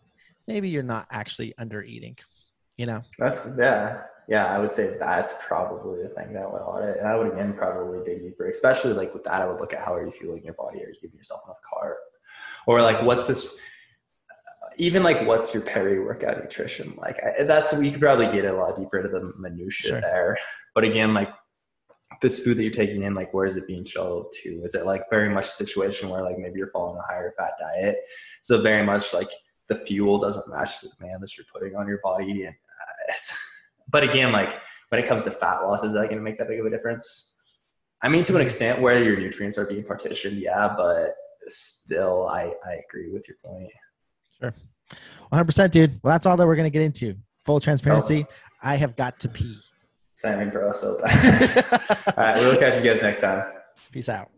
maybe 0.48 0.70
you're 0.70 0.82
not 0.82 1.06
actually 1.10 1.52
under 1.58 1.82
eating. 1.82 2.16
You 2.78 2.86
know? 2.86 3.02
That's 3.18 3.50
yeah. 3.58 4.00
Yeah, 4.28 4.46
I 4.46 4.58
would 4.58 4.72
say 4.72 4.96
that's 4.98 5.46
probably 5.46 6.02
the 6.02 6.08
thing 6.08 6.32
that 6.32 6.50
would 6.50 6.62
audit. 6.62 6.96
And 6.96 7.06
I 7.06 7.16
would 7.16 7.34
again 7.34 7.52
probably 7.52 8.02
dig 8.02 8.22
deeper, 8.22 8.48
especially 8.48 8.94
like 8.94 9.12
with 9.12 9.24
that, 9.24 9.42
I 9.42 9.46
would 9.46 9.60
look 9.60 9.74
at 9.74 9.84
how 9.84 9.92
are 9.92 10.06
you 10.06 10.10
fueling 10.10 10.42
your 10.42 10.54
body? 10.54 10.78
Are 10.78 10.88
you 10.88 10.96
giving 11.02 11.18
yourself 11.18 11.42
enough 11.44 11.58
carb? 11.70 11.96
Or 12.66 12.80
like 12.80 13.02
what's 13.02 13.26
this 13.26 13.58
even 14.78 15.02
like 15.02 15.26
what's 15.26 15.52
your 15.52 15.62
peri 15.62 15.98
workout 15.98 16.38
nutrition 16.38 16.94
like? 16.96 17.16
I, 17.24 17.44
that's 17.44 17.72
we 17.72 17.90
could 17.90 18.00
probably 18.00 18.26
get 18.26 18.44
a 18.44 18.52
lot 18.52 18.76
deeper 18.76 18.98
into 18.98 19.10
the 19.10 19.32
minutia 19.38 19.90
sure. 19.90 20.00
there. 20.00 20.38
But 20.74 20.84
again 20.84 21.14
like 21.14 21.30
this 22.20 22.40
food 22.40 22.56
that 22.56 22.62
you're 22.62 22.72
taking 22.72 23.02
in 23.02 23.14
like 23.14 23.32
where 23.32 23.46
is 23.46 23.56
it 23.56 23.66
being 23.66 23.84
shuttled 23.84 24.32
to? 24.42 24.48
Is 24.48 24.74
it 24.74 24.86
like 24.86 25.04
very 25.10 25.28
much 25.28 25.46
a 25.46 25.52
situation 25.52 26.08
where 26.08 26.22
like 26.22 26.38
maybe 26.38 26.58
you're 26.58 26.70
following 26.70 26.98
a 26.98 27.12
higher 27.12 27.32
fat 27.38 27.52
diet? 27.58 27.96
So 28.42 28.60
very 28.60 28.84
much 28.84 29.14
like 29.14 29.30
the 29.68 29.76
fuel 29.76 30.18
doesn't 30.18 30.52
match 30.52 30.80
the 30.80 30.90
demand 30.98 31.22
that 31.22 31.36
you're 31.36 31.46
putting 31.52 31.76
on 31.76 31.86
your 31.86 32.00
body 32.02 32.44
and 32.44 32.54
uh, 32.54 33.12
but 33.88 34.02
again 34.02 34.32
like 34.32 34.60
when 34.88 35.02
it 35.02 35.06
comes 35.06 35.22
to 35.22 35.30
fat 35.30 35.60
loss 35.60 35.84
is 35.84 35.92
that 35.92 36.06
going 36.06 36.16
to 36.16 36.22
make 36.22 36.38
that 36.38 36.48
big 36.48 36.60
of 36.60 36.66
a 36.66 36.70
difference? 36.70 37.40
I 38.02 38.08
mean 38.08 38.24
to 38.24 38.34
an 38.34 38.42
extent 38.42 38.80
where 38.80 39.02
your 39.02 39.16
nutrients 39.16 39.58
are 39.58 39.66
being 39.66 39.84
partitioned 39.84 40.38
yeah 40.38 40.72
but 40.76 41.14
still 41.46 42.28
i 42.28 42.52
i 42.66 42.80
agree 42.88 43.10
with 43.10 43.26
your 43.28 43.36
point 43.44 43.70
Sure. 44.40 44.54
100%, 45.32 45.70
dude. 45.70 46.00
Well, 46.02 46.12
that's 46.12 46.26
all 46.26 46.36
that 46.36 46.46
we're 46.46 46.56
going 46.56 46.66
to 46.66 46.70
get 46.70 46.82
into. 46.82 47.14
Full 47.44 47.60
transparency. 47.60 48.26
Oh. 48.28 48.34
I 48.62 48.76
have 48.76 48.96
got 48.96 49.20
to 49.20 49.28
pee. 49.28 49.56
Same, 50.14 50.50
bro. 50.50 50.72
So 50.72 51.00
bad. 51.04 51.64
all 52.16 52.24
right. 52.24 52.36
We'll 52.36 52.58
catch 52.58 52.76
you 52.76 52.82
guys 52.82 53.00
next 53.02 53.20
time. 53.20 53.52
Peace 53.92 54.08
out. 54.08 54.30